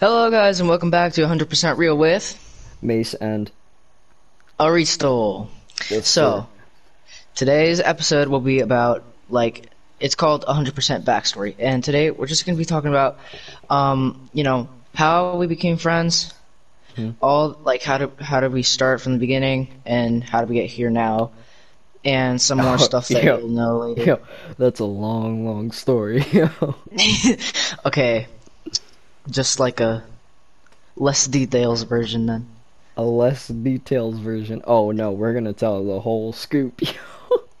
Hello, 0.00 0.30
guys, 0.30 0.60
and 0.60 0.68
welcome 0.68 0.90
back 0.90 1.12
to 1.14 1.22
100% 1.22 1.76
Real 1.76 1.96
with 1.96 2.36
Mace 2.80 3.14
and 3.14 3.50
Aristotle. 4.58 5.50
Yes, 5.90 6.08
So, 6.08 6.46
today's 7.34 7.80
episode 7.80 8.28
will 8.28 8.40
be 8.40 8.60
about, 8.60 9.04
like, 9.28 9.66
it's 9.98 10.14
called 10.14 10.44
100% 10.46 11.04
Backstory. 11.04 11.54
And 11.58 11.84
today 11.84 12.10
we're 12.10 12.26
just 12.26 12.46
going 12.46 12.56
to 12.56 12.58
be 12.58 12.64
talking 12.64 12.88
about, 12.88 13.18
um, 13.68 14.30
you 14.32 14.42
know, 14.44 14.68
how 14.94 15.36
we 15.36 15.46
became 15.46 15.76
friends, 15.76 16.32
Hmm. 16.96 17.10
all, 17.22 17.56
like, 17.62 17.82
how 17.82 17.98
did, 17.98 18.10
how 18.20 18.40
did 18.40 18.52
we 18.52 18.62
start 18.62 19.00
from 19.00 19.12
the 19.12 19.18
beginning, 19.18 19.68
and 19.86 20.24
how 20.24 20.40
did 20.40 20.48
we 20.48 20.56
get 20.56 20.66
here 20.70 20.90
now, 20.90 21.30
and 22.04 22.40
some 22.40 22.58
more 22.58 22.74
Oh, 22.74 22.76
stuff 22.90 23.08
that 23.08 23.22
yeah. 23.22 23.36
you'll 23.38 23.48
know 23.48 23.78
later. 23.78 24.02
Yo, 24.04 24.18
that's 24.58 24.80
a 24.80 24.84
long, 24.84 25.46
long 25.46 25.70
story. 25.72 26.24
Yo. 26.32 26.48
okay, 27.84 28.26
just 29.28 29.60
like 29.60 29.80
a 29.80 30.04
less 30.96 31.26
details 31.26 31.82
version 31.82 32.26
then. 32.26 32.46
a 32.96 33.02
less 33.02 33.48
details 33.48 34.18
version. 34.18 34.62
Oh 34.66 34.90
no, 34.90 35.12
we're 35.12 35.34
gonna 35.34 35.52
tell 35.52 35.84
the 35.84 36.00
whole 36.00 36.32
scoop. 36.32 36.80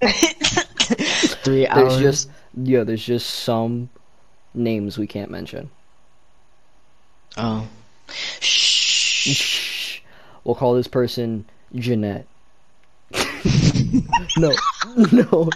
Three 1.44 1.66
there's 1.74 1.94
hours. 1.94 1.98
just 2.00 2.30
yeah, 2.54 2.84
there's 2.84 3.04
just 3.04 3.28
some 3.30 3.88
names 4.54 4.98
we 4.98 5.06
can't 5.06 5.30
mention. 5.30 5.70
Oh. 7.36 7.68
Shh. 8.40 10.00
We'll 10.44 10.54
call 10.56 10.74
this 10.74 10.88
person 10.88 11.44
Jeanette. 11.74 12.26
no, 14.36 14.52
no. 15.12 15.50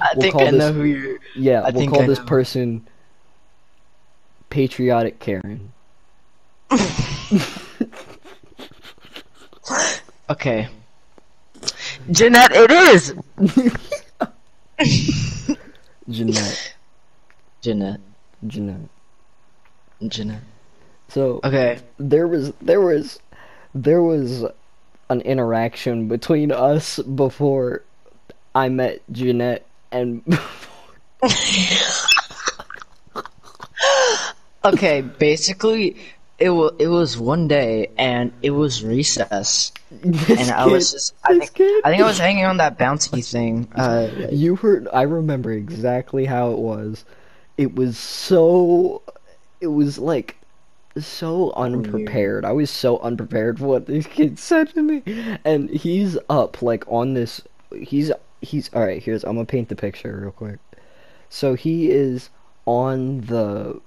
I 0.00 0.12
We'll 0.16 0.20
think 0.20 0.34
I 0.36 0.50
know 0.50 0.72
who 0.72 0.84
you're. 0.84 1.18
Yeah, 1.34 1.62
I 1.62 1.70
we'll 1.70 1.88
call 1.88 2.06
this 2.06 2.20
person 2.20 2.86
Patriotic 4.54 5.18
Karen. 5.18 5.72
Okay. 10.30 10.68
Jeanette, 12.10 12.50
it 12.54 12.70
is! 12.70 13.14
Jeanette. 16.08 16.74
Jeanette. 17.60 18.00
Jeanette. 18.46 18.88
Jeanette. 20.08 20.40
So 21.08 21.40
Okay. 21.44 21.78
there 21.98 22.26
was 22.26 22.54
there 22.62 22.80
was 22.80 23.18
there 23.74 24.02
was 24.02 24.46
an 25.10 25.20
interaction 25.22 26.08
between 26.08 26.50
us 26.52 26.98
before 27.00 27.82
I 28.54 28.70
met 28.70 29.02
Jeanette 29.12 29.66
and 29.92 30.22
Okay, 34.64 35.02
basically, 35.02 35.96
it 36.38 36.50
was 36.50 36.72
it 36.78 36.88
was 36.88 37.18
one 37.18 37.48
day, 37.48 37.88
and 37.98 38.32
it 38.42 38.50
was 38.50 38.82
recess, 38.82 39.72
and 40.02 40.50
I 40.50 40.66
was 40.66 40.92
just, 40.92 41.14
I 41.24 41.38
think, 41.38 41.60
I 41.84 41.90
think 41.90 42.02
I 42.02 42.06
was 42.06 42.18
hanging 42.18 42.44
on 42.44 42.56
that 42.56 42.78
bouncy 42.78 43.24
thing. 43.28 43.68
Uh, 43.74 44.08
You 44.30 44.56
heard 44.56 44.88
I 44.92 45.02
remember 45.02 45.52
exactly 45.52 46.24
how 46.24 46.52
it 46.52 46.58
was. 46.58 47.04
It 47.58 47.74
was 47.74 47.98
so 47.98 49.02
it 49.60 49.68
was 49.68 49.98
like 49.98 50.36
so 50.96 51.52
unprepared. 51.52 52.44
I 52.44 52.52
was 52.52 52.70
so 52.70 52.98
unprepared 52.98 53.58
for 53.58 53.66
what 53.66 53.86
these 53.86 54.06
kids 54.06 54.42
said 54.42 54.68
to 54.70 54.82
me. 54.82 55.02
And 55.44 55.70
he's 55.70 56.16
up 56.28 56.62
like 56.62 56.84
on 56.88 57.14
this 57.14 57.40
he's 57.76 58.12
he's 58.40 58.72
alright, 58.74 59.02
here's 59.02 59.24
I'm 59.24 59.34
gonna 59.34 59.46
paint 59.46 59.68
the 59.68 59.76
picture 59.76 60.20
real 60.22 60.32
quick. 60.32 60.58
So 61.28 61.54
he 61.54 61.90
is 61.90 62.30
on 62.66 63.22
the 63.22 63.80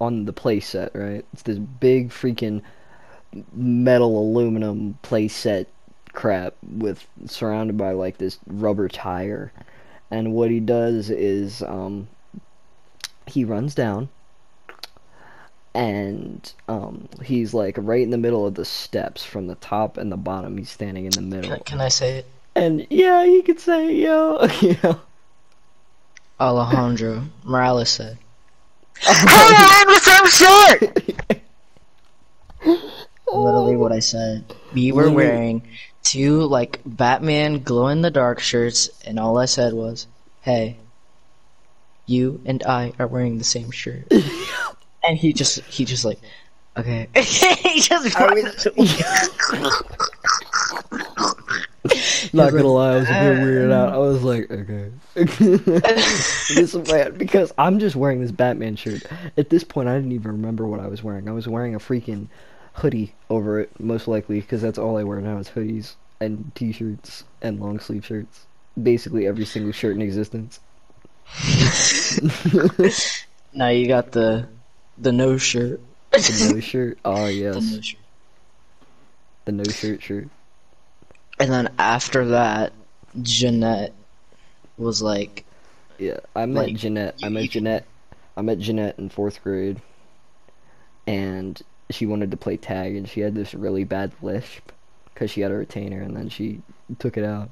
on 0.00 0.24
the 0.24 0.32
playset, 0.32 0.90
right? 0.94 1.24
It's 1.32 1.42
this 1.42 1.58
big 1.58 2.10
freaking 2.10 2.62
metal 3.52 4.18
aluminum 4.18 4.98
playset 5.02 5.66
crap 6.12 6.54
with 6.62 7.06
surrounded 7.26 7.76
by 7.76 7.92
like 7.92 8.18
this 8.18 8.38
rubber 8.46 8.88
tire. 8.88 9.52
And 10.10 10.32
what 10.32 10.50
he 10.50 10.60
does 10.60 11.10
is 11.10 11.62
um 11.62 12.08
he 13.26 13.44
runs 13.44 13.74
down 13.74 14.08
and 15.74 16.52
um 16.66 17.08
he's 17.22 17.52
like 17.52 17.76
right 17.78 18.02
in 18.02 18.10
the 18.10 18.18
middle 18.18 18.46
of 18.46 18.54
the 18.54 18.64
steps 18.64 19.22
from 19.22 19.46
the 19.46 19.54
top 19.56 19.98
and 19.98 20.10
the 20.10 20.16
bottom 20.16 20.56
he's 20.56 20.70
standing 20.70 21.04
in 21.04 21.10
the 21.10 21.20
middle 21.20 21.50
can, 21.50 21.60
can 21.60 21.80
I 21.80 21.88
say 21.88 22.18
it? 22.18 22.26
and 22.54 22.86
yeah 22.88 23.26
he 23.26 23.42
could 23.42 23.60
say 23.60 23.94
yo 23.94 24.46
you 24.62 24.76
know 24.82 24.98
Alejandro 26.40 27.24
Morales 27.44 27.90
said. 27.90 28.18
Hey, 29.00 29.10
I 29.10 29.82
am 29.82 29.88
the 29.88 30.00
same 30.00 30.26
shirt. 30.38 31.42
Literally 33.32 33.76
what 33.76 33.92
I 33.92 34.00
said. 34.00 34.54
We 34.74 34.92
were 34.92 35.10
wearing 35.10 35.62
two 36.02 36.42
like 36.44 36.80
Batman 36.84 37.62
glow 37.62 37.88
in 37.88 38.02
the 38.02 38.10
dark 38.10 38.40
shirts, 38.40 38.90
and 39.04 39.18
all 39.18 39.38
I 39.38 39.44
said 39.44 39.74
was, 39.74 40.06
"Hey, 40.40 40.76
you 42.06 42.40
and 42.44 42.62
I 42.64 42.92
are 42.98 43.06
wearing 43.06 43.38
the 43.38 43.44
same 43.44 43.70
shirt." 43.70 44.10
and 45.04 45.18
he 45.18 45.32
just 45.32 45.60
he 45.64 45.84
just 45.84 46.04
like, 46.04 46.18
okay. 46.76 47.08
he 47.14 47.80
just. 47.80 48.16
Not 52.32 52.52
gonna 52.52 52.66
lie, 52.66 52.92
I 52.92 52.96
was 52.96 53.08
a 53.08 53.12
bit 53.12 53.38
weirded 53.38 53.72
out. 53.72 53.90
I 53.90 53.96
ah. 53.96 54.00
was 54.00 54.22
like, 54.22 54.50
okay. 54.50 54.90
this 55.14 56.74
is 56.74 56.88
bad 56.88 57.18
because 57.18 57.52
I'm 57.58 57.78
just 57.78 57.96
wearing 57.96 58.20
this 58.20 58.32
Batman 58.32 58.76
shirt. 58.76 59.02
At 59.36 59.50
this 59.50 59.64
point, 59.64 59.88
I 59.88 59.96
didn't 59.96 60.12
even 60.12 60.32
remember 60.32 60.66
what 60.66 60.80
I 60.80 60.86
was 60.86 61.02
wearing. 61.02 61.28
I 61.28 61.32
was 61.32 61.48
wearing 61.48 61.74
a 61.74 61.78
freaking 61.78 62.28
hoodie 62.74 63.14
over 63.30 63.60
it, 63.60 63.80
most 63.80 64.08
likely, 64.08 64.40
because 64.40 64.62
that's 64.62 64.78
all 64.78 64.96
I 64.96 65.04
wear 65.04 65.20
now 65.20 65.38
is 65.38 65.48
hoodies 65.48 65.94
and 66.20 66.52
t-shirts 66.54 67.24
and 67.42 67.60
long 67.60 67.80
sleeve 67.80 68.04
shirts. 68.04 68.46
Basically, 68.80 69.26
every 69.26 69.44
single 69.44 69.72
shirt 69.72 69.96
in 69.96 70.02
existence. 70.02 70.60
now 73.52 73.68
you 73.68 73.86
got 73.86 74.12
the 74.12 74.48
the 74.96 75.12
no 75.12 75.36
shirt. 75.36 75.80
The 76.10 76.52
no 76.54 76.60
shirt. 76.60 76.98
Oh 77.04 77.26
The 77.26 77.32
yes, 77.32 77.54
no 77.54 77.80
shirt. 77.80 78.00
the 79.44 79.52
no 79.52 79.64
shirt 79.64 80.02
shirt. 80.02 80.28
And 81.40 81.50
then 81.52 81.68
after 81.78 82.26
that, 82.26 82.72
Jeanette 83.22 83.92
was 84.76 85.02
like, 85.02 85.44
Yeah, 85.98 86.20
I 86.34 86.46
met 86.46 86.66
Like, 86.66 86.76
Jeanette. 86.76 87.16
I 87.22 87.28
met 87.28 87.50
Jeanette. 87.50 87.84
I 88.36 88.42
met 88.42 88.58
Jeanette 88.58 88.98
in 88.98 89.08
fourth 89.08 89.42
grade, 89.42 89.80
and 91.06 91.60
she 91.90 92.06
wanted 92.06 92.30
to 92.30 92.36
play 92.36 92.56
tag, 92.56 92.94
and 92.94 93.08
she 93.08 93.20
had 93.20 93.34
this 93.34 93.54
really 93.54 93.84
bad 93.84 94.12
lisp 94.22 94.70
because 95.12 95.30
she 95.30 95.40
had 95.40 95.50
a 95.50 95.56
retainer, 95.56 96.00
and 96.02 96.16
then 96.16 96.28
she 96.28 96.62
took 97.00 97.16
it 97.16 97.24
out, 97.24 97.50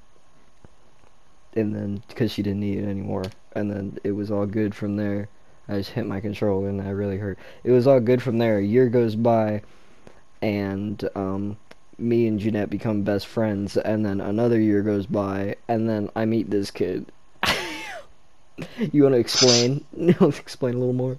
and 1.54 1.74
then 1.74 2.02
because 2.06 2.30
she 2.30 2.42
didn't 2.42 2.60
need 2.60 2.78
it 2.78 2.88
anymore, 2.88 3.24
and 3.54 3.70
then 3.70 3.98
it 4.04 4.12
was 4.12 4.30
all 4.30 4.46
good 4.46 4.74
from 4.74 4.96
there. 4.96 5.28
I 5.68 5.78
just 5.78 5.90
hit 5.90 6.06
my 6.06 6.20
controller, 6.20 6.68
and 6.68 6.80
I 6.80 6.90
really 6.90 7.18
hurt. 7.18 7.38
It 7.64 7.72
was 7.72 7.88
all 7.88 7.98
good 7.98 8.22
from 8.22 8.38
there. 8.38 8.58
A 8.58 8.62
year 8.64 8.88
goes 8.88 9.16
by, 9.16 9.62
and 10.40 11.02
um, 11.16 11.56
me 11.98 12.26
and 12.26 12.38
Jeanette 12.38 12.70
become 12.70 13.02
best 13.02 13.26
friends, 13.26 13.76
and 13.76 14.04
then 14.04 14.20
another 14.20 14.60
year 14.60 14.82
goes 14.82 15.06
by, 15.06 15.56
and 15.68 15.88
then 15.88 16.10
I 16.16 16.24
meet 16.24 16.50
this 16.50 16.70
kid. 16.70 17.10
you 18.92 19.02
want 19.02 19.14
to 19.14 19.18
explain? 19.18 19.84
explain 20.20 20.74
a 20.74 20.78
little 20.78 20.92
more. 20.92 21.18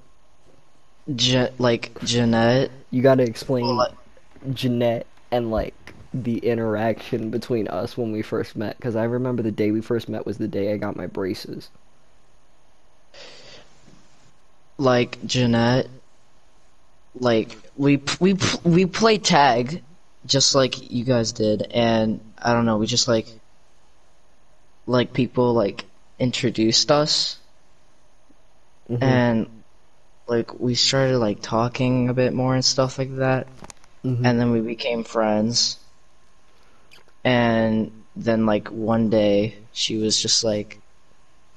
Je- 1.15 1.49
like 1.57 1.97
Jeanette. 2.03 2.71
You 2.91 3.01
got 3.01 3.15
to 3.15 3.23
explain 3.23 3.65
Well, 3.65 3.93
Jeanette 4.53 5.07
and 5.31 5.51
like 5.51 5.73
the 6.13 6.37
interaction 6.39 7.29
between 7.29 7.67
us 7.67 7.97
when 7.97 8.11
we 8.11 8.21
first 8.21 8.55
met. 8.55 8.77
Because 8.77 8.95
I 8.95 9.03
remember 9.05 9.43
the 9.43 9.51
day 9.51 9.71
we 9.71 9.81
first 9.81 10.09
met 10.09 10.25
was 10.25 10.37
the 10.37 10.47
day 10.47 10.73
I 10.73 10.77
got 10.77 10.95
my 10.95 11.07
braces. 11.07 11.69
like 14.77 15.17
Jeanette, 15.25 15.87
like 17.19 17.57
we 17.75 18.01
we 18.19 18.35
we 18.63 18.85
play 18.85 19.17
tag, 19.17 19.81
just 20.27 20.53
like 20.55 20.91
you 20.91 21.03
guys 21.03 21.31
did, 21.31 21.61
and 21.71 22.19
I 22.37 22.53
don't 22.53 22.65
know, 22.65 22.77
we 22.77 22.85
just 22.87 23.07
like 23.07 23.27
like 24.85 25.13
people 25.13 25.53
like 25.53 25.85
introduced 26.19 26.91
us, 26.91 27.37
Mhm. 28.89 29.01
and 29.03 29.47
like 30.27 30.59
we 30.59 30.75
started 30.75 31.17
like 31.19 31.41
talking 31.41 32.09
a 32.09 32.13
bit 32.13 32.33
more 32.33 32.53
and 32.53 32.63
stuff 32.63 32.97
like 32.99 33.15
that, 33.17 33.47
Mhm. 34.05 34.25
and 34.25 34.39
then 34.39 34.51
we 34.51 34.59
became 34.61 35.03
friends, 35.03 35.77
and 37.23 37.91
then 38.15 38.45
like 38.45 38.67
one 38.69 39.09
day 39.09 39.55
she 39.73 39.97
was 39.97 40.19
just 40.21 40.43
like, 40.43 40.79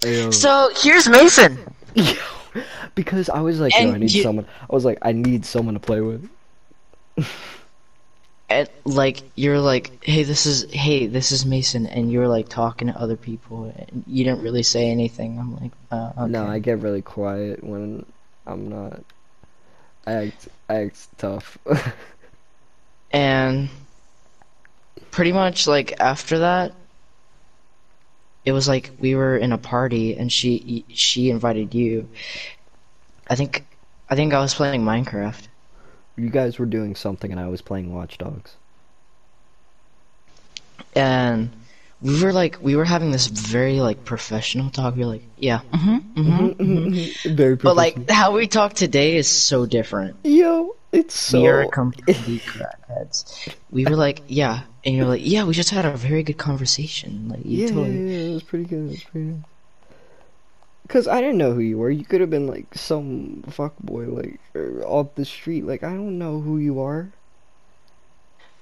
Ayo. 0.02 0.32
so 0.32 0.70
here's 0.76 1.08
Mason. 1.08 1.58
because 2.94 3.28
I 3.31 3.40
was 3.40 3.61
like, 3.61 3.73
yo, 3.78 3.93
I 3.93 3.99
need 3.99 4.11
you- 4.11 4.23
someone. 4.23 4.46
I 4.69 4.75
was 4.75 4.84
like, 4.84 4.99
I 5.02 5.12
need 5.12 5.44
someone 5.46 5.75
to 5.75 5.81
play 5.81 6.00
with. 6.00 6.28
and 8.50 8.69
like 8.85 9.23
you're 9.37 9.61
like, 9.61 10.05
hey, 10.05 10.25
this 10.25 10.47
is 10.47 10.70
hey, 10.73 11.06
this 11.06 11.32
is 11.32 11.47
Mason, 11.47 11.87
and 11.87 12.11
you're 12.12 12.29
like 12.29 12.49
talking 12.49 12.88
to 12.88 12.99
other 12.99 13.17
people, 13.17 13.73
and 13.76 14.05
you 14.06 14.25
didn't 14.25 14.43
really 14.43 14.64
say 14.64 14.91
anything. 14.91 15.38
I'm 15.38 15.56
like, 15.56 15.73
uh, 15.91 16.12
okay. 16.19 16.32
No, 16.32 16.47
I 16.47 16.58
get 16.58 16.81
really 16.81 17.02
quiet 17.02 17.62
when 17.64 18.05
I'm 18.47 18.69
not. 18.69 19.05
I 20.06 20.12
act, 20.12 20.49
I 20.69 20.75
act 20.87 21.19
tough. 21.19 21.58
and 23.12 23.69
pretty 25.12 25.32
much 25.32 25.67
like 25.69 25.94
after 26.00 26.41
that, 26.41 26.75
it 28.44 28.52
was 28.52 28.69
like 28.69 28.91
we 28.99 29.14
were 29.14 29.37
in 29.37 29.52
a 29.52 29.58
party 29.58 30.17
and 30.17 30.32
she 30.32 30.85
she 30.88 31.31
invited 31.31 31.75
you. 31.75 32.08
I 33.29 33.37
think 33.37 33.64
I 34.08 34.17
think 34.17 34.35
I 34.35 34.41
was 34.41 34.55
playing 34.55 34.82
Minecraft. 34.82 35.50
You 36.17 36.31
guys 36.31 36.59
were 36.59 36.67
doing 36.67 36.95
something 36.95 37.31
and 37.31 37.41
I 37.41 37.49
was 37.49 37.62
playing 37.62 37.95
Watch 37.95 38.19
Dogs. 38.19 38.57
and 40.95 41.51
we 42.03 42.23
were 42.23 42.33
like 42.33 42.59
we 42.62 42.77
were 42.77 42.85
having 42.85 43.11
this 43.11 43.27
very 43.27 43.81
like 43.81 44.05
professional 44.05 44.71
talk. 44.71 44.95
We 44.97 45.01
were 45.01 45.11
like, 45.12 45.25
yeah, 45.37 45.61
mm-hmm, 45.73 46.21
mm-hmm. 46.21 47.35
Very 47.35 47.57
professional. 47.57 47.75
but 47.75 47.77
like 47.77 48.11
how 48.11 48.33
we 48.33 48.47
talk 48.47 48.75
today 48.75 49.17
is 49.17 49.29
so 49.29 49.67
different. 49.67 50.17
yo, 50.25 50.75
it's 50.93 51.15
so 51.15 51.41
we 51.41 51.49
are 51.49 51.67
completely 51.67 52.39
crackheads. 52.41 53.55
We 53.71 53.85
were 53.85 53.97
like, 53.97 54.23
yeah, 54.29 54.62
and 54.85 54.95
you're 54.97 55.07
like, 55.07 55.21
yeah, 55.25 55.45
we 55.45 55.53
just 55.53 55.71
had 55.71 55.85
a 55.85 55.97
very 55.97 56.23
good 56.23 56.39
conversation. 56.39 57.29
Like, 57.29 57.45
you 57.45 57.62
yeah, 57.62 57.69
totally. 57.69 57.91
yeah, 57.91 58.17
yeah, 58.17 58.31
it 58.31 58.35
was 58.35 58.43
pretty 58.43 58.65
good. 58.65 58.87
It 58.87 58.91
was 58.91 59.05
pretty 59.05 59.27
good. 59.27 59.45
Cause 60.90 61.06
I 61.06 61.20
didn't 61.20 61.38
know 61.38 61.52
who 61.52 61.60
you 61.60 61.78
were. 61.78 61.88
You 61.88 62.04
could 62.04 62.20
have 62.20 62.31
been 62.31 62.48
like 62.48 62.75
some 62.75 63.44
fuck 63.48 63.78
boy, 63.78 64.06
like 64.06 64.40
er, 64.56 64.82
off 64.84 65.14
the 65.14 65.25
street. 65.25 65.64
Like 65.64 65.84
I 65.84 65.90
don't 65.90 66.19
know 66.19 66.40
who 66.40 66.58
you 66.58 66.81
are. 66.81 67.12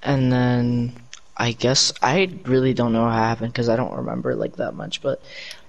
And 0.02 0.30
then 0.30 0.92
I 1.38 1.52
guess 1.52 1.90
I 2.02 2.30
really 2.44 2.74
don't 2.74 2.92
know 2.92 3.04
how 3.04 3.16
it 3.16 3.26
happened 3.28 3.52
because 3.54 3.70
I 3.70 3.76
don't 3.76 3.94
remember 3.96 4.34
like 4.34 4.56
that 4.56 4.74
much. 4.74 5.00
But 5.00 5.22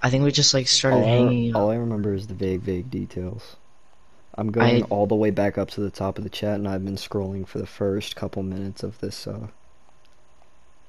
I 0.03 0.09
think 0.09 0.25
we 0.25 0.33
just 0.33 0.53
like 0.53 0.67
started 0.67 0.97
All 0.97 1.03
I, 1.05 1.07
hanging. 1.07 1.55
all. 1.55 1.71
I 1.71 1.75
remember 1.75 2.13
is 2.13 2.27
the 2.27 2.33
vague, 2.33 2.59
vague 2.59 2.91
details. 2.91 3.55
I'm 4.35 4.51
going 4.51 4.83
I- 4.83 4.87
all 4.87 5.07
the 5.07 5.15
way 5.15 5.29
back 5.31 5.57
up 5.57 5.69
to 5.71 5.81
the 5.81 5.89
top 5.89 6.17
of 6.17 6.25
the 6.25 6.29
chat, 6.29 6.55
and 6.55 6.67
I've 6.67 6.83
been 6.83 6.97
scrolling 6.97 7.47
for 7.47 7.59
the 7.59 7.67
first 7.67 8.17
couple 8.17 8.43
minutes 8.43 8.83
of 8.83 8.99
this. 8.99 9.27
Uh, 9.27 9.47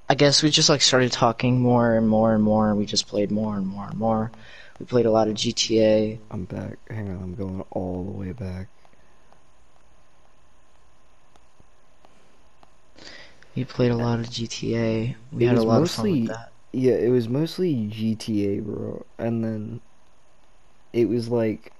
I 0.08 0.16
guess 0.16 0.42
we 0.42 0.50
just 0.50 0.68
like 0.68 0.82
started 0.82 1.12
talking 1.12 1.60
more 1.60 1.94
and 1.94 2.08
more 2.08 2.34
and 2.34 2.42
more. 2.42 2.70
And 2.70 2.76
we 2.76 2.86
just 2.86 3.06
played 3.06 3.30
more 3.30 3.56
and 3.56 3.68
more 3.68 3.86
and 3.86 3.96
more. 3.96 4.32
We 4.80 4.86
played 4.86 5.04
a 5.04 5.10
lot 5.10 5.28
of 5.28 5.34
GTA. 5.34 6.18
I'm 6.30 6.46
back. 6.46 6.78
Hang 6.90 7.10
on, 7.10 7.22
I'm 7.22 7.34
going 7.34 7.62
all 7.70 8.02
the 8.02 8.12
way 8.18 8.32
back. 8.32 8.68
We 13.54 13.64
played 13.64 13.90
a 13.90 13.96
lot 13.96 14.20
of 14.20 14.30
GTA. 14.30 15.16
We 15.32 15.44
It 15.44 15.48
had 15.48 15.58
a 15.58 15.62
lot 15.62 15.82
of 15.82 15.90
fun 15.90 16.06
mostly- 16.06 16.20
with 16.22 16.30
that. 16.30 16.52
Yeah, 16.72 16.94
it 16.94 17.10
was 17.10 17.28
mostly 17.28 17.88
GTA, 17.88 18.60
bro. 18.60 19.04
And 19.18 19.44
then 19.44 19.80
it 20.94 21.08
was 21.10 21.28
like, 21.28 21.72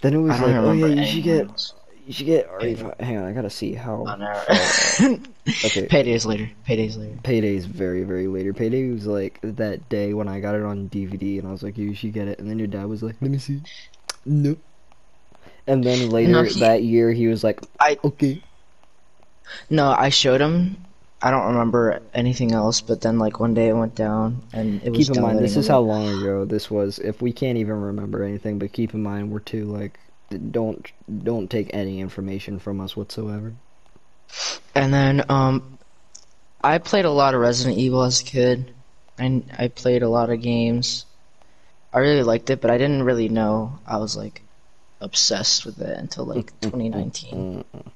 then 0.00 0.14
it 0.14 0.18
was 0.18 0.40
like, 0.40 0.56
oh 0.56 0.72
yeah, 0.72 0.86
you 0.86 1.04
should 1.04 1.24
get, 1.24 1.48
else. 1.48 1.74
You 2.06 2.12
should 2.12 2.26
get. 2.26 2.50
RE5. 2.50 3.00
Hang 3.00 3.18
on, 3.18 3.24
I 3.24 3.32
gotta 3.32 3.50
see 3.50 3.72
how. 3.74 4.04
Oh, 4.06 4.16
no. 4.16 4.30
Okay. 5.64 5.86
Paydays 5.86 6.24
later. 6.26 6.50
Paydays 6.66 6.96
later. 6.96 7.18
Payday's 7.22 7.66
very, 7.66 8.04
very 8.04 8.26
later. 8.26 8.52
Payday 8.52 8.90
was 8.90 9.06
like 9.06 9.38
that 9.42 9.88
day 9.88 10.14
when 10.14 10.28
I 10.28 10.40
got 10.40 10.54
it 10.54 10.62
on 10.62 10.88
DVD, 10.88 11.38
and 11.38 11.48
I 11.48 11.52
was 11.52 11.62
like, 11.62 11.76
you 11.78 11.94
should 11.94 12.12
get 12.12 12.28
it. 12.28 12.38
And 12.38 12.48
then 12.48 12.58
your 12.58 12.68
dad 12.68 12.86
was 12.86 13.02
like, 13.02 13.16
let 13.20 13.30
me 13.30 13.38
see. 13.38 13.60
Nope. 14.24 14.58
And 15.66 15.82
then 15.82 16.10
later 16.10 16.44
he- 16.44 16.60
that 16.60 16.82
year, 16.82 17.10
he 17.12 17.26
was 17.26 17.42
like, 17.44 17.60
I- 17.80 17.98
okay. 18.04 18.42
No, 19.70 19.90
I 19.90 20.08
showed 20.08 20.40
him. 20.40 20.76
I 21.22 21.30
don't 21.30 21.46
remember 21.46 22.00
anything 22.12 22.52
else, 22.52 22.82
but 22.82 23.00
then 23.00 23.18
like 23.18 23.40
one 23.40 23.54
day 23.54 23.68
it 23.68 23.72
went 23.72 23.94
down 23.94 24.42
and 24.52 24.82
it 24.82 24.90
was 24.90 25.08
Keep 25.08 25.16
in 25.16 25.22
mind, 25.22 25.38
this 25.38 25.56
is 25.56 25.66
how 25.66 25.80
long 25.80 26.06
ago 26.20 26.44
this 26.44 26.70
was. 26.70 26.98
If 26.98 27.22
we 27.22 27.32
can't 27.32 27.56
even 27.56 27.80
remember 27.80 28.22
anything, 28.24 28.58
but 28.58 28.72
keep 28.74 28.92
in 28.92 29.02
mind, 29.02 29.30
we're 29.30 29.38
too 29.40 29.64
like, 29.64 29.98
don't 30.50 30.90
don't 31.22 31.50
take 31.50 31.70
any 31.74 32.00
information 32.00 32.58
from 32.58 32.80
us 32.80 32.96
whatsoever. 32.96 33.54
And 34.74 34.92
then 34.92 35.24
um 35.28 35.78
I 36.62 36.78
played 36.78 37.04
a 37.04 37.10
lot 37.10 37.34
of 37.34 37.40
Resident 37.40 37.78
Evil 37.78 38.02
as 38.02 38.20
a 38.20 38.24
kid. 38.24 38.72
And 39.16 39.48
I 39.56 39.68
played 39.68 40.02
a 40.02 40.08
lot 40.08 40.30
of 40.30 40.40
games. 40.40 41.06
I 41.92 41.98
really 41.98 42.24
liked 42.24 42.50
it, 42.50 42.60
but 42.60 42.70
I 42.72 42.78
didn't 42.78 43.04
really 43.04 43.28
know 43.28 43.78
I 43.86 43.98
was 43.98 44.16
like 44.16 44.42
obsessed 45.00 45.64
with 45.64 45.80
it 45.80 45.96
until 45.96 46.24
like 46.24 46.46
2019. 46.60 47.64
Mm, 47.72 47.84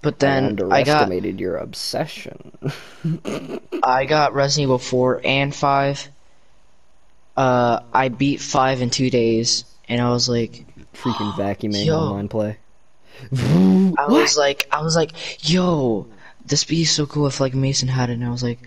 But 0.00 0.14
I 0.14 0.16
then 0.18 0.44
I 0.70 0.82
got 0.84 1.02
underestimated 1.04 1.40
your 1.40 1.56
obsession. 1.56 2.52
I 3.82 4.04
got 4.04 4.34
Resident 4.34 4.64
Evil 4.64 4.78
4 4.78 5.22
and 5.24 5.54
5. 5.54 6.08
Uh 7.36 7.80
I 7.92 8.08
beat 8.08 8.40
5 8.40 8.82
in 8.82 8.90
2 8.90 9.10
days 9.10 9.64
and 9.88 10.00
I 10.00 10.10
was 10.10 10.28
like 10.28 10.66
Freaking 10.94 11.32
vacuuming 11.34 11.84
Yo. 11.86 11.96
online 11.98 12.28
play. 12.28 12.58
I 13.32 14.06
was 14.08 14.36
like, 14.36 14.68
I 14.72 14.82
was 14.82 14.94
like, 14.96 15.12
yo, 15.48 16.06
this 16.46 16.64
be 16.64 16.84
so 16.84 17.06
cool 17.06 17.26
if 17.26 17.40
like 17.40 17.54
Mason 17.54 17.88
had 17.88 18.10
it, 18.10 18.14
and 18.14 18.24
I 18.24 18.30
was 18.30 18.42
like, 18.42 18.60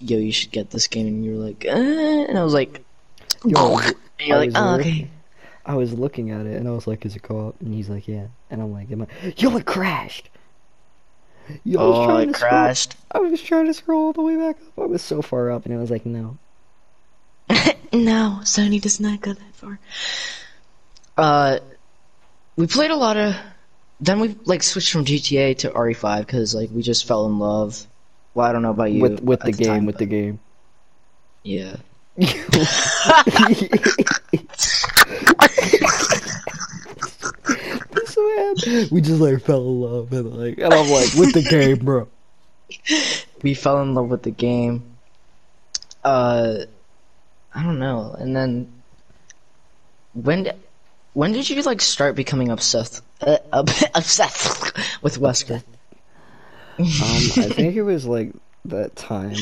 yo, 0.00 0.16
you 0.18 0.32
should 0.32 0.50
get 0.52 0.70
this 0.70 0.86
game, 0.86 1.06
and 1.06 1.24
you 1.24 1.32
were 1.36 1.44
like, 1.46 1.64
eh, 1.64 2.24
and 2.28 2.38
I 2.38 2.44
was 2.44 2.54
like, 2.54 2.84
Yo, 3.44 3.78
and 3.78 3.94
you're 4.20 4.36
I 4.36 4.40
like, 4.40 4.50
oh, 4.56 4.76
looking- 4.76 4.92
okay. 5.04 5.10
I 5.66 5.74
was 5.74 5.92
looking 5.92 6.30
at 6.30 6.46
it 6.46 6.56
and 6.56 6.66
I 6.66 6.70
was 6.70 6.86
like, 6.86 7.04
"Is 7.04 7.14
it 7.14 7.22
co-op?" 7.22 7.60
And 7.60 7.74
he's 7.74 7.90
like, 7.90 8.08
"Yeah." 8.08 8.28
And 8.50 8.62
I'm 8.62 8.72
like, 8.72 8.90
Am 8.90 9.02
I... 9.02 9.06
"Yo, 9.36 9.54
it 9.58 9.66
crashed." 9.66 10.30
Yo, 11.62 11.78
I 11.78 11.84
was 11.86 11.98
Oh, 11.98 12.06
trying 12.06 12.28
it 12.30 12.32
to 12.32 12.38
scroll- 12.38 12.50
crashed. 12.50 12.96
I 13.12 13.18
was 13.18 13.42
trying 13.42 13.66
to 13.66 13.74
scroll 13.74 14.06
all 14.06 14.12
the 14.14 14.22
way 14.22 14.36
back 14.36 14.56
up. 14.56 14.78
I 14.84 14.86
was 14.86 15.02
so 15.02 15.20
far 15.20 15.50
up, 15.50 15.66
and 15.66 15.74
I 15.74 15.76
was 15.76 15.90
like, 15.90 16.06
"No." 16.06 16.38
no, 17.92 18.40
Sony 18.44 18.80
does 18.80 18.98
not 18.98 19.20
go 19.20 19.34
that 19.34 19.54
far. 19.54 19.78
Uh, 21.18 21.58
we 22.56 22.66
played 22.66 22.90
a 22.90 22.96
lot 22.96 23.16
of. 23.16 23.34
Then 24.00 24.20
we 24.20 24.36
like 24.44 24.62
switched 24.62 24.92
from 24.92 25.04
GTA 25.04 25.58
to 25.58 25.70
RE5 25.70 26.20
because 26.20 26.54
like 26.54 26.70
we 26.72 26.82
just 26.82 27.06
fell 27.06 27.26
in 27.26 27.38
love. 27.40 27.84
Well, 28.34 28.46
I 28.46 28.52
don't 28.52 28.62
know 28.62 28.70
about 28.70 28.92
you. 28.92 29.02
with 29.02 29.20
with 29.20 29.40
at 29.40 29.46
the 29.46 29.52
game, 29.52 29.66
time, 29.66 29.86
with 29.86 29.98
the 29.98 30.06
game. 30.06 30.38
yeah. 31.42 31.76
We 38.90 39.00
just 39.00 39.20
like 39.20 39.42
fell 39.42 39.60
in 39.60 39.80
love, 39.80 40.12
and 40.12 40.34
like, 40.34 40.58
and 40.58 40.72
I'm 40.72 40.90
like, 40.90 41.14
with 41.14 41.32
the 41.34 41.46
game, 41.48 41.78
bro. 41.84 42.08
we 43.42 43.54
fell 43.54 43.80
in 43.82 43.94
love 43.94 44.08
with 44.08 44.22
the 44.22 44.30
game. 44.30 44.82
Uh, 46.04 46.64
I 47.54 47.62
don't 47.62 47.78
know. 47.78 48.14
And 48.18 48.34
then 48.34 48.72
when 50.14 50.50
when 51.18 51.32
did 51.32 51.50
you 51.50 51.60
like 51.62 51.80
start 51.80 52.14
becoming 52.14 52.48
obsessed 52.48 53.02
uh, 53.22 53.38
obsessed 53.52 54.72
with 55.02 55.18
Wesker? 55.18 55.64
Um, 56.78 56.86
I 56.86 57.48
think 57.56 57.74
it 57.74 57.82
was 57.82 58.06
like 58.06 58.30
that 58.66 58.94
time 58.94 59.34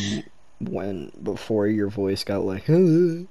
when 0.59 1.13
before 1.23 1.67
your 1.67 1.89
voice 1.89 2.25
got 2.25 2.47
like, 2.47 2.67
um, 2.71 3.29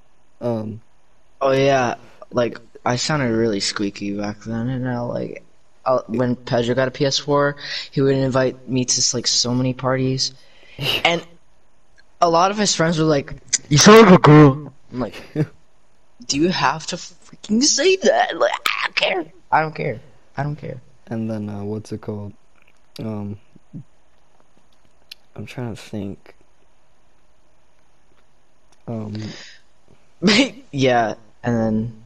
Oh 1.42 1.52
yeah, 1.54 1.96
like 2.30 2.60
I 2.86 2.98
sounded 2.98 3.36
really 3.36 3.60
squeaky 3.60 4.16
back 4.16 4.42
then, 4.42 4.70
and 4.70 4.84
now 4.84 5.08
like. 5.08 5.42
Uh, 5.84 6.02
when 6.08 6.36
Pedro 6.36 6.74
got 6.74 6.88
a 6.88 6.92
PS4, 6.92 7.54
he 7.92 8.02
would 8.02 8.16
invite 8.16 8.68
me 8.68 8.86
to 8.86 9.16
like 9.16 9.28
so 9.28 9.54
many 9.54 9.72
parties, 9.72 10.34
and 11.04 11.24
a 12.20 12.28
lot 12.28 12.50
of 12.50 12.58
his 12.58 12.74
friends 12.74 12.98
were 12.98 13.06
like, 13.06 13.36
"You 13.70 13.78
sound 13.78 14.10
like 14.10 14.18
a 14.18 14.22
girl." 14.22 14.74
I'm 14.92 15.00
like, 15.00 15.14
"Do 16.26 16.40
you 16.40 16.50
have 16.50 16.88
to 16.88 16.98
freaking 17.42 17.64
say 17.64 17.96
that?" 17.98 18.38
Like, 18.38 18.52
I 18.66 18.86
don't 18.86 18.96
care. 18.96 19.26
I 19.52 19.62
don't 19.62 19.76
care. 19.76 20.00
I 20.38 20.44
don't 20.44 20.56
care. 20.56 20.82
and 21.08 21.30
then 21.30 21.50
uh, 21.50 21.64
what's 21.64 21.92
it 21.92 22.02
called? 22.02 22.34
Um, 23.00 23.40
I'm 25.36 25.46
trying 25.46 25.76
to 25.76 25.82
think. 25.82 26.36
Um, 28.88 29.16
yeah, 30.72 31.16
and 31.44 31.58
then 31.58 32.04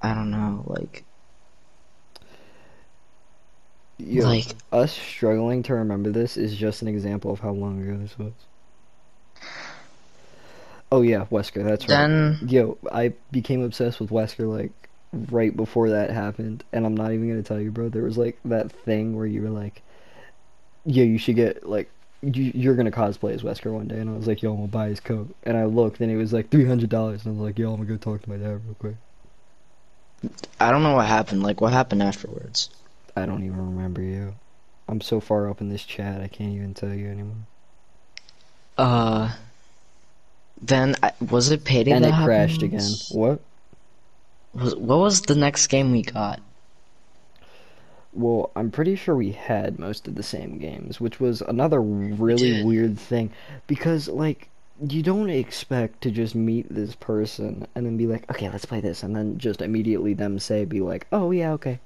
I 0.00 0.14
don't 0.14 0.30
know, 0.30 0.64
like, 0.66 1.04
yo, 3.98 4.24
like 4.24 4.46
us 4.72 4.92
struggling 4.92 5.62
to 5.64 5.74
remember 5.74 6.10
this 6.10 6.36
is 6.36 6.56
just 6.56 6.82
an 6.82 6.88
example 6.88 7.30
of 7.30 7.40
how 7.40 7.52
long 7.52 7.82
ago 7.82 7.96
this 7.98 8.18
was. 8.18 8.32
Oh 10.92 11.00
yeah, 11.00 11.24
Wesker, 11.30 11.64
that's 11.64 11.88
right. 11.88 11.96
Yo, 12.46 12.76
I 12.92 13.14
became 13.30 13.62
obsessed 13.62 13.98
with 13.98 14.10
Wesker 14.10 14.46
like 14.46 14.72
right 15.30 15.56
before 15.56 15.88
that 15.88 16.10
happened, 16.10 16.64
and 16.70 16.84
I'm 16.84 16.94
not 16.94 17.12
even 17.12 17.30
gonna 17.30 17.42
tell 17.42 17.58
you, 17.58 17.70
bro. 17.70 17.88
There 17.88 18.02
was 18.02 18.18
like 18.18 18.38
that 18.44 18.70
thing 18.70 19.16
where 19.16 19.24
you 19.24 19.40
were 19.40 19.48
like, 19.48 19.80
"Yeah, 20.84 21.04
you 21.04 21.16
should 21.16 21.36
get 21.36 21.66
like 21.66 21.88
you, 22.20 22.52
you're 22.54 22.74
gonna 22.74 22.90
cosplay 22.90 23.32
as 23.32 23.42
Wesker 23.42 23.72
one 23.72 23.88
day," 23.88 24.00
and 24.00 24.10
I 24.10 24.12
was 24.12 24.26
like, 24.26 24.42
"Yo, 24.42 24.50
I'm 24.50 24.58
gonna 24.58 24.68
buy 24.68 24.88
his 24.88 25.00
coat," 25.00 25.34
and 25.44 25.56
I 25.56 25.64
looked, 25.64 26.00
and 26.00 26.12
it 26.12 26.16
was 26.18 26.34
like 26.34 26.50
three 26.50 26.66
hundred 26.66 26.90
dollars, 26.90 27.24
and 27.24 27.34
I 27.34 27.40
was 27.40 27.48
like, 27.48 27.58
"Yo, 27.58 27.70
I'm 27.70 27.76
gonna 27.78 27.88
go 27.88 27.96
talk 27.96 28.20
to 28.20 28.28
my 28.28 28.36
dad 28.36 28.60
real 28.66 28.76
quick." 28.78 28.96
I 30.60 30.70
don't 30.70 30.82
know 30.82 30.96
what 30.96 31.06
happened. 31.06 31.42
Like, 31.42 31.62
what 31.62 31.72
happened 31.72 32.02
afterwards? 32.02 32.68
I 33.16 33.24
don't 33.24 33.44
even 33.44 33.76
remember 33.76 34.02
you. 34.02 34.34
I'm 34.88 35.00
so 35.00 35.20
far 35.20 35.48
up 35.48 35.62
in 35.62 35.70
this 35.70 35.84
chat, 35.84 36.20
I 36.20 36.28
can't 36.28 36.54
even 36.54 36.74
tell 36.74 36.92
you 36.92 37.08
anymore. 37.08 37.46
Uh, 38.76 39.32
then 40.62 40.94
I, 41.02 41.12
was 41.30 41.50
it 41.50 41.64
payday 41.64 41.90
and 41.90 42.04
that 42.04 42.20
it 42.20 42.24
crashed 42.24 42.62
again. 42.62 42.88
What? 43.10 43.40
was- 44.54 44.76
what 44.76 44.98
was 44.98 45.22
the 45.22 45.34
next 45.34 45.66
game 45.68 45.92
we 45.92 46.02
got? 46.02 46.40
Well, 48.14 48.50
I'm 48.54 48.70
pretty 48.70 48.96
sure 48.96 49.16
we 49.16 49.32
had 49.32 49.78
most 49.78 50.06
of 50.06 50.14
the 50.14 50.22
same 50.22 50.58
games, 50.58 51.00
which 51.00 51.18
was 51.18 51.40
another 51.40 51.80
really 51.80 52.62
weird 52.62 52.98
thing 52.98 53.30
because 53.66 54.06
like 54.08 54.48
you 54.86 55.02
don't 55.02 55.30
expect 55.30 56.02
to 56.02 56.10
just 56.10 56.34
meet 56.34 56.66
this 56.68 56.94
person 56.94 57.66
and 57.74 57.86
then 57.86 57.96
be 57.96 58.06
like, 58.06 58.30
"Okay, 58.30 58.50
let's 58.50 58.64
play 58.66 58.80
this." 58.80 59.02
And 59.02 59.16
then 59.16 59.38
just 59.38 59.62
immediately 59.62 60.12
them 60.12 60.38
say 60.38 60.64
be 60.66 60.80
like, 60.80 61.06
"Oh, 61.12 61.30
yeah, 61.30 61.52
okay." 61.52 61.78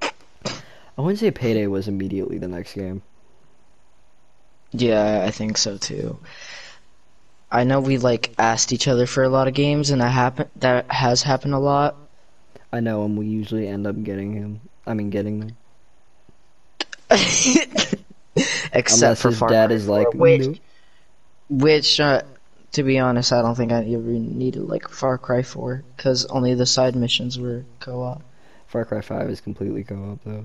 I 0.00 1.00
wouldn't 1.02 1.18
say 1.18 1.30
Payday 1.30 1.66
was 1.66 1.86
immediately 1.86 2.38
the 2.38 2.48
next 2.48 2.74
game. 2.74 3.02
Yeah, 4.72 5.24
I 5.26 5.30
think 5.30 5.56
so 5.58 5.76
too. 5.76 6.18
I 7.50 7.64
know 7.64 7.80
we 7.80 7.98
like 7.98 8.34
asked 8.38 8.72
each 8.72 8.88
other 8.88 9.06
for 9.06 9.22
a 9.22 9.28
lot 9.28 9.48
of 9.48 9.54
games, 9.54 9.90
and 9.90 10.00
that 10.00 10.10
happen 10.10 10.48
that 10.56 10.90
has 10.90 11.22
happened 11.22 11.54
a 11.54 11.58
lot. 11.58 11.96
I 12.72 12.80
know, 12.80 13.04
and 13.04 13.16
we 13.16 13.26
usually 13.26 13.66
end 13.66 13.86
up 13.86 14.02
getting 14.02 14.34
him. 14.34 14.60
I 14.86 14.94
mean, 14.94 15.10
getting 15.10 15.40
them. 15.40 15.56
Except 18.72 19.02
Unless 19.02 19.22
for 19.22 19.28
his 19.28 19.38
Far 19.38 19.48
dad 19.48 19.68
Cry 19.68 19.76
is 19.76 19.88
like, 19.88 20.12
which, 20.12 20.46
"No." 20.46 20.54
which 21.48 22.00
uh, 22.00 22.22
to 22.72 22.82
be 22.82 22.98
honest, 22.98 23.32
I 23.32 23.42
don't 23.42 23.54
think 23.54 23.72
I 23.72 23.78
ever 23.78 24.00
needed 24.10 24.62
like 24.62 24.88
Far 24.88 25.18
Cry 25.18 25.42
4 25.42 25.82
because 25.96 26.26
only 26.26 26.54
the 26.54 26.66
side 26.66 26.94
missions 26.94 27.38
were 27.38 27.64
co-op. 27.80 28.22
Far 28.66 28.84
Cry 28.84 29.00
5 29.00 29.30
is 29.30 29.40
completely 29.40 29.84
co-op 29.84 30.22
though. 30.24 30.44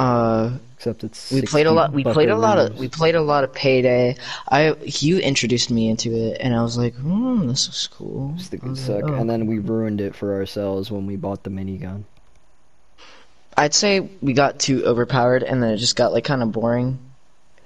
Uh, 0.00 0.56
Except 0.76 1.04
it's 1.04 1.30
we 1.30 1.42
played 1.42 1.66
a 1.66 1.72
lot. 1.72 1.92
We 1.92 2.04
played 2.04 2.30
a 2.30 2.36
lot 2.36 2.58
of. 2.58 2.78
We 2.78 2.88
played 2.88 3.14
a 3.14 3.20
lot 3.20 3.44
of 3.44 3.52
Payday. 3.52 4.16
I 4.50 4.74
you 4.82 5.18
introduced 5.18 5.70
me 5.70 5.90
into 5.90 6.10
it, 6.14 6.38
and 6.40 6.54
I 6.54 6.62
was 6.62 6.78
like, 6.78 6.94
hmm, 6.94 7.46
this 7.46 7.68
is 7.68 7.86
cool. 7.86 8.32
It's 8.36 8.48
the 8.48 8.56
I 8.56 8.60
good 8.60 8.70
was 8.70 8.88
like, 8.88 9.04
oh. 9.04 9.12
And 9.12 9.28
then 9.28 9.46
we 9.46 9.58
ruined 9.58 10.00
it 10.00 10.16
for 10.16 10.32
ourselves 10.36 10.90
when 10.90 11.04
we 11.04 11.16
bought 11.16 11.42
the 11.42 11.50
minigun. 11.50 12.04
I'd 13.58 13.74
say 13.74 14.08
we 14.22 14.32
got 14.32 14.58
too 14.58 14.86
overpowered, 14.86 15.42
and 15.42 15.62
then 15.62 15.72
it 15.72 15.76
just 15.76 15.96
got 15.96 16.14
like 16.14 16.24
kind 16.24 16.42
of 16.42 16.50
boring. 16.50 16.98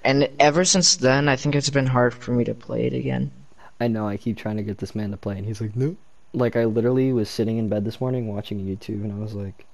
And 0.03 0.29
ever 0.41 0.65
since 0.65 0.97
then, 0.97 1.29
I 1.29 1.37
think 1.37 1.55
it's 1.55 1.71
been 1.71 1.87
hard 1.87 2.15
for 2.15 2.33
me 2.33 2.43
to 2.45 2.55
play 2.55 2.87
it 2.87 2.95
again. 2.95 3.31
I 3.79 3.87
know, 3.87 4.09
I 4.09 4.17
keep 4.17 4.39
trying 4.39 4.57
to 4.57 4.65
get 4.65 4.79
this 4.79 4.97
man 4.97 5.13
to 5.13 5.17
play, 5.17 5.39
and 5.39 5.47
he's 5.47 5.61
like, 5.61 5.77
no. 5.77 5.95
Like, 6.33 6.57
I 6.57 6.65
literally 6.65 7.13
was 7.13 7.31
sitting 7.31 7.59
in 7.59 7.69
bed 7.69 7.85
this 7.85 8.01
morning 8.01 8.27
watching 8.27 8.59
YouTube, 8.59 9.05
and 9.05 9.13
I 9.13 9.23
was 9.23 9.35
like, 9.35 9.67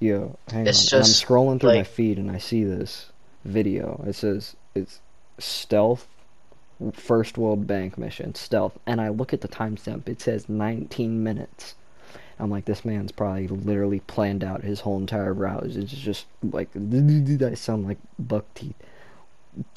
yo, 0.00 0.36
hang 0.48 0.66
It's 0.66 0.92
on. 0.92 1.02
just, 1.02 1.22
I'm 1.22 1.26
scrolling 1.28 1.60
through 1.60 1.74
my 1.74 1.84
feed, 1.84 2.18
and 2.18 2.30
I 2.30 2.38
see 2.38 2.64
this 2.64 3.10
video. 3.44 4.02
It 4.06 4.14
says, 4.14 4.56
it's 4.74 5.00
stealth, 5.38 6.06
first 6.92 7.38
world 7.38 7.66
bank 7.66 7.98
mission, 7.98 8.34
stealth. 8.34 8.78
And 8.86 9.00
I 9.00 9.08
look 9.08 9.32
at 9.32 9.40
the 9.40 9.48
timestamp, 9.48 10.08
it 10.08 10.20
says 10.20 10.48
19 10.48 11.22
minutes. 11.22 11.74
I'm 12.38 12.50
like, 12.50 12.64
this 12.64 12.84
man's 12.84 13.12
probably 13.12 13.46
literally 13.46 14.00
planned 14.00 14.42
out 14.42 14.62
his 14.62 14.80
whole 14.80 14.98
entire 14.98 15.34
browse. 15.34 15.76
It's 15.76 15.92
just 15.92 16.26
like, 16.42 16.68
I 16.76 17.54
sound 17.54 17.86
like 17.86 17.98
buck 18.18 18.44
teeth 18.54 18.74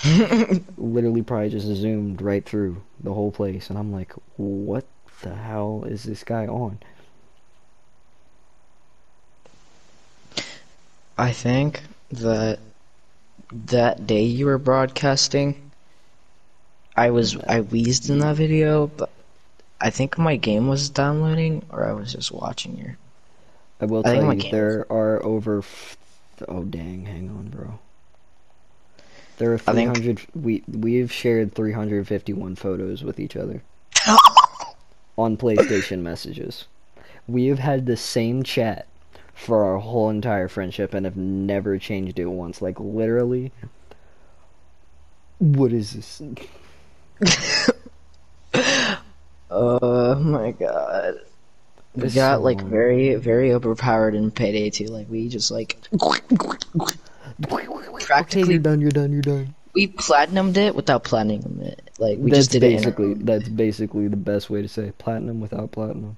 literally 0.77 1.21
probably 1.21 1.50
just 1.50 1.67
zoomed 1.67 2.21
right 2.21 2.45
through 2.45 2.81
the 3.00 3.13
whole 3.13 3.31
place 3.31 3.69
and 3.69 3.77
I'm 3.77 3.91
like, 3.91 4.13
what 4.38 4.86
the 5.21 5.36
hell 5.36 5.83
is 5.88 6.03
this 6.03 6.24
guy 6.24 6.47
on? 6.47 6.79
I 11.17 11.31
think 11.31 11.81
that 12.12 12.59
that 13.51 14.05
day 14.05 14.24
you 14.24 14.45
were 14.45 14.57
broadcasting, 14.57 15.71
I 16.95 17.09
was 17.12 17.38
I 17.47 17.62
wheezed 17.62 18.09
in 18.09 18.19
that 18.19 18.36
video, 18.36 18.88
but 18.88 19.09
I 19.79 19.89
think 19.89 20.17
my 20.17 20.36
game 20.36 20.67
was 20.67 20.89
downloading, 20.89 21.65
or 21.69 21.86
I 21.86 21.93
was 21.93 22.12
just 22.12 22.31
watching 22.31 22.77
your. 22.77 22.97
I 23.79 23.86
will 23.86 24.01
I 24.05 24.15
tell 24.15 24.33
you, 24.33 24.51
there 24.51 24.86
are 24.91 25.24
over. 25.24 25.59
F- 25.59 25.97
oh 26.47 26.63
dang, 26.63 27.05
hang 27.05 27.29
on, 27.29 27.50
bro. 27.50 27.79
There 29.38 29.51
are 29.51 29.62
I 29.67 29.74
think- 29.74 29.95
300. 29.95 30.27
We 30.36 30.63
we've 30.67 31.12
shared 31.12 31.53
351 31.53 32.55
photos 32.55 33.03
with 33.03 33.19
each 33.19 33.36
other 33.36 33.62
on 35.17 35.38
PlayStation 35.38 36.00
messages. 36.00 36.65
We 37.27 37.47
have 37.47 37.59
had 37.59 37.86
the 37.86 37.97
same 37.97 38.41
chat 38.43 38.88
for 39.38 39.63
our 39.65 39.77
whole 39.77 40.10
entire 40.10 40.48
friendship 40.48 40.94
and 40.94 41.06
have 41.06 41.15
never 41.15 41.77
changed 41.77 42.20
it 42.20 42.25
once. 42.25 42.62
Like 42.62 42.79
literally. 42.79 43.51
What 45.39 45.72
is 45.72 45.94
this? 45.94 46.22
Oh 49.50 50.15
my 50.15 50.51
god. 50.51 51.15
We 51.96 52.03
It's 52.03 52.15
got 52.15 52.38
so 52.38 52.41
like 52.41 52.62
very, 52.62 53.15
very 53.15 53.53
overpowered 53.53 54.13
in 54.15 54.29
Payday 54.32 54.70
2. 54.72 54.86
Like 54.88 55.08
we 55.10 55.29
just 55.29 55.51
like 55.51 55.77
Okay, 56.01 57.67
practically 58.01 58.53
you're 58.53 58.60
done. 58.60 58.82
You're 58.82 58.91
done. 58.91 59.12
You're 59.13 59.22
done. 59.22 59.56
we 59.74 59.88
platinumed 59.88 60.58
it 60.58 60.75
without 60.75 61.03
platinum 61.03 61.62
it. 61.62 61.89
Like 62.00 62.17
we 62.20 62.29
that's 62.32 62.48
just 62.48 62.51
did 62.51 62.63
it. 62.63 62.77
basically 62.77 63.13
that's 63.13 63.48
basically 63.48 64.08
the 64.08 64.17
best 64.17 64.50
way 64.50 64.62
to 64.62 64.67
say 64.67 64.91
platinum 64.98 65.39
without 65.39 65.72
platinum. 65.72 66.17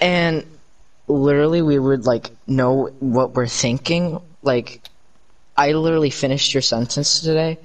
and 0.00 0.44
literally 1.06 1.62
we 1.62 1.78
would 1.78 2.06
like 2.06 2.30
know 2.46 2.86
what 3.00 3.34
we're 3.34 3.46
thinking. 3.46 4.20
Like 4.42 4.82
I 5.56 5.72
literally 5.72 6.10
finished 6.10 6.54
your 6.54 6.62
sentence 6.62 7.20
today. 7.20 7.58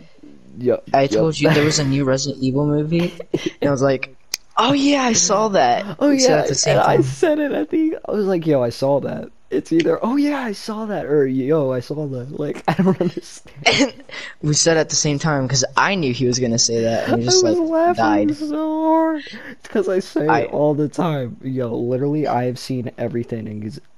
Yep. 0.58 0.84
I 0.94 1.02
yep. 1.04 1.12
told 1.12 1.40
you 1.40 1.50
there 1.50 1.64
was 1.64 1.80
a 1.80 1.86
new 1.86 2.04
Resident 2.04 2.44
Evil 2.44 2.68
movie, 2.68 3.14
and 3.62 3.70
I 3.70 3.72
was 3.72 3.82
like, 3.82 4.16
"Oh 4.58 4.74
yeah, 4.74 5.04
I 5.04 5.14
saw 5.14 5.50
that." 5.50 5.98
Oh 6.00 6.10
yeah, 6.10 6.40
at 6.40 6.48
the 6.50 6.56
same 6.56 6.78
and 6.78 6.86
I 6.86 7.02
said 7.02 7.40
it 7.40 7.52
at 7.52 7.70
the. 7.70 7.98
I 8.06 8.12
was 8.12 8.26
like, 8.26 8.46
"Yo, 8.46 8.62
I 8.62 8.70
saw 8.70 9.00
that." 9.02 9.32
It's 9.52 9.72
either, 9.72 9.98
"Oh 10.04 10.16
yeah, 10.16 10.40
I 10.42 10.52
saw 10.52 10.86
that," 10.86 11.06
or 11.08 11.26
"Yo, 11.26 11.72
I 11.72 11.80
saw 11.80 12.06
that." 12.08 12.40
Like, 12.40 12.64
I 12.68 12.74
don't 12.74 13.00
understand. 13.02 13.94
We 14.42 14.54
said 14.54 14.78
at 14.78 14.90
the 14.90 14.96
same 14.96 15.20
time 15.20 15.48
because 15.48 15.66
I 15.76 15.96
knew 15.96 16.14
he 16.14 16.26
was 16.28 16.40
gonna 16.40 16.60
say 16.60 16.84
that, 16.84 17.10
and 17.10 17.18
we 17.18 17.24
just 17.26 17.44
I 17.44 17.50
was 17.50 17.60
like 17.60 17.70
laughing 17.98 18.28
died. 18.28 18.36
so 18.38 18.84
hard 18.84 19.24
because 19.64 19.90
I 19.90 20.00
say 20.00 20.28
I- 20.28 20.42
it 20.42 20.52
all 20.52 20.76
the 20.76 20.88
time. 20.88 21.38
Yo, 21.44 21.76
literally, 21.76 22.28
I 22.28 22.46
have 22.46 22.60
seen 22.60 22.92
everything. 22.98 23.48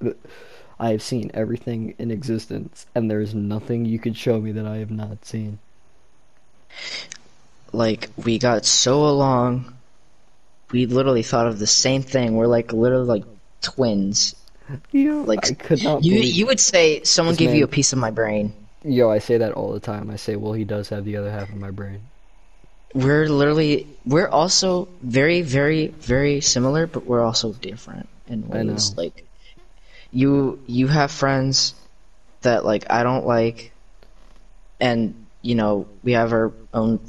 In, 0.01 0.15
I 0.79 0.89
have 0.91 1.03
seen 1.03 1.29
everything 1.35 1.93
in 1.99 2.09
existence, 2.11 2.85
and 2.95 3.11
there 3.11 3.21
is 3.21 3.35
nothing 3.35 3.85
you 3.85 3.99
could 3.99 4.17
show 4.17 4.39
me 4.41 4.51
that 4.53 4.65
I 4.65 4.77
have 4.77 4.89
not 4.89 5.25
seen. 5.25 5.59
Like 7.73 8.09
we 8.17 8.39
got 8.39 8.65
so 8.65 9.05
along, 9.07 9.73
we 10.71 10.85
literally 10.87 11.23
thought 11.23 11.47
of 11.47 11.59
the 11.59 11.67
same 11.67 12.01
thing. 12.03 12.35
We're 12.35 12.47
like 12.47 12.73
literally 12.73 13.05
like 13.05 13.23
twins. 13.61 14.35
Yo, 14.91 15.21
Like, 15.21 15.51
I 15.51 15.53
could 15.53 15.83
not 15.83 16.03
You 16.03 16.19
you 16.19 16.45
would 16.47 16.59
say 16.59 17.03
someone 17.03 17.35
gave 17.35 17.53
you 17.53 17.63
a 17.63 17.67
piece 17.67 17.93
of 17.93 17.99
my 17.99 18.11
brain. 18.11 18.53
Yo, 18.83 19.09
I 19.09 19.19
say 19.19 19.37
that 19.37 19.53
all 19.53 19.73
the 19.73 19.79
time. 19.79 20.09
I 20.09 20.15
say, 20.15 20.35
well, 20.35 20.53
he 20.53 20.63
does 20.63 20.89
have 20.89 21.05
the 21.05 21.17
other 21.17 21.31
half 21.31 21.49
of 21.49 21.55
my 21.55 21.71
brain. 21.71 22.01
We're 22.93 23.29
literally 23.29 23.87
we're 24.05 24.27
also 24.27 24.89
very 25.01 25.41
very 25.41 25.87
very 25.87 26.41
similar, 26.41 26.87
but 26.87 27.05
we're 27.05 27.23
also 27.23 27.53
different 27.53 28.09
in 28.27 28.47
ways. 28.49 28.97
Like 28.97 29.25
you 30.11 30.59
you 30.67 30.87
have 30.87 31.11
friends 31.11 31.73
that 32.41 32.65
like 32.65 32.91
I 32.91 33.03
don't 33.03 33.25
like, 33.25 33.71
and 34.79 35.25
you 35.41 35.55
know 35.55 35.87
we 36.03 36.13
have 36.13 36.33
our 36.33 36.51
own 36.73 36.99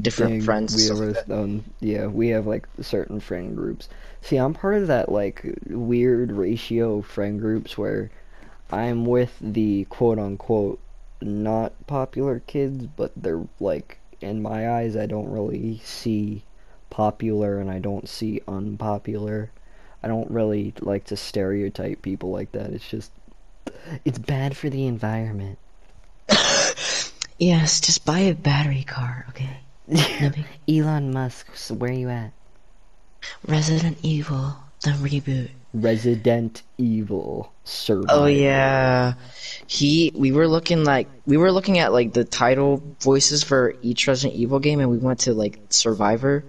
different 0.00 0.32
thing. 0.32 0.42
friends. 0.42 0.76
We 0.76 0.88
have 0.88 1.30
our 1.30 1.34
own, 1.34 1.64
yeah, 1.80 2.06
we 2.06 2.28
have 2.28 2.46
like 2.46 2.68
certain 2.80 3.20
friend 3.20 3.56
groups. 3.56 3.88
See, 4.22 4.36
I'm 4.36 4.54
part 4.54 4.76
of 4.76 4.86
that 4.86 5.10
like 5.10 5.42
weird 5.66 6.32
ratio 6.32 6.98
of 6.98 7.06
friend 7.06 7.40
groups 7.40 7.76
where 7.76 8.10
I'm 8.70 9.04
with 9.04 9.36
the 9.40 9.84
quote 9.84 10.18
unquote 10.18 10.80
not 11.20 11.72
popular 11.86 12.40
kids, 12.40 12.86
but 12.86 13.12
they're 13.16 13.46
like 13.60 13.98
in 14.20 14.40
my 14.40 14.70
eyes, 14.70 14.96
I 14.96 15.06
don't 15.06 15.30
really 15.30 15.80
see 15.84 16.44
popular 16.90 17.58
and 17.58 17.70
I 17.70 17.80
don't 17.80 18.08
see 18.08 18.40
unpopular. 18.46 19.50
I 20.02 20.08
don't 20.08 20.30
really 20.30 20.72
like 20.80 21.04
to 21.06 21.16
stereotype 21.16 22.02
people 22.02 22.30
like 22.30 22.52
that. 22.52 22.70
It's 22.70 22.88
just 22.88 23.10
it's 24.04 24.18
bad 24.18 24.56
for 24.56 24.70
the 24.70 24.86
environment. 24.86 25.58
Yes, 27.38 27.80
just 27.80 28.04
buy 28.04 28.20
a 28.20 28.34
battery 28.34 28.84
car, 28.84 29.26
okay? 29.30 29.56
Elon 30.68 31.12
Musk, 31.12 31.56
so 31.56 31.74
where 31.74 31.90
are 31.90 31.94
you 31.94 32.08
at? 32.08 32.30
Resident 33.46 33.98
Evil, 34.02 34.56
the 34.82 34.90
reboot. 34.90 35.50
Resident 35.74 36.62
Evil 36.76 37.50
Survivor. 37.64 38.06
Oh 38.10 38.26
yeah, 38.26 39.14
he. 39.66 40.12
We 40.14 40.30
were 40.32 40.46
looking 40.46 40.84
like 40.84 41.08
we 41.26 41.36
were 41.38 41.50
looking 41.50 41.78
at 41.78 41.92
like 41.92 42.12
the 42.12 42.24
title 42.24 42.82
voices 43.00 43.42
for 43.42 43.74
each 43.82 44.06
Resident 44.06 44.38
Evil 44.38 44.58
game, 44.58 44.80
and 44.80 44.90
we 44.90 44.98
went 44.98 45.20
to 45.20 45.32
like 45.32 45.58
Survivor. 45.70 46.44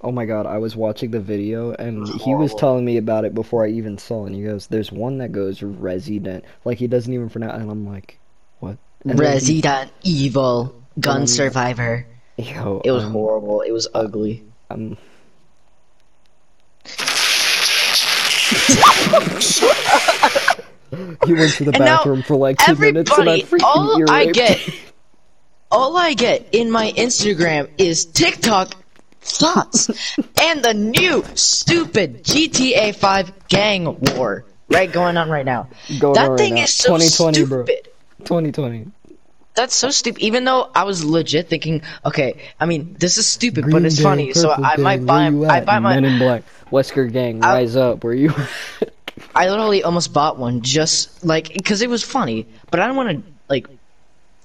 Oh 0.00 0.10
my 0.10 0.24
god, 0.26 0.46
I 0.46 0.58
was 0.58 0.74
watching 0.74 1.12
the 1.12 1.20
video 1.20 1.70
and 1.70 2.08
he 2.08 2.34
was 2.34 2.52
telling 2.56 2.84
me 2.84 2.96
about 2.96 3.24
it 3.24 3.32
before 3.34 3.64
I 3.64 3.68
even 3.68 3.98
saw 3.98 4.24
it. 4.24 4.28
And 4.28 4.34
he 4.36 4.42
goes, 4.42 4.66
"There's 4.66 4.90
one 4.90 5.18
that 5.18 5.30
goes 5.30 5.62
Resident, 5.62 6.44
like 6.64 6.78
he 6.78 6.88
doesn't 6.88 7.12
even 7.12 7.30
pronounce." 7.30 7.62
And 7.62 7.70
I'm 7.70 7.86
like, 7.86 8.18
"What?" 8.58 8.78
And 9.04 9.10
then 9.12 9.16
he- 9.18 9.22
Resident 9.22 9.92
Evil 10.02 10.74
Gun 10.98 11.20
Um, 11.22 11.26
Survivor. 11.28 12.04
Yo, 12.36 12.80
It 12.84 12.90
was 12.90 13.04
um, 13.04 13.12
horrible. 13.12 13.60
It 13.60 13.70
was 13.70 13.86
ugly. 13.94 14.42
um, 14.70 14.96
You 21.26 21.36
went 21.36 21.52
to 21.54 21.64
the 21.64 21.70
And 21.70 21.78
bathroom 21.78 22.22
for 22.22 22.36
like 22.36 22.58
two 22.58 22.74
minutes 22.76 23.10
and 23.16 23.30
I 23.30 23.40
freaking 23.40 23.62
all 23.62 23.98
ear 23.98 24.06
I 24.10 24.26
get, 24.26 24.60
all 25.70 25.96
I 25.96 26.12
get 26.12 26.48
in 26.52 26.70
my 26.70 26.92
Instagram 26.92 27.70
is 27.78 28.04
TikTok 28.04 28.74
thoughts 29.22 29.88
and 30.42 30.62
the 30.62 30.74
new 30.74 31.24
stupid 31.34 32.24
GTA 32.24 32.94
5 32.94 33.48
gang 33.48 33.98
war 34.00 34.44
right 34.68 34.90
going 34.92 35.16
on 35.16 35.30
right 35.30 35.46
now. 35.46 35.68
Going 35.98 36.14
that 36.14 36.30
right 36.30 36.38
thing 36.38 36.54
now. 36.56 36.62
is 36.64 36.74
so 36.74 36.98
2020, 36.98 37.44
bro. 37.46 37.64
stupid. 37.64 37.88
2020. 38.18 38.86
That's 39.54 39.74
so 39.74 39.90
stupid. 39.90 40.20
Even 40.22 40.44
though 40.44 40.70
I 40.74 40.84
was 40.84 41.04
legit 41.04 41.48
thinking, 41.48 41.82
okay, 42.04 42.40
I 42.58 42.66
mean, 42.66 42.96
this 42.98 43.16
is 43.18 43.26
stupid, 43.28 43.66
but 43.70 43.84
it's 43.84 43.96
Day, 43.96 44.02
funny, 44.02 44.32
so 44.32 44.50
I 44.50 44.76
might 44.76 45.04
buy. 45.04 45.26
I 45.26 45.60
buy 45.60 45.78
my. 45.78 45.94
Men 45.94 46.04
in 46.04 46.18
Black. 46.18 46.42
Wesker 46.70 47.12
Gang, 47.12 47.44
I- 47.44 47.54
rise 47.54 47.76
up. 47.76 48.02
Where 48.02 48.14
you? 48.14 48.32
I 49.34 49.48
literally 49.48 49.82
almost 49.82 50.12
bought 50.12 50.38
one 50.38 50.62
just 50.62 51.24
like 51.24 51.52
because 51.52 51.82
it 51.82 51.90
was 51.90 52.02
funny, 52.02 52.46
but 52.70 52.80
I 52.80 52.86
don't 52.86 52.96
want 52.96 53.24
to 53.24 53.32
like. 53.48 53.66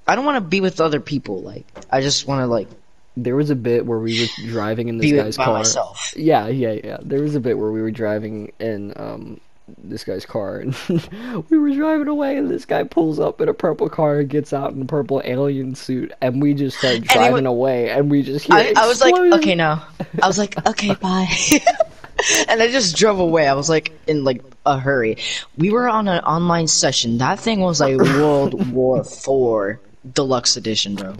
I 0.06 0.14
don't 0.14 0.24
want 0.24 0.36
to 0.36 0.40
be 0.40 0.62
with 0.62 0.80
other 0.80 1.00
people. 1.00 1.42
Like, 1.42 1.66
I 1.90 2.00
just 2.00 2.26
want 2.26 2.40
to 2.40 2.46
like 2.46 2.68
there 3.16 3.36
was 3.36 3.50
a 3.50 3.56
bit 3.56 3.84
where 3.84 3.98
we 3.98 4.20
were 4.20 4.50
driving 4.50 4.88
in 4.88 4.98
this 4.98 5.12
guy's 5.12 5.36
by 5.36 5.44
car. 5.44 5.54
myself. 5.54 6.14
Yeah, 6.16 6.46
yeah, 6.48 6.72
yeah. 6.72 6.98
There 7.02 7.20
was 7.20 7.34
a 7.34 7.40
bit 7.40 7.58
where 7.58 7.70
we 7.70 7.82
were 7.82 7.90
driving 7.90 8.52
in 8.58 8.92
um 8.96 9.40
this 9.76 10.02
guy's 10.04 10.24
car 10.24 10.60
and 10.60 10.74
we 11.50 11.58
were 11.58 11.70
driving 11.70 12.08
away 12.08 12.38
and 12.38 12.50
this 12.50 12.64
guy 12.64 12.82
pulls 12.84 13.20
up 13.20 13.40
in 13.40 13.50
a 13.50 13.54
purple 13.54 13.88
car 13.90 14.20
and 14.20 14.30
gets 14.30 14.54
out 14.54 14.72
in 14.72 14.80
a 14.80 14.84
purple 14.86 15.20
alien 15.24 15.74
suit 15.74 16.10
and 16.22 16.40
we 16.40 16.54
just 16.54 16.78
start 16.78 17.02
driving 17.02 17.44
wa- 17.44 17.50
away 17.50 17.90
and 17.90 18.10
we 18.10 18.22
just 18.22 18.50
I, 18.50 18.72
I 18.76 18.86
was 18.86 19.02
like, 19.02 19.14
okay, 19.14 19.54
no 19.54 19.78
I 20.22 20.26
was 20.26 20.38
like, 20.38 20.54
okay, 20.66 20.94
bye. 20.94 21.28
and 22.48 22.62
I 22.62 22.70
just 22.70 22.96
drove 22.96 23.18
away. 23.18 23.46
I 23.46 23.54
was 23.54 23.68
like 23.68 23.92
in 24.06 24.24
like 24.24 24.42
a 24.66 24.78
hurry. 24.78 25.18
We 25.56 25.70
were 25.70 25.88
on 25.88 26.08
an 26.08 26.22
online 26.24 26.66
session. 26.66 27.18
That 27.18 27.38
thing 27.38 27.60
was 27.60 27.80
like 27.80 27.96
World 27.98 28.72
War 28.72 29.04
Four 29.04 29.80
Deluxe 30.12 30.56
Edition, 30.56 30.94
bro. 30.94 31.16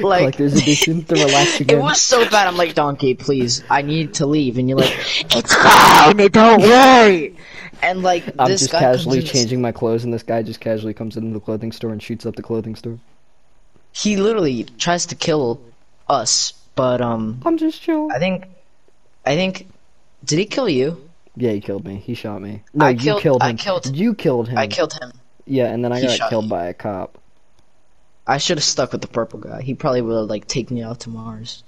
Like 0.00 0.20
Collector's 0.20 0.54
edition, 0.62 1.02
the 1.02 1.14
relax 1.14 1.60
again. 1.60 1.78
it 1.78 1.82
was 1.82 2.00
so 2.00 2.28
bad. 2.28 2.48
I'm 2.48 2.56
like, 2.56 2.74
Donkey, 2.74 3.14
please, 3.14 3.62
I 3.70 3.82
need 3.82 4.14
to 4.14 4.26
leave. 4.26 4.58
And 4.58 4.68
you're 4.68 4.78
like, 4.78 4.96
it's 5.36 5.54
fine, 5.54 6.16
don't 6.16 6.62
worry. 6.62 7.36
And 7.82 8.02
like 8.02 8.24
I'm 8.38 8.48
just 8.48 8.70
casually 8.70 9.22
changing 9.22 9.60
my 9.60 9.70
clothes 9.70 10.04
and 10.04 10.12
this 10.12 10.22
guy 10.22 10.42
just 10.42 10.58
casually 10.60 10.94
comes 10.94 11.16
into 11.16 11.32
the 11.32 11.40
clothing 11.40 11.70
store 11.70 11.90
and 11.90 12.02
shoots 12.02 12.26
up 12.26 12.34
the 12.34 12.42
clothing 12.42 12.74
store. 12.74 12.98
He 13.92 14.16
literally 14.16 14.64
tries 14.64 15.06
to 15.06 15.14
kill 15.14 15.60
us, 16.08 16.52
but 16.74 17.00
um, 17.00 17.40
I'm 17.44 17.58
just 17.58 17.80
chilling. 17.80 18.10
I 18.10 18.18
think, 18.18 18.46
I 19.26 19.34
think, 19.36 19.68
did 20.24 20.38
he 20.38 20.46
kill 20.46 20.68
you? 20.68 21.08
Yeah, 21.36 21.50
he 21.52 21.60
killed 21.60 21.84
me. 21.84 21.96
He 21.96 22.14
shot 22.14 22.40
me. 22.42 22.62
No, 22.72 22.86
I 22.86 22.90
you 22.90 22.98
killed- 22.98 23.22
killed 23.22 23.42
him. 23.42 23.48
I 23.48 23.54
killed- 23.54 23.96
You 23.96 24.14
killed 24.14 24.48
him. 24.48 24.58
I 24.58 24.66
killed 24.66 24.92
him. 24.92 25.12
Yeah, 25.46 25.66
and 25.66 25.84
then 25.84 25.92
I 25.92 26.00
He 26.00 26.06
got 26.18 26.30
killed 26.30 26.44
me. 26.44 26.50
by 26.50 26.66
a 26.66 26.74
cop. 26.74 27.18
I 28.26 28.38
should 28.38 28.56
have 28.56 28.64
stuck 28.64 28.92
with 28.92 29.02
the 29.02 29.08
purple 29.08 29.38
guy. 29.40 29.60
He 29.62 29.74
probably 29.74 30.00
would 30.00 30.16
have 30.16 30.30
like 30.30 30.46
taken 30.46 30.76
me 30.76 30.82
out 30.82 31.00
to 31.00 31.10
Mars. 31.10 31.62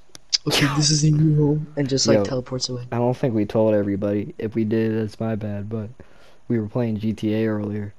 Okay, 0.47 0.67
this 0.77 0.91
is 0.91 1.03
a 1.05 1.11
new 1.11 1.37
home, 1.37 1.67
and 1.77 1.89
just 1.89 2.07
like 2.07 2.19
Yo. 2.19 2.25
teleports 2.25 2.69
away. 2.69 2.85
I 2.93 2.97
don't 2.99 3.17
think 3.17 3.35
we 3.35 3.45
told 3.45 3.75
everybody. 3.75 4.35
If 4.39 4.55
we 4.55 4.65
did, 4.65 4.93
it's 4.93 5.19
my 5.21 5.35
bad. 5.35 5.69
But 5.69 5.91
we 6.49 6.59
were 6.61 6.69
playing 6.69 6.99
GTA 7.01 7.47
earlier, 7.49 7.93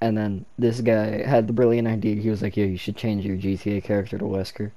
and 0.00 0.16
then 0.16 0.44
this 0.58 0.80
guy 0.80 1.22
had 1.26 1.46
the 1.48 1.52
brilliant 1.52 1.88
idea. 1.88 2.14
He 2.16 2.30
was 2.30 2.42
like, 2.42 2.56
"Yeah, 2.56 2.66
you 2.66 2.76
should 2.78 2.96
change 2.96 3.24
your 3.26 3.36
GTA 3.36 3.82
character 3.82 4.16
to 4.18 4.24
Wesker." 4.24 4.70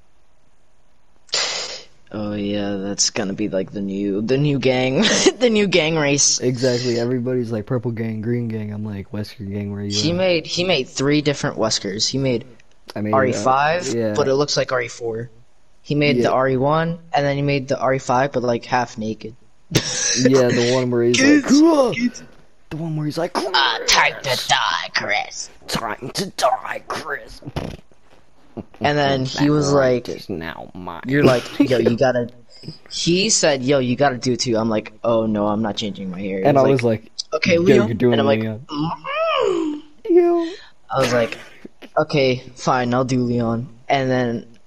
Oh 2.11 2.33
yeah, 2.33 2.77
that's 2.77 3.09
gonna 3.09 3.33
be 3.33 3.49
like 3.49 3.71
the 3.71 3.81
new, 3.81 4.21
the 4.21 4.37
new 4.37 4.59
gang, 4.59 5.01
the 5.39 5.49
new 5.51 5.67
gang 5.67 5.95
race. 5.97 6.39
Exactly. 6.39 6.99
Everybody's 6.99 7.51
like 7.51 7.65
purple 7.65 7.91
gang, 7.91 8.21
green 8.21 8.47
gang. 8.47 8.71
I'm 8.71 8.85
like 8.85 9.11
Wesker 9.11 9.49
gang. 9.51 9.71
Where 9.71 9.81
you? 9.83 9.91
He 9.91 10.11
at?" 10.11 10.15
made 10.15 10.47
he 10.47 10.63
made 10.63 10.87
three 10.87 11.21
different 11.21 11.57
Weskers. 11.57 12.07
He 12.07 12.17
made 12.17 12.45
I 12.95 13.01
mean, 13.01 13.13
RE5, 13.13 13.93
uh, 13.93 13.97
yeah. 13.97 14.13
but 14.15 14.27
it 14.27 14.35
looks 14.35 14.55
like 14.55 14.69
RE4. 14.69 15.29
He 15.81 15.95
made 15.95 16.17
the 16.17 16.29
RE1, 16.29 16.99
and 17.13 17.25
then 17.25 17.35
he 17.35 17.41
made 17.41 17.67
the 17.67 17.75
RE5, 17.75 18.33
but 18.33 18.43
like 18.43 18.65
half 18.65 18.97
naked. 18.97 19.35
yeah, 19.71 20.47
the 20.47 20.71
one 20.73 20.89
where 20.91 21.03
he's 21.03 21.21
like, 21.43 21.43
"Huh." 21.45 22.23
the 22.69 22.77
one 22.77 22.95
where 22.95 23.05
he's 23.05 23.17
like, 23.17 23.31
Ah, 23.35 23.79
time 23.87 24.13
to 24.23 24.47
die, 24.47 24.89
Chris. 24.95 25.49
time 25.67 26.09
to 26.13 26.25
die, 26.31 26.83
Chris. 26.87 27.41
And 28.79 28.97
then 28.97 29.25
he 29.25 29.49
was 29.49 29.71
like, 29.73 30.09
is 30.09 30.29
now 30.29 30.71
mine. 30.73 31.01
"You're 31.05 31.23
like, 31.23 31.43
yo, 31.59 31.77
you 31.77 31.97
gotta." 32.05 32.29
He 32.91 33.29
said, 33.29 33.63
"Yo, 33.63 33.79
you 33.79 33.95
gotta 33.95 34.17
do 34.17 34.33
it 34.33 34.39
too." 34.39 34.57
I'm 34.57 34.69
like, 34.69 34.93
"Oh 35.03 35.25
no, 35.25 35.47
I'm 35.47 35.61
not 35.61 35.77
changing 35.77 36.09
my 36.09 36.19
hair." 36.19 36.39
He 36.39 36.45
and 36.45 36.57
I 36.57 36.63
was 36.63 36.83
like, 36.83 37.11
"Okay, 37.33 37.55
yo, 37.55 37.61
Leo," 37.61 37.85
you're 37.85 37.93
doing 37.93 38.13
and 38.13 38.21
I'm 38.21 38.27
like, 38.27 38.39
Leon. 38.41 38.65
"Mm." 38.69 39.81
Yo. 40.09 40.47
I 40.89 40.99
was 40.99 41.13
like, 41.13 41.37
okay, 41.97 42.43
fine, 42.55 42.93
I'll 42.93 43.05
do 43.05 43.21
Leon. 43.23 43.67
And 43.89 44.09
then 44.09 44.57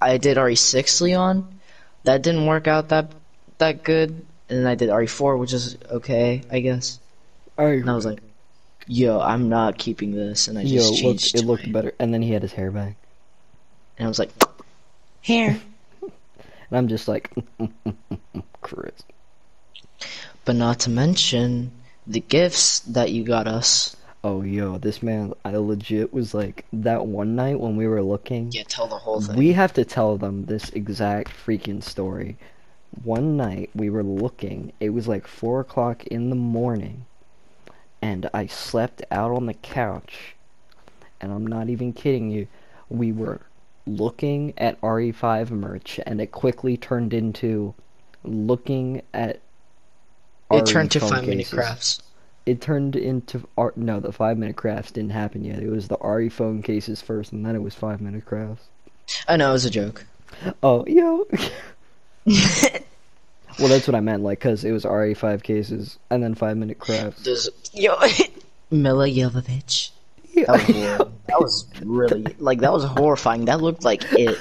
I 0.00 0.18
did 0.18 0.36
RE6 0.36 1.00
Leon. 1.00 1.60
That 2.04 2.22
didn't 2.22 2.46
work 2.46 2.68
out 2.68 2.90
that 2.90 3.12
that 3.58 3.82
good. 3.82 4.10
And 4.48 4.60
then 4.60 4.66
I 4.66 4.76
did 4.76 4.90
RE4, 4.90 5.38
which 5.38 5.52
is 5.52 5.76
okay, 5.90 6.42
I 6.50 6.60
guess. 6.60 7.00
And 7.58 7.90
I 7.90 7.94
was 7.94 8.06
like, 8.06 8.20
yo, 8.86 9.18
I'm 9.20 9.48
not 9.48 9.76
keeping 9.78 10.12
this. 10.12 10.46
And 10.46 10.58
I 10.58 10.62
Yo, 10.62 10.78
just 10.78 10.86
it 10.86 10.90
looked, 10.90 11.00
changed 11.00 11.34
it 11.34 11.38
to 11.40 11.46
looked 11.46 11.72
better. 11.72 11.94
And 11.98 12.14
then 12.14 12.22
he 12.22 12.32
had 12.32 12.42
his 12.42 12.52
hair 12.52 12.70
back. 12.70 12.96
And 13.98 14.06
I 14.06 14.08
was 14.08 14.18
like, 14.18 14.30
here. 15.20 15.60
And 16.68 16.78
I'm 16.78 16.88
just 16.88 17.06
like, 17.06 17.30
Chris. 18.60 19.04
But 20.44 20.56
not 20.56 20.80
to 20.80 20.90
mention 20.90 21.70
the 22.08 22.18
gifts 22.18 22.80
that 22.80 23.12
you 23.12 23.22
got 23.22 23.46
us. 23.46 23.94
Oh, 24.24 24.42
yo, 24.42 24.76
this 24.78 25.00
man, 25.00 25.32
I 25.44 25.56
legit 25.58 26.12
was 26.12 26.34
like, 26.34 26.64
that 26.72 27.06
one 27.06 27.36
night 27.36 27.60
when 27.60 27.76
we 27.76 27.86
were 27.86 28.02
looking, 28.02 28.50
Yeah, 28.50 28.64
tell 28.66 28.88
the 28.88 28.98
whole 28.98 29.20
thing. 29.20 29.36
we 29.36 29.52
have 29.52 29.72
to 29.74 29.84
tell 29.84 30.16
them 30.18 30.46
this 30.46 30.70
exact 30.70 31.30
freaking 31.30 31.80
story. 31.84 32.36
One 33.04 33.36
night 33.36 33.70
we 33.76 33.88
were 33.88 34.02
looking, 34.02 34.72
it 34.80 34.90
was 34.90 35.06
like 35.06 35.28
4 35.28 35.60
o'clock 35.60 36.04
in 36.08 36.30
the 36.30 36.36
morning, 36.36 37.06
and 38.02 38.28
I 38.34 38.46
slept 38.48 39.02
out 39.12 39.30
on 39.30 39.46
the 39.46 39.54
couch, 39.54 40.34
and 41.20 41.30
I'm 41.30 41.46
not 41.46 41.68
even 41.68 41.92
kidding 41.92 42.28
you. 42.30 42.48
We 42.88 43.12
were 43.12 43.40
looking 43.86 44.54
at 44.58 44.80
RE5 44.80 45.50
merch, 45.50 46.00
and 46.04 46.20
it 46.20 46.32
quickly 46.32 46.76
turned 46.76 47.14
into 47.14 47.74
looking 48.24 49.02
at. 49.14 49.40
it 50.50 50.66
turned 50.66 50.90
to 50.92 51.00
five 51.00 51.26
minute 51.26 51.48
crafts. 51.50 52.02
It 52.44 52.60
turned 52.60 52.94
into 52.94 53.46
art. 53.56 53.76
No, 53.76 54.00
the 54.00 54.12
five 54.12 54.38
minute 54.38 54.56
crafts 54.56 54.92
didn't 54.92 55.10
happen 55.10 55.44
yet. 55.44 55.60
It 55.60 55.70
was 55.70 55.88
the 55.88 55.98
RE 55.98 56.28
phone 56.28 56.62
cases 56.62 57.02
first, 57.02 57.32
and 57.32 57.44
then 57.44 57.56
it 57.56 57.62
was 57.62 57.74
five 57.74 58.00
minute 58.00 58.24
crafts. 58.24 58.64
Oh, 59.28 59.34
I 59.34 59.36
know, 59.36 59.50
it 59.50 59.54
was 59.54 59.64
a 59.64 59.70
joke. 59.70 60.04
Oh, 60.62 60.84
yo. 60.86 61.26
well, 62.26 63.68
that's 63.68 63.86
what 63.86 63.94
I 63.94 64.00
meant. 64.00 64.22
Like, 64.22 64.40
cause 64.40 64.64
it 64.64 64.72
was 64.72 64.84
RE5 64.84 65.42
cases, 65.42 65.98
and 66.10 66.22
then 66.22 66.34
five 66.34 66.56
minute 66.56 66.78
crafts. 66.78 67.22
There's, 67.22 67.48
yo, 67.72 67.96
Milla 68.70 69.08
Jovovich. 69.08 69.90
That 70.44 70.98
was. 70.98 71.06
That 71.26 71.40
was 71.40 71.66
really 71.82 72.36
like 72.38 72.60
that 72.60 72.72
was 72.72 72.84
horrifying. 72.84 73.46
That 73.46 73.60
looked 73.60 73.82
like 73.84 74.04
it. 74.12 74.38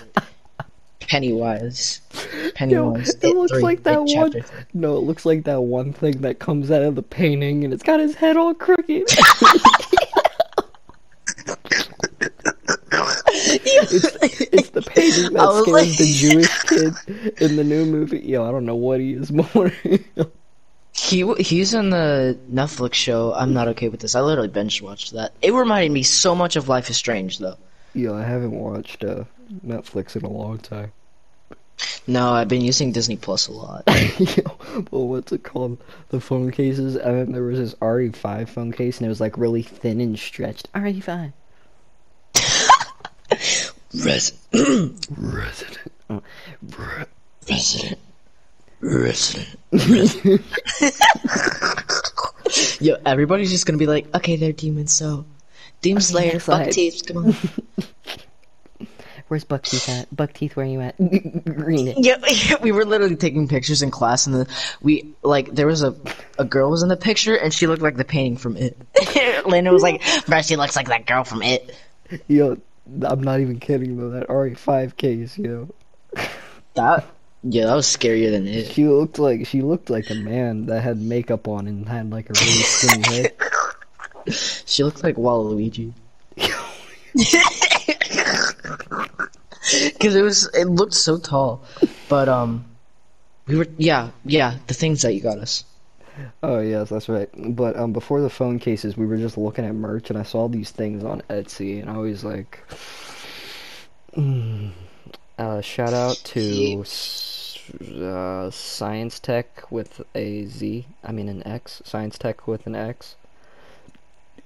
Pennywise. 0.99 1.99
Yo, 2.33 2.51
Pennywise. 2.51 3.09
it 3.23 3.35
looks 3.35 3.51
three, 3.53 3.61
like 3.63 3.83
that 3.83 3.97
It 4.07 4.15
one. 4.17 4.31
three. 4.31 4.43
No, 4.75 4.97
it 4.97 5.01
looks 5.01 5.25
like 5.25 5.43
that 5.45 5.61
one 5.61 5.93
thing 5.93 6.21
that 6.21 6.37
comes 6.37 6.69
out 6.69 6.83
of 6.83 6.93
the 6.95 7.01
painting, 7.01 7.63
and 7.63 7.73
it's 7.73 7.81
got 7.83 7.99
his 7.99 8.13
head 8.13 8.37
all 8.37 8.53
crooked. 8.53 8.87
it's, 13.27 14.15
it's 14.53 14.69
the 14.69 14.81
painting 14.81 15.33
that 15.33 15.63
scares 15.63 15.67
like- 15.67 15.97
the 15.97 16.13
Jewish 16.13 16.59
kid 16.63 16.93
in 17.41 17.55
the 17.55 17.63
new 17.63 17.85
movie. 17.85 18.19
Yo, 18.19 18.47
I 18.47 18.51
don't 18.51 18.65
know 18.65 18.75
what 18.75 18.99
he 18.99 19.13
is 19.13 19.31
more. 19.31 19.71
He 20.97 21.29
he's 21.35 21.73
in 21.73 21.89
the 21.89 22.37
Netflix 22.51 22.93
show. 22.93 23.33
I'm 23.33 23.53
not 23.53 23.67
okay 23.69 23.89
with 23.89 23.99
this. 23.99 24.15
I 24.15 24.21
literally 24.21 24.47
binge 24.47 24.81
watched 24.81 25.11
that. 25.13 25.33
It 25.41 25.53
reminded 25.53 25.91
me 25.91 26.03
so 26.03 26.33
much 26.33 26.55
of 26.55 26.69
Life 26.69 26.89
is 26.89 26.95
Strange, 26.95 27.39
though. 27.39 27.57
Yeah, 27.93 28.13
I 28.13 28.23
haven't 28.23 28.51
watched 28.51 29.03
uh, 29.03 29.25
Netflix 29.65 30.15
in 30.15 30.23
a 30.23 30.29
long 30.29 30.57
time. 30.57 30.93
No, 32.07 32.29
I've 32.29 32.47
been 32.47 32.61
using 32.61 32.93
Disney 32.93 33.17
Plus 33.17 33.47
a 33.47 33.51
lot. 33.51 33.83
Yo, 34.19 34.57
well, 34.91 35.07
what's 35.07 35.31
it 35.33 35.43
called? 35.43 35.77
The 36.09 36.21
phone 36.21 36.51
cases, 36.51 36.95
and 36.95 37.17
then 37.17 37.31
there 37.33 37.43
was 37.43 37.59
this 37.59 37.73
RE5 37.75 38.47
phone 38.47 38.71
case, 38.71 38.97
and 38.97 39.05
it 39.05 39.09
was 39.09 39.19
like 39.19 39.37
really 39.37 39.63
thin 39.63 39.99
and 39.99 40.17
stretched. 40.17 40.71
RE5. 40.73 41.33
Res- 44.05 44.33
Resident. 45.17 45.91
Uh, 46.09 46.19
re- 46.77 47.05
Resident. 48.85 49.55
Resident. 49.71 50.41
Yo, 52.81 52.95
everybody's 53.05 53.49
just 53.49 53.65
gonna 53.65 53.79
be 53.79 53.87
like, 53.87 54.13
okay, 54.15 54.35
they're 54.35 54.51
demons, 54.51 54.93
so. 54.93 55.25
Demon 55.81 56.01
Slayer, 56.01 56.33
next 56.33 56.45
fuck 56.45 56.69
teeth, 56.69 57.03
come 57.05 57.17
on. 57.17 57.35
Where's 59.27 59.43
Buckteeth 59.43 59.89
at? 59.89 60.15
Buckteeth, 60.15 60.55
where 60.55 60.67
are 60.67 60.69
you 60.69 60.81
at? 60.81 60.95
Green 61.45 61.87
it. 61.87 61.97
Yeah, 61.97 62.57
we 62.61 62.71
were 62.71 62.85
literally 62.85 63.15
taking 63.15 63.47
pictures 63.47 63.81
in 63.81 63.89
class, 63.89 64.27
and 64.27 64.35
then 64.35 64.47
we 64.83 65.15
like 65.23 65.55
there 65.55 65.65
was 65.65 65.81
a 65.81 65.95
a 66.37 66.45
girl 66.45 66.69
was 66.69 66.83
in 66.83 66.89
the 66.89 66.97
picture 66.97 67.35
and 67.35 67.51
she 67.51 67.65
looked 67.65 67.81
like 67.81 67.97
the 67.97 68.05
painting 68.05 68.37
from 68.37 68.55
it. 68.55 68.77
Landon 69.47 69.73
was 69.73 69.81
like, 69.81 70.03
bro, 70.27 70.43
she 70.43 70.55
looks 70.55 70.75
like 70.75 70.89
that 70.89 71.07
girl 71.07 71.23
from 71.23 71.41
it. 71.41 71.75
Yo, 72.27 72.57
I'm 73.01 73.23
not 73.23 73.39
even 73.39 73.59
kidding 73.59 73.97
though. 73.97 74.11
That 74.11 74.27
RE5 74.27 74.95
case, 74.95 75.39
know 75.39 75.69
That 76.75 77.07
yeah, 77.47 77.67
that 77.67 77.75
was 77.75 77.85
scarier 77.85 78.31
than 78.31 78.47
it. 78.47 78.71
She 78.71 78.85
looked 78.85 79.19
like 79.19 79.45
she 79.45 79.61
looked 79.61 79.91
like 79.91 80.09
a 80.09 80.15
man 80.15 80.65
that 80.65 80.81
had 80.81 80.99
makeup 80.99 81.47
on 81.47 81.67
and 81.67 81.87
had 81.87 82.09
like 82.09 82.29
a 82.29 82.33
really 82.33 82.63
skinny 82.63 83.07
head. 83.07 83.33
She 84.65 84.83
looked 84.83 85.03
like 85.03 85.17
Waluigi. 85.17 85.93
Because 89.93 90.15
it 90.15 90.21
was, 90.21 90.49
it 90.53 90.65
looked 90.65 90.93
so 90.93 91.17
tall, 91.17 91.63
but 92.09 92.29
um, 92.29 92.65
we 93.47 93.55
were 93.55 93.67
yeah 93.77 94.09
yeah 94.23 94.57
the 94.67 94.73
things 94.73 95.01
that 95.01 95.13
you 95.13 95.21
got 95.21 95.37
us. 95.37 95.63
Oh 96.43 96.59
yes, 96.59 96.89
that's 96.89 97.09
right. 97.09 97.29
But 97.35 97.75
um, 97.75 97.93
before 97.93 98.21
the 98.21 98.29
phone 98.29 98.59
cases, 98.59 98.95
we 98.95 99.05
were 99.05 99.17
just 99.17 99.37
looking 99.37 99.65
at 99.65 99.75
merch, 99.75 100.09
and 100.09 100.19
I 100.19 100.23
saw 100.23 100.47
these 100.47 100.71
things 100.71 101.03
on 101.03 101.21
Etsy, 101.29 101.81
and 101.81 101.89
I 101.89 101.97
was 101.97 102.23
like, 102.23 102.63
mm. 104.15 104.71
uh, 105.37 105.61
shout 105.61 105.93
out 105.93 106.17
to 106.25 106.83
uh, 108.01 108.49
Science 108.51 109.19
Tech 109.19 109.71
with 109.71 110.01
a 110.13 110.45
Z. 110.45 110.85
I 111.03 111.11
mean 111.11 111.29
an 111.29 111.45
X. 111.47 111.81
Science 111.85 112.17
Tech 112.17 112.47
with 112.47 112.65
an 112.67 112.75
X. 112.75 113.15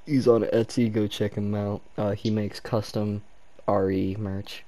He's 0.05 0.27
on 0.27 0.43
Etsy. 0.43 0.91
Go 0.91 1.07
check 1.07 1.33
him 1.35 1.53
out. 1.53 1.81
Uh, 1.97 2.11
he 2.11 2.29
makes 2.29 2.59
custom 2.59 3.21
RE 3.67 4.15
merch. 4.17 4.63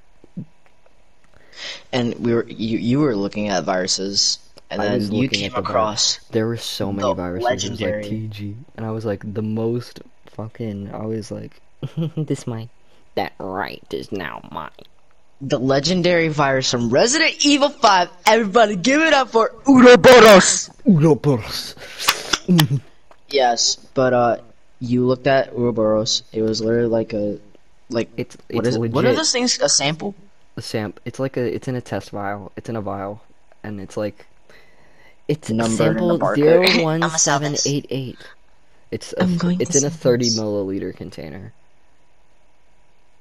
And 1.92 2.16
we 2.16 2.34
were 2.34 2.46
you 2.48 2.78
you 2.78 3.00
were 3.00 3.16
looking 3.16 3.50
at 3.50 3.64
viruses, 3.64 4.40
and 4.70 4.82
I 4.82 4.86
then 4.86 4.94
was 5.00 5.10
you 5.12 5.28
came 5.28 5.52
the 5.52 5.60
across. 5.60 6.18
There 6.32 6.48
were 6.48 6.58
so 6.58 6.92
many 6.94 7.08
The 7.08 7.14
viruses. 7.14 7.46
It 7.66 7.70
was 7.72 7.82
legendary- 7.82 8.04
like 8.04 8.12
TG, 8.12 8.56
and 8.78 8.86
I 8.86 8.92
was 8.92 9.06
like 9.06 9.34
the 9.34 9.42
most 9.42 10.00
fucking. 10.28 10.94
I 10.94 11.06
was 11.06 11.30
like, 11.32 11.60
this 12.16 12.48
mine. 12.48 12.70
That 13.16 13.34
right 13.40 13.84
is 13.92 14.12
now 14.12 14.48
mine. 14.52 14.70
The 15.42 15.58
legendary 15.60 16.28
virus 16.28 16.70
from 16.70 16.90
Resident 16.90 17.44
Evil 17.46 17.70
5. 17.70 18.10
Everybody 18.28 18.76
give 18.76 19.02
it 19.02 19.14
up 19.14 19.30
for 19.30 19.50
Uroboros! 19.66 20.70
Ouroboros. 20.86 21.76
Yes, 23.30 23.76
but 23.94 24.14
uh, 24.14 24.38
you 24.82 25.06
looked 25.06 25.26
at 25.26 25.54
Uroboros. 25.54 26.24
It 26.34 26.42
was 26.42 26.62
literally 26.62 26.90
like 26.90 27.14
a, 27.14 27.40
like, 27.90 28.10
It's 28.18 28.36
what 28.50 28.66
it's 28.66 28.76
is 28.76 28.78
legit. 28.78 28.94
What 28.94 29.06
are 29.06 29.16
those 29.16 29.32
things? 29.32 29.58
A 29.62 29.70
sample? 29.70 30.16
A 30.58 30.62
samp. 30.62 31.00
It's 31.06 31.18
like 31.18 31.38
a. 31.38 31.56
It's 31.56 31.70
in 31.70 31.76
a 31.78 31.82
test 31.82 32.10
vial. 32.10 32.52
It's 32.58 32.68
in 32.68 32.76
a 32.76 32.82
vial, 32.82 33.24
and 33.64 33.80
it's 33.80 33.96
like. 33.96 34.26
It's 35.30 35.50
Numbered 35.50 35.72
in 35.72 35.78
sample 35.78 36.20
barcode. 36.20 36.36
zero 36.36 36.84
one 36.84 37.04
I'ma 37.04 37.16
sell 37.16 37.40
seven 37.40 37.54
this. 37.54 37.66
eight 37.66 37.86
eight. 37.90 38.18
It's 38.92 39.14
a, 39.14 39.24
I'm 39.24 39.38
going 39.38 39.62
it's 39.62 39.76
in 39.78 39.86
a 39.86 39.90
thirty 39.90 40.26
this. 40.26 40.38
milliliter 40.38 40.94
container. 40.94 41.54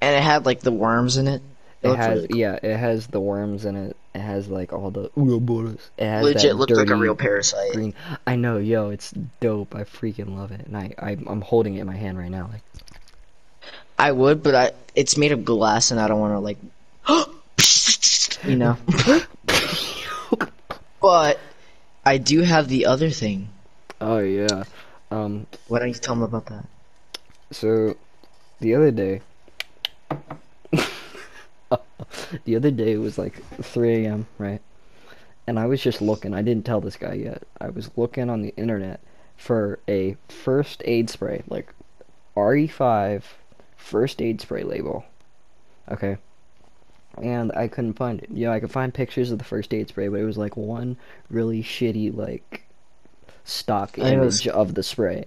And 0.00 0.16
it 0.16 0.22
had 0.22 0.44
like 0.44 0.60
the 0.60 0.72
worms 0.72 1.18
in 1.18 1.28
it. 1.28 1.42
It 1.82 1.96
has 1.96 2.16
really 2.16 2.28
cool. 2.28 2.36
yeah, 2.36 2.58
it 2.62 2.76
has 2.76 3.06
the 3.06 3.20
worms 3.20 3.64
in 3.64 3.74
it. 3.74 3.96
It 4.14 4.20
has 4.20 4.48
like 4.48 4.72
all 4.72 4.90
the 4.90 5.08
Uroboros. 5.16 5.78
It 5.96 6.04
has 6.04 6.24
Legit 6.24 6.56
looked 6.56 6.72
like 6.72 6.90
a 6.90 6.94
real 6.94 7.16
parasite. 7.16 7.72
green. 7.72 7.94
I 8.26 8.36
know, 8.36 8.58
yo, 8.58 8.90
it's 8.90 9.12
dope. 9.40 9.74
I 9.74 9.84
freaking 9.84 10.36
love 10.36 10.52
it, 10.52 10.66
and 10.66 10.76
I, 10.76 10.92
I 10.98 11.10
I'm 11.26 11.40
holding 11.40 11.76
it 11.76 11.80
in 11.80 11.86
my 11.86 11.96
hand 11.96 12.18
right 12.18 12.30
now. 12.30 12.50
Like, 12.52 12.62
I 13.98 14.12
would, 14.12 14.42
but 14.42 14.54
I 14.54 14.72
it's 14.94 15.16
made 15.16 15.32
of 15.32 15.44
glass, 15.44 15.90
and 15.90 15.98
I 15.98 16.08
don't 16.08 16.20
want 16.20 16.34
to 16.34 16.38
like, 16.40 16.58
you 18.44 18.56
know. 18.56 18.76
but 21.00 21.40
I 22.04 22.18
do 22.18 22.40
have 22.42 22.68
the 22.68 22.86
other 22.86 23.08
thing. 23.08 23.48
oh 24.02 24.18
yeah, 24.18 24.64
um, 25.10 25.46
Why 25.68 25.78
don't 25.78 25.88
you 25.88 25.94
tell 25.94 26.14
them 26.14 26.24
about 26.24 26.46
that? 26.46 26.66
so 27.52 27.96
the 28.60 28.74
other 28.74 28.90
day, 28.90 29.22
the 32.44 32.56
other 32.56 32.70
day 32.70 32.96
was 32.96 33.18
like 33.18 33.42
3 33.62 34.04
a.m. 34.06 34.26
right, 34.38 34.60
and 35.46 35.58
I 35.58 35.66
was 35.66 35.82
just 35.82 36.02
looking. 36.02 36.34
I 36.34 36.42
didn't 36.42 36.66
tell 36.66 36.80
this 36.80 36.96
guy 36.96 37.14
yet. 37.14 37.42
I 37.60 37.68
was 37.70 37.90
looking 37.96 38.28
on 38.30 38.42
the 38.42 38.54
internet 38.56 39.00
for 39.36 39.78
a 39.88 40.16
first 40.28 40.82
aid 40.84 41.08
spray, 41.10 41.42
like 41.48 41.72
RE5 42.36 43.22
first 43.76 44.20
aid 44.20 44.40
spray 44.40 44.62
label. 44.62 45.04
Okay. 45.90 46.18
And 47.20 47.50
I 47.52 47.66
couldn't 47.68 47.94
find 47.94 48.20
it. 48.20 48.28
Yeah, 48.32 48.52
I 48.52 48.60
could 48.60 48.70
find 48.70 48.94
pictures 48.94 49.30
of 49.30 49.38
the 49.38 49.44
first 49.44 49.74
aid 49.74 49.88
spray, 49.88 50.08
but 50.08 50.20
it 50.20 50.24
was 50.24 50.38
like 50.38 50.56
one 50.56 50.96
really 51.28 51.62
shitty 51.62 52.16
like 52.16 52.62
stock 53.44 53.98
I 53.98 54.02
know 54.02 54.06
it's- 54.24 54.44
image 54.44 54.48
of 54.48 54.74
the 54.74 54.82
spray. 54.82 55.24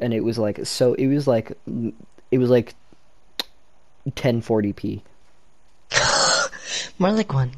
And 0.00 0.14
it 0.14 0.20
was 0.20 0.38
like 0.38 0.64
so 0.66 0.94
it 0.94 1.06
was 1.06 1.26
like 1.26 1.52
it 2.30 2.38
was 2.38 2.48
like 2.50 2.74
1040p. 4.08 5.02
More 6.98 7.12
like 7.12 7.32
one. 7.32 7.52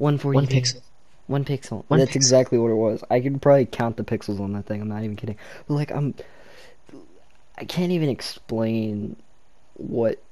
140p. 0.00 0.34
One 0.34 0.46
pixel. 0.46 0.80
One 1.26 1.44
pixel. 1.44 1.84
One 1.88 1.98
That's 1.98 2.12
pixel. 2.12 2.16
exactly 2.16 2.58
what 2.58 2.70
it 2.70 2.74
was. 2.74 3.02
I 3.10 3.20
could 3.20 3.42
probably 3.42 3.66
count 3.66 3.96
the 3.96 4.04
pixels 4.04 4.40
on 4.40 4.52
that 4.52 4.66
thing. 4.66 4.80
I'm 4.80 4.88
not 4.88 5.02
even 5.02 5.16
kidding. 5.16 5.36
But 5.66 5.74
like 5.74 5.90
I'm 5.90 6.14
I 7.58 7.64
can't 7.64 7.92
even 7.92 8.08
explain 8.08 9.16
what 9.74 10.22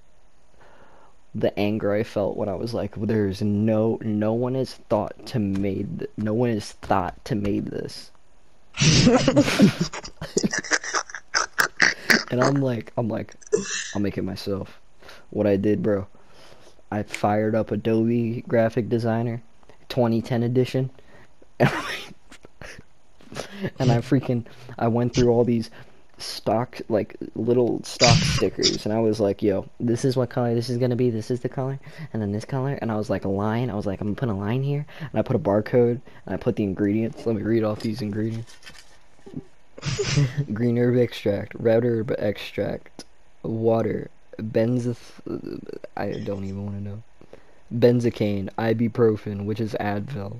the 1.34 1.56
anger 1.58 1.92
I 1.92 2.04
felt 2.04 2.36
when 2.36 2.48
I 2.48 2.54
was 2.54 2.72
like 2.74 2.94
there's 2.94 3.42
no 3.42 3.98
no 4.02 4.32
one 4.32 4.54
has 4.54 4.74
thought 4.88 5.26
to 5.26 5.40
made 5.40 5.98
th- 6.00 6.10
no 6.16 6.32
one 6.32 6.50
has 6.50 6.72
thought 6.72 7.22
to 7.24 7.34
made 7.34 7.66
this. 7.66 8.12
and 12.30 12.42
I'm 12.42 12.54
like 12.56 12.92
I'm 12.96 13.08
like 13.08 13.34
I'll 13.94 14.00
make 14.00 14.16
it 14.16 14.22
myself. 14.22 14.80
What 15.30 15.46
I 15.46 15.56
did, 15.56 15.82
bro. 15.82 16.06
I 16.90 17.02
fired 17.02 17.54
up 17.54 17.70
Adobe 17.70 18.44
Graphic 18.46 18.88
Designer 18.88 19.42
2010 19.88 20.42
edition. 20.42 20.90
and 21.60 21.70
I 23.90 23.98
freaking 23.98 24.44
I 24.78 24.88
went 24.88 25.14
through 25.14 25.30
all 25.30 25.44
these 25.44 25.70
stock 26.18 26.80
like 26.88 27.16
little 27.34 27.82
stock 27.82 28.16
stickers 28.16 28.84
and 28.86 28.94
I 28.94 29.00
was 29.00 29.20
like, 29.20 29.42
yo, 29.42 29.68
this 29.80 30.04
is 30.04 30.16
what 30.16 30.30
color 30.30 30.54
this 30.54 30.70
is 30.70 30.78
gonna 30.78 30.96
be, 30.96 31.10
this 31.10 31.30
is 31.30 31.40
the 31.40 31.48
color, 31.48 31.78
and 32.12 32.22
then 32.22 32.32
this 32.32 32.44
color, 32.44 32.78
and 32.80 32.90
I 32.90 32.96
was 32.96 33.10
like 33.10 33.24
a 33.24 33.28
line, 33.28 33.70
I 33.70 33.74
was 33.74 33.86
like, 33.86 34.00
I'm 34.00 34.08
gonna 34.08 34.16
put 34.16 34.28
a 34.28 34.34
line 34.34 34.62
here, 34.62 34.86
and 35.00 35.18
I 35.18 35.22
put 35.22 35.36
a 35.36 35.40
barcode, 35.40 36.00
and 36.26 36.34
I 36.34 36.36
put 36.36 36.56
the 36.56 36.64
ingredients. 36.64 37.26
Let 37.26 37.36
me 37.36 37.42
read 37.42 37.64
off 37.64 37.80
these 37.80 38.02
ingredients. 38.02 38.56
Green 40.52 40.78
herb 40.78 40.96
extract, 40.96 41.54
red 41.56 41.84
herb 41.84 42.14
extract, 42.18 43.04
water, 43.42 44.10
benzoth 44.38 45.20
I 45.96 46.12
don't 46.24 46.44
even 46.44 46.64
wanna 46.64 46.80
know. 46.80 47.02
Benzocaine, 47.74 48.50
ibuprofen, 48.58 49.46
which 49.46 49.60
is 49.60 49.74
Advil. 49.80 50.38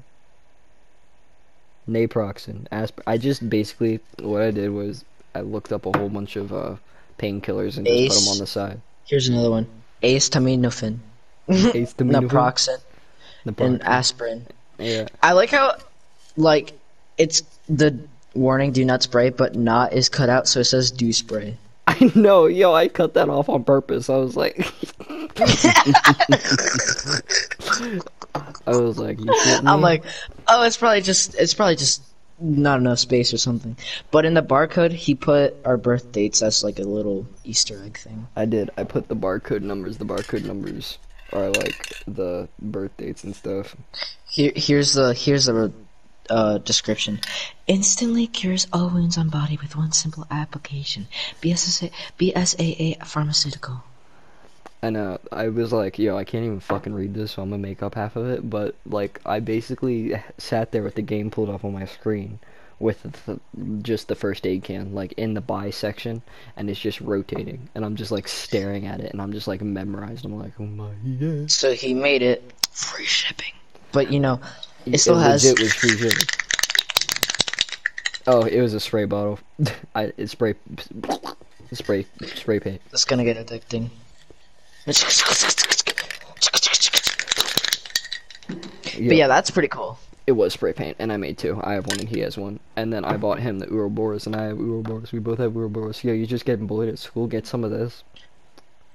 Naproxen, 1.88 2.66
asp- 2.72 3.00
I 3.06 3.18
just 3.18 3.48
basically 3.48 4.00
what 4.20 4.42
I 4.42 4.50
did 4.50 4.70
was 4.70 5.04
I 5.34 5.40
looked 5.40 5.72
up 5.72 5.84
a 5.84 5.96
whole 5.98 6.08
bunch 6.08 6.36
of 6.36 6.52
uh, 6.52 6.76
painkillers 7.18 7.76
and 7.76 7.86
just 7.86 8.08
put 8.08 8.24
them 8.24 8.32
on 8.32 8.38
the 8.38 8.46
side. 8.46 8.80
Here's 9.04 9.28
another 9.28 9.50
one. 9.50 9.66
Acetaminophen. 10.02 10.98
Acetaminophen? 11.48 12.28
Naproxen. 12.28 12.78
And 13.58 13.82
aspirin. 13.82 14.46
yeah, 14.78 15.08
I 15.22 15.32
like 15.32 15.50
how, 15.50 15.76
like, 16.36 16.72
it's 17.18 17.42
the 17.68 17.98
warning 18.34 18.72
do 18.72 18.84
not 18.84 19.02
spray, 19.02 19.28
but 19.28 19.54
not 19.54 19.92
is 19.92 20.08
cut 20.08 20.30
out, 20.30 20.48
so 20.48 20.60
it 20.60 20.64
says 20.64 20.90
do 20.90 21.12
spray. 21.12 21.58
I 22.00 22.12
know, 22.14 22.46
yo, 22.46 22.72
I 22.72 22.88
cut 22.88 23.14
that 23.14 23.28
off 23.28 23.48
on 23.48 23.64
purpose. 23.64 24.10
I 24.10 24.16
was 24.16 24.36
like, 24.36 24.56
I 28.66 28.70
was 28.70 28.98
like, 28.98 29.20
you 29.20 29.32
I'm 29.64 29.80
like, 29.80 30.04
oh, 30.48 30.64
it's 30.64 30.76
probably 30.76 31.02
just, 31.02 31.34
it's 31.36 31.54
probably 31.54 31.76
just 31.76 32.02
not 32.40 32.80
enough 32.80 32.98
space 32.98 33.32
or 33.32 33.38
something. 33.38 33.76
But 34.10 34.24
in 34.24 34.34
the 34.34 34.42
barcode, 34.42 34.92
he 34.92 35.14
put 35.14 35.56
our 35.64 35.76
birth 35.76 36.12
dates 36.12 36.42
as 36.42 36.64
like 36.64 36.78
a 36.78 36.82
little 36.82 37.26
Easter 37.44 37.82
egg 37.84 37.98
thing. 37.98 38.26
I 38.36 38.44
did. 38.44 38.70
I 38.76 38.84
put 38.84 39.08
the 39.08 39.16
barcode 39.16 39.62
numbers. 39.62 39.98
The 39.98 40.04
barcode 40.04 40.44
numbers 40.44 40.98
are 41.32 41.50
like 41.50 42.02
the 42.06 42.48
birth 42.60 42.96
dates 42.96 43.24
and 43.24 43.34
stuff. 43.34 43.76
Here, 44.28 44.52
here's 44.54 44.94
the 44.94 45.14
here's 45.14 45.46
the 45.46 45.72
uh, 46.30 46.58
description. 46.58 47.20
Instantly 47.66 48.26
cures 48.26 48.66
all 48.72 48.88
wounds 48.88 49.18
on 49.18 49.28
body 49.28 49.58
with 49.60 49.76
one 49.76 49.92
simple 49.92 50.26
application. 50.30 51.06
BSSA, 51.40 51.90
BSAA 52.18 53.04
pharmaceutical. 53.04 53.82
And 54.82 54.98
uh, 54.98 55.18
I 55.32 55.48
was 55.48 55.72
like, 55.72 55.98
yo, 55.98 56.16
I 56.16 56.24
can't 56.24 56.44
even 56.44 56.60
fucking 56.60 56.92
read 56.92 57.14
this, 57.14 57.32
so 57.32 57.42
I'm 57.42 57.48
gonna 57.48 57.62
make 57.62 57.82
up 57.82 57.94
half 57.94 58.16
of 58.16 58.28
it. 58.28 58.48
But 58.48 58.74
like, 58.84 59.20
I 59.24 59.40
basically 59.40 60.14
sat 60.36 60.72
there 60.72 60.82
with 60.82 60.94
the 60.94 61.02
game 61.02 61.30
pulled 61.30 61.48
up 61.48 61.64
on 61.64 61.72
my 61.72 61.86
screen, 61.86 62.38
with 62.78 63.02
the, 63.24 63.40
just 63.80 64.08
the 64.08 64.14
first 64.14 64.46
aid 64.46 64.62
can, 64.62 64.94
like 64.94 65.12
in 65.12 65.32
the 65.32 65.40
buy 65.40 65.70
section, 65.70 66.20
and 66.56 66.68
it's 66.68 66.78
just 66.78 67.00
rotating, 67.00 67.70
and 67.74 67.82
I'm 67.82 67.96
just 67.96 68.10
like 68.10 68.28
staring 68.28 68.86
at 68.86 69.00
it, 69.00 69.10
and 69.12 69.22
I'm 69.22 69.32
just 69.32 69.48
like 69.48 69.62
memorized. 69.62 70.26
I'm 70.26 70.38
like, 70.38 70.52
oh 70.60 70.64
my 70.64 70.92
god. 71.18 71.50
So 71.50 71.72
he 71.72 71.94
made 71.94 72.20
it 72.20 72.52
free 72.70 73.06
shipping. 73.06 73.52
But 73.92 74.12
you 74.12 74.20
know, 74.20 74.38
it 74.86 74.98
still 74.98 75.18
has 75.18 75.44
legit 75.44 75.60
was 75.60 75.72
free 75.74 75.96
shipping. 75.96 76.26
Oh, 78.26 78.42
it 78.42 78.60
was 78.60 78.74
a 78.74 78.80
spray 78.80 79.04
bottle. 79.04 79.38
I 79.94 80.12
it 80.16 80.30
spray 80.30 80.54
spray 81.72 82.06
spray 82.34 82.60
paint. 82.60 82.80
It's 82.92 83.04
gonna 83.04 83.24
get 83.24 83.36
addicting. 83.36 83.90
But 88.96 89.16
yeah, 89.16 89.28
that's 89.28 89.50
pretty 89.50 89.68
cool. 89.68 89.98
It 90.26 90.32
was 90.32 90.54
spray 90.54 90.72
paint, 90.72 90.96
and 90.98 91.12
I 91.12 91.18
made 91.18 91.36
two. 91.36 91.60
I 91.62 91.74
have 91.74 91.86
one, 91.86 92.00
and 92.00 92.08
he 92.08 92.20
has 92.20 92.38
one. 92.38 92.60
And 92.76 92.92
then 92.92 93.04
I 93.04 93.16
bought 93.18 93.40
him 93.40 93.58
the 93.58 93.66
Uroboros, 93.66 94.26
and 94.26 94.34
I 94.34 94.44
have 94.44 94.56
Uroboros. 94.56 95.12
We 95.12 95.18
both 95.18 95.38
have 95.38 95.52
Uroboros. 95.52 96.02
Yo, 96.02 96.14
you 96.14 96.26
just 96.26 96.46
getting 96.46 96.66
bullied 96.66 96.88
at 96.88 96.98
school. 96.98 97.26
Get 97.26 97.46
some 97.46 97.64
of 97.64 97.70
this. 97.70 98.02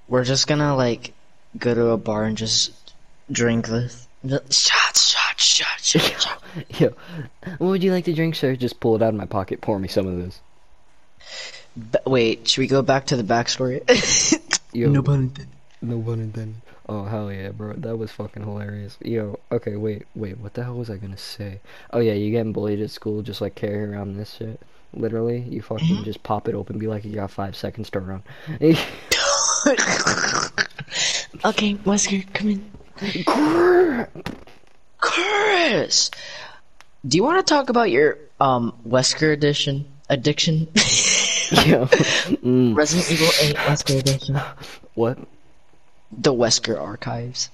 We're 0.08 0.24
just 0.24 0.48
gonna 0.48 0.76
like 0.76 1.14
go 1.58 1.76
to 1.76 1.90
a 1.90 1.98
bar 1.98 2.24
and 2.24 2.38
just 2.38 2.94
drink 3.32 3.68
this. 3.68 4.08
Shots, 4.28 4.58
shots, 4.58 5.12
shots, 5.12 5.44
shots. 5.44 6.24
shots. 6.24 6.28
Yo, 6.80 6.94
what 7.58 7.68
would 7.68 7.84
you 7.84 7.92
like 7.92 8.06
to 8.06 8.14
drink, 8.14 8.36
sir? 8.36 8.56
Just 8.56 8.80
pull 8.80 8.96
it 8.96 9.02
out 9.02 9.10
of 9.10 9.16
my 9.16 9.26
pocket. 9.26 9.62
Pour 9.62 9.80
me 9.80 9.88
some 9.88 10.08
of 10.08 10.18
this. 10.18 10.42
Ba- 11.78 12.02
wait, 12.06 12.46
should 12.48 12.62
we 12.62 12.68
go 12.68 12.82
back 12.82 13.06
to 13.08 13.16
the 13.16 13.24
backstory? 13.24 13.82
Yo, 14.74 14.90
no 14.90 15.02
pun 15.02 15.20
intended. 15.20 15.56
No 15.82 16.02
pun 16.02 16.20
intended. 16.20 16.62
Oh 16.90 17.06
hell 17.06 17.32
yeah, 17.32 17.50
bro, 17.50 17.74
that 17.74 17.98
was 17.98 18.12
fucking 18.12 18.44
hilarious. 18.44 18.98
Yo, 19.02 19.40
okay, 19.52 19.76
wait, 19.76 20.06
wait, 20.16 20.38
what 20.40 20.54
the 20.56 20.64
hell 20.64 20.76
was 20.76 20.90
I 20.90 20.98
gonna 20.98 21.18
say? 21.18 21.62
Oh 21.94 22.00
yeah, 22.00 22.14
you 22.14 22.32
getting 22.32 22.52
bullied 22.52 22.82
at 22.82 22.90
school, 22.90 23.22
just 23.22 23.42
like 23.42 23.56
carry 23.56 23.84
around 23.86 24.18
this 24.18 24.34
shit. 24.34 24.60
Literally, 24.94 25.42
you 25.42 25.62
fucking 25.62 26.04
just 26.04 26.24
pop 26.24 26.48
it 26.48 26.56
open, 26.56 26.80
be 26.80 26.88
like, 26.88 27.06
you 27.06 27.14
got 27.14 27.30
five 27.30 27.56
seconds 27.56 27.92
to 27.92 28.00
run. 28.00 28.24
okay, 31.46 31.76
Wesker, 31.86 32.34
come 32.34 32.50
in. 32.50 32.72
Chris, 35.00 36.12
do 37.08 37.18
you 37.18 37.24
want 37.24 37.46
to 37.46 37.54
talk 37.54 37.70
about 37.70 37.90
your 37.90 38.18
um 38.40 38.74
Wesker 38.88 39.32
edition 39.34 39.86
addiction? 40.10 40.68
yeah. 40.76 41.88
mm, 42.44 42.76
Resident 42.76 43.12
Evil 43.12 43.28
8 43.42 43.56
Wesker 43.56 44.00
edition. 44.00 44.40
what? 44.96 45.18
The 46.12 46.34
Wesker 46.34 46.80
archives. 46.80 47.50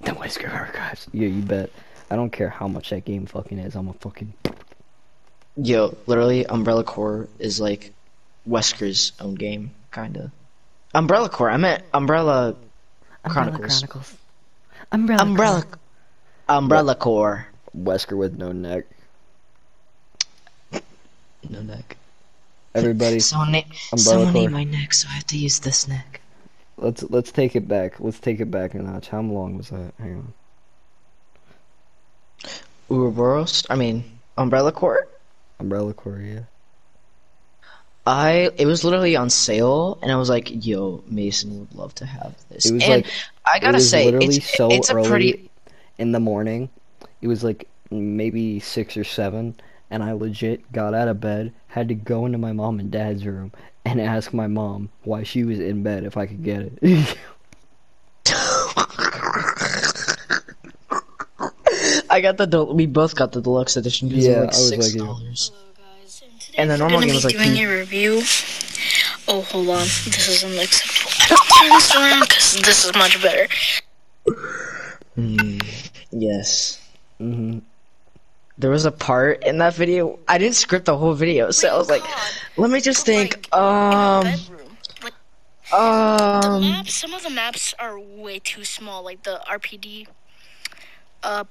The 0.00 0.12
Wesker 0.12 0.52
Archives. 0.52 1.08
Yeah, 1.12 1.28
you 1.28 1.42
bet. 1.42 1.70
I 2.10 2.16
don't 2.16 2.30
care 2.30 2.48
how 2.48 2.66
much 2.68 2.88
that 2.90 3.04
game 3.04 3.26
fucking 3.26 3.58
is. 3.58 3.74
I'm 3.76 3.88
a 3.88 3.92
fucking. 3.94 4.32
Yo, 5.56 5.94
literally, 6.06 6.46
Umbrella 6.46 6.84
Corps 6.84 7.28
is 7.38 7.60
like 7.60 7.92
Wesker's 8.48 9.12
own 9.20 9.34
game, 9.34 9.72
kinda. 9.92 10.32
Umbrella 10.94 11.28
Corps. 11.28 11.50
I 11.50 11.58
meant 11.58 11.82
Umbrella 11.92 12.56
Chronicles. 13.28 13.82
Umbrella. 13.82 14.04
Umbrella. 14.92 15.64
Umbrella 16.48 16.94
Corps. 16.94 17.46
Wesker 17.76 18.16
with 18.16 18.36
no 18.36 18.52
neck. 18.52 18.84
No 21.48 21.62
neck. 21.62 21.96
Everybody, 22.74 23.20
Someone, 23.20 23.52
na- 23.52 23.58
Umbrella 23.92 23.98
someone 23.98 24.32
named 24.34 24.52
Corps. 24.52 24.58
my 24.58 24.64
neck, 24.64 24.92
so 24.92 25.08
I 25.08 25.12
have 25.12 25.26
to 25.28 25.38
use 25.38 25.60
this 25.60 25.86
neck. 25.88 26.20
let's 26.76 27.02
let's 27.04 27.30
take 27.32 27.54
it 27.56 27.68
back. 27.68 28.00
Let's 28.00 28.18
take 28.18 28.40
it 28.40 28.50
back 28.50 28.74
a 28.74 28.78
notch. 28.82 29.08
How 29.08 29.20
long 29.20 29.56
was 29.56 29.68
that? 29.70 29.92
Hang 29.98 30.16
on. 30.16 30.32
Uroboros. 32.90 33.66
I 33.70 33.76
mean, 33.76 34.04
Umbrella 34.36 34.72
Corps. 34.72 35.06
Umbrella 35.60 35.94
Corps, 35.94 36.20
yeah. 36.20 36.40
I 38.06 38.50
it 38.56 38.66
was 38.66 38.82
literally 38.84 39.14
on 39.16 39.30
sale, 39.30 39.98
and 40.02 40.10
I 40.10 40.16
was 40.16 40.28
like, 40.30 40.64
"Yo, 40.66 41.04
Mason 41.06 41.60
would 41.60 41.74
love 41.74 41.94
to 41.96 42.06
have 42.06 42.34
this." 42.48 42.66
It 42.66 42.74
was 42.74 42.82
and 42.84 42.92
like- 43.04 43.06
I 43.44 43.58
gotta 43.58 43.76
was 43.76 43.90
say, 43.90 44.06
literally 44.06 44.36
it's 44.36 44.56
so 44.56 44.70
it's 44.70 44.90
a 44.90 44.94
early 44.96 45.08
pretty. 45.08 45.50
in 45.98 46.12
the 46.12 46.20
morning. 46.20 46.70
It 47.20 47.28
was 47.28 47.44
like 47.44 47.68
maybe 47.90 48.58
six 48.60 48.96
or 48.96 49.04
seven, 49.04 49.54
and 49.90 50.02
I 50.02 50.12
legit 50.12 50.70
got 50.72 50.94
out 50.94 51.08
of 51.08 51.20
bed, 51.20 51.52
had 51.68 51.88
to 51.88 51.94
go 51.94 52.24
into 52.26 52.38
my 52.38 52.52
mom 52.52 52.80
and 52.80 52.90
dad's 52.90 53.26
room 53.26 53.52
and 53.84 54.00
ask 54.00 54.32
my 54.32 54.46
mom 54.46 54.88
why 55.04 55.22
she 55.22 55.44
was 55.44 55.58
in 55.60 55.82
bed 55.82 56.04
if 56.04 56.16
I 56.16 56.26
could 56.26 56.42
get 56.42 56.70
it. 56.82 57.16
I 62.12 62.20
got 62.20 62.36
the 62.38 62.64
we 62.64 62.86
both 62.86 63.14
got 63.14 63.32
the 63.32 63.40
deluxe 63.40 63.76
edition. 63.76 64.10
'cause 64.10 64.24
it 64.24 64.30
Yeah, 64.30 64.40
like 64.40 64.54
I 64.54 64.58
was 64.58 64.68
six 64.68 64.94
like 64.94 64.98
dollars. 65.06 65.50
Guys, 65.50 65.60
and 65.68 65.69
today 66.50 66.62
And 66.62 66.70
the 66.70 66.74
we're 66.74 66.78
normal 66.78 67.00
gonna 67.00 67.12
game 67.12 67.20
be 67.20 67.26
like 67.26 67.36
doing 67.36 67.58
a 67.58 67.66
review. 67.78 68.22
Oh, 69.28 69.42
hold 69.42 69.68
on, 69.68 69.82
this 69.84 70.28
is 70.28 70.44
unacceptable. 70.44 71.10
I 71.20 71.28
don't 71.28 71.48
turn 71.60 71.70
this 71.70 71.94
around 71.94 72.20
because 72.20 72.56
this 72.62 72.84
is 72.84 72.94
much 72.94 73.22
better. 73.22 73.46
Hmm. 75.14 75.58
Yes. 76.10 76.80
hmm 77.18 77.58
There 78.58 78.70
was 78.70 78.84
a 78.84 78.90
part 78.92 79.44
in 79.44 79.58
that 79.58 79.74
video. 79.74 80.18
I 80.26 80.38
didn't 80.38 80.56
script 80.56 80.86
the 80.86 80.96
whole 80.96 81.14
video, 81.14 81.50
so 81.50 81.68
I 81.68 81.76
was 81.78 81.88
like, 81.88 82.02
let 82.56 82.70
me 82.70 82.80
just 82.80 83.06
think. 83.06 83.52
Um. 83.54 84.24
bedroom. 84.24 84.76
Like 85.02 85.14
the 85.70 85.76
Um. 85.76 86.60
maps, 86.62 86.94
some 86.94 87.14
of 87.14 87.22
the 87.22 87.30
maps 87.30 87.74
are 87.78 87.98
way 87.98 88.38
too 88.40 88.64
small. 88.64 89.02
Like 89.04 89.22
the 89.22 89.40
RPD, 89.48 90.08
uh 91.22 91.44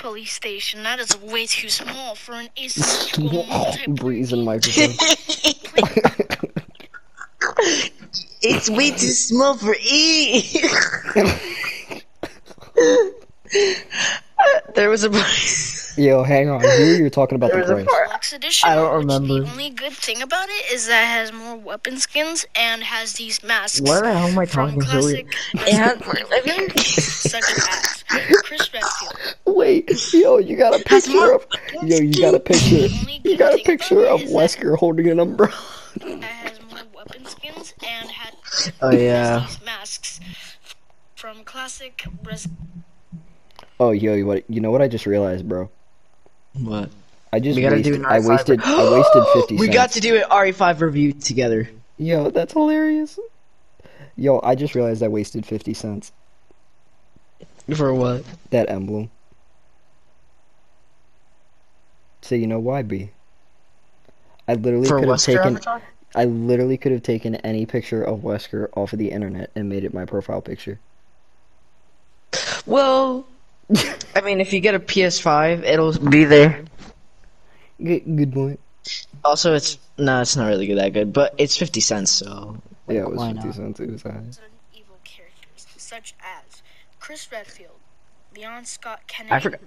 police 0.00 0.32
station. 0.32 0.82
That 0.82 0.98
is 0.98 1.16
way 1.20 1.46
too 1.46 1.68
small 1.68 2.14
for 2.14 2.34
an 2.34 2.48
asexual 2.58 3.44
multiplayer 3.44 3.86
Breeze 4.00 4.32
and 4.32 4.44
game. 4.62 4.90
microphone. 4.90 4.90
It's 8.42 8.70
way 8.70 8.90
too 8.90 8.96
small 8.98 9.56
for 9.56 9.74
E. 9.82 10.42
there 14.74 14.88
was 14.88 15.04
a. 15.04 15.10
Yo, 16.00 16.22
hang 16.22 16.48
on. 16.48 16.62
Here 16.62 16.96
you're 16.96 17.10
talking 17.10 17.36
about 17.36 17.50
the 17.50 17.58
was 17.58 17.66
price. 17.66 17.84
Deluxe 17.84 18.32
edition. 18.32 18.70
I 18.70 18.74
don't 18.74 19.00
remember. 19.00 19.40
The 19.40 19.50
only 19.50 19.68
good 19.68 19.92
thing 19.92 20.22
about 20.22 20.48
it 20.48 20.72
is 20.72 20.86
that 20.86 21.02
it 21.02 21.06
has 21.06 21.30
more 21.30 21.58
weapon 21.58 21.98
skins 21.98 22.46
and 22.56 22.82
has 22.82 23.12
these 23.12 23.42
masks. 23.42 23.82
What 23.82 24.04
the 24.04 24.14
hell 24.14 24.28
am 24.28 24.38
I 24.38 24.46
from 24.46 24.80
talking 24.80 24.80
to? 24.80 24.86
classic 24.86 25.34
And 25.70 26.06
Resident 26.06 26.70
Evil 26.70 27.02
such 27.02 27.44
as 27.44 28.04
Chris 28.44 28.72
Redfield. 28.72 29.36
Wait, 29.44 30.14
yo, 30.14 30.38
you 30.38 30.56
got 30.56 30.80
a 30.80 30.82
picture 30.82 31.34
of 31.34 31.46
yo, 31.82 31.98
you 31.98 32.22
got 32.22 32.34
a 32.34 32.40
picture. 32.40 32.86
You 33.22 33.36
got 33.36 33.52
a 33.52 33.62
picture 33.62 34.06
of 34.06 34.22
Wesker 34.22 34.78
holding 34.78 35.06
an 35.08 35.20
umbrella. 35.20 35.52
That 35.96 36.22
has 36.22 36.60
more 36.70 36.80
weapon 36.94 37.26
skins 37.26 37.74
and 37.86 38.08
oh, 38.08 38.12
has 38.12 38.72
Oh 38.80 38.90
yeah. 38.90 39.40
these 39.40 39.62
masks 39.66 40.20
from 41.14 41.44
classic 41.44 42.06
Res. 42.24 42.48
Oh, 43.78 43.90
yo, 43.90 44.14
you 44.14 44.24
what? 44.24 44.44
You 44.48 44.62
know 44.62 44.70
what 44.70 44.80
I 44.80 44.88
just 44.88 45.04
realized, 45.04 45.46
bro? 45.46 45.70
What? 46.54 46.90
I 47.32 47.40
just 47.40 47.56
We 47.56 47.62
gotta 47.62 47.82
do 47.82 47.94
an 47.94 48.04
I 48.06 48.18
RE5 48.18 48.28
wasted 48.28 48.60
I 48.64 48.90
wasted 48.90 49.24
fifty 49.32 49.56
We 49.56 49.66
cents. 49.66 49.74
got 49.74 49.90
to 49.92 50.00
do 50.00 50.16
an 50.16 50.22
RE5 50.30 50.80
review 50.80 51.12
together. 51.12 51.70
Yo, 51.96 52.30
that's 52.30 52.52
hilarious. 52.52 53.18
Yo, 54.16 54.40
I 54.42 54.54
just 54.54 54.74
realized 54.74 55.02
I 55.02 55.08
wasted 55.08 55.46
fifty 55.46 55.74
cents. 55.74 56.12
For 57.76 57.94
what? 57.94 58.24
That 58.50 58.68
emblem. 58.70 59.10
So 62.22 62.34
you 62.34 62.46
know 62.46 62.58
why, 62.58 62.82
B? 62.82 63.10
I 64.48 64.54
literally 64.54 64.88
For 64.88 64.98
could 64.98 65.08
have 65.08 65.18
Wesker 65.18 65.26
taken. 65.26 65.56
Avatar? 65.56 65.82
I 66.14 66.24
literally 66.24 66.76
could 66.76 66.92
have 66.92 67.02
taken 67.02 67.36
any 67.36 67.66
picture 67.66 68.02
of 68.02 68.20
Wesker 68.20 68.68
off 68.76 68.92
of 68.92 68.98
the 68.98 69.10
internet 69.12 69.50
and 69.54 69.68
made 69.68 69.84
it 69.84 69.94
my 69.94 70.04
profile 70.04 70.42
picture. 70.42 70.80
Well, 72.66 73.26
I 74.16 74.20
mean, 74.22 74.40
if 74.40 74.52
you 74.52 74.60
get 74.60 74.74
a 74.74 74.80
PS5, 74.80 75.62
it'll 75.64 75.92
be 76.10 76.24
there. 76.24 76.64
Good, 77.82 78.16
good 78.16 78.32
point. 78.32 78.60
Also, 79.24 79.54
it's 79.54 79.78
no, 79.98 80.20
it's 80.22 80.36
not 80.36 80.46
really 80.46 80.66
good 80.66 80.78
that 80.78 80.92
good, 80.92 81.12
but 81.12 81.34
it's 81.38 81.56
fifty 81.56 81.80
cents, 81.80 82.10
so 82.10 82.56
like, 82.86 82.94
Yeah, 82.96 83.02
it 83.02 83.10
was 83.10 83.18
why 83.18 83.32
fifty 83.32 83.46
not? 83.48 83.56
cents. 83.56 83.80
It 83.80 83.90
was 83.90 84.02
high. 84.02 84.22
Evil 84.74 84.96
characters 85.04 85.66
such 85.76 86.14
as 86.20 86.62
Chris 86.98 87.30
Redfield, 87.30 87.78
Leon 88.36 88.64
Scott 88.64 89.00
Kennedy, 89.06 89.34
I 89.34 89.40
forgot. 89.40 89.60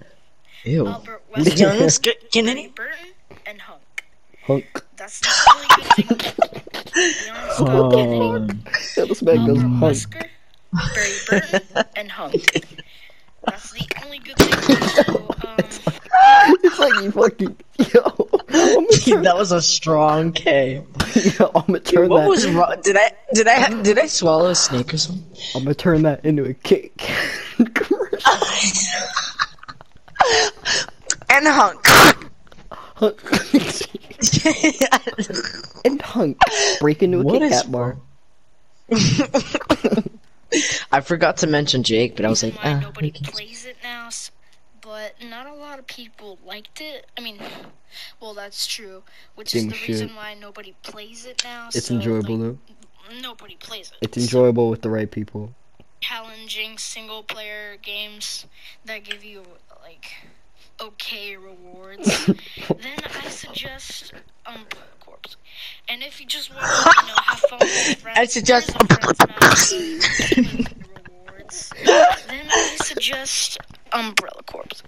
Ew. 0.64 0.86
Albert 0.86 1.22
Young 1.36 1.44
Wesker, 1.78 1.90
Sk- 1.90 2.02
Barry 2.04 2.16
Kennedy. 2.32 2.72
Burton, 2.74 3.06
and 3.46 3.60
Hunk. 3.60 4.04
Hunk. 4.44 4.82
That's 4.96 5.20
the 5.20 5.30
only 5.54 6.06
good 6.08 6.22
thing. 6.22 6.32
Leon 7.26 7.50
Scott 7.54 7.92
Kennedy, 7.92 8.20
Um, 8.20 8.62
Yeah, 8.96 9.04
this 9.04 9.22
man 9.22 9.46
goes 9.46 9.58
Albert 9.62 9.68
hunk. 9.68 9.82
Wesker, 9.94 10.28
Barry 10.94 11.40
Burton, 11.40 11.84
and 11.96 12.10
Hunk. 12.10 12.34
That's 13.46 13.72
the 13.72 13.86
only 14.04 14.18
good 14.18 14.36
thing. 14.36 15.04
So, 15.04 15.30
um, 15.48 15.56
It's 16.64 16.78
like 16.78 17.02
you 17.02 17.10
fucking 17.10 17.56
yo. 17.92 18.28
I'm 18.56 18.84
gonna 18.86 18.88
turn, 19.00 19.22
that 19.22 19.36
was 19.36 19.52
a 19.52 19.60
strong 19.62 20.32
K. 20.32 20.82
yo, 21.38 21.50
I'm 21.54 21.66
gonna 21.66 21.80
turn 21.80 22.08
What 22.08 22.20
that. 22.22 22.28
was 22.28 22.48
wrong? 22.50 22.76
Did 22.82 22.96
I 22.96 23.10
did 23.32 23.48
I 23.48 23.82
did 23.82 23.98
I 23.98 24.06
swallow 24.06 24.50
a 24.50 24.54
snake 24.54 24.94
or 24.94 24.98
something? 24.98 25.24
I'm 25.54 25.64
gonna 25.64 25.74
turn 25.74 26.02
that 26.02 26.24
into 26.24 26.44
a 26.44 26.54
cake 26.54 26.96
commercial. 27.74 28.20
and 31.30 31.46
hunk. 31.46 31.86
Hunk. 32.96 33.20
and 35.84 36.00
hunk. 36.02 36.38
Break 36.80 37.02
into 37.02 37.20
a 37.20 37.22
What 37.24 37.32
Kit 37.40 37.42
is 37.42 37.62
Kat 37.62 37.72
bar. 37.72 37.96
I 40.92 41.00
forgot 41.00 41.38
to 41.38 41.46
mention 41.46 41.82
Jake, 41.82 42.16
but 42.16 42.24
I 42.24 42.28
was 42.28 42.42
like, 42.42 42.54
reason 42.54 42.76
ah, 42.76 42.80
nobody 42.80 43.10
can- 43.10 43.26
plays 43.26 43.64
it 43.66 43.76
now, 43.82 44.06
but 44.06 44.30
but 44.80 45.14
not 45.26 45.46
a 45.46 45.54
lot 45.54 45.78
of 45.78 45.86
people 45.86 46.38
liked 46.44 46.80
it. 46.82 47.06
I 47.16 47.20
mean, 47.22 47.38
well, 48.20 48.34
that's 48.34 48.66
true, 48.66 49.02
which 49.34 49.52
Game 49.54 49.66
is 49.66 49.72
the 49.72 49.78
shit. 49.78 49.88
reason 49.88 50.14
why 50.14 50.34
nobody 50.34 50.74
plays 50.82 51.24
it 51.24 51.42
now. 51.42 51.68
It's 51.74 51.86
so, 51.86 51.94
enjoyable 51.94 52.36
like, 52.36 52.58
though. 53.08 53.18
Nobody 53.22 53.56
plays 53.56 53.90
it. 53.92 53.96
It's 54.02 54.16
So, 54.18 54.22
enjoyable 54.22 54.68
with 54.70 54.82
the 54.82 54.90
right 54.90 55.10
people. 55.10 55.54
challenging 56.00 56.76
single 56.76 57.22
player 57.22 57.76
games 57.82 58.44
that 58.84 59.04
give 59.04 59.24
you 59.24 59.42
like 59.82 60.12
okay 60.80 61.34
rewards, 61.36 62.26
then 62.68 62.98
I 63.24 63.28
suggest 63.30 64.12
Umbrella 64.44 64.84
Corps. 65.24 65.36
And 65.88 66.02
if 66.02 66.20
you 66.20 66.26
just 66.26 66.50
want 66.54 66.62
to, 66.64 66.66
you 67.02 67.08
know, 67.08 67.14
have 67.24 67.40
fun 67.40 67.58
with 67.60 67.98
friends, 68.00 68.18
I 68.18 68.24
suggest 68.26 68.74
there's 68.78 69.20
a 69.20 69.26
friends 69.26 69.72
match 69.72 70.74
rewards. 71.08 71.72
Then 71.84 72.46
I 72.50 72.76
suggest 72.80 73.58
Umbrella 73.92 74.42
Corps. 74.46 74.82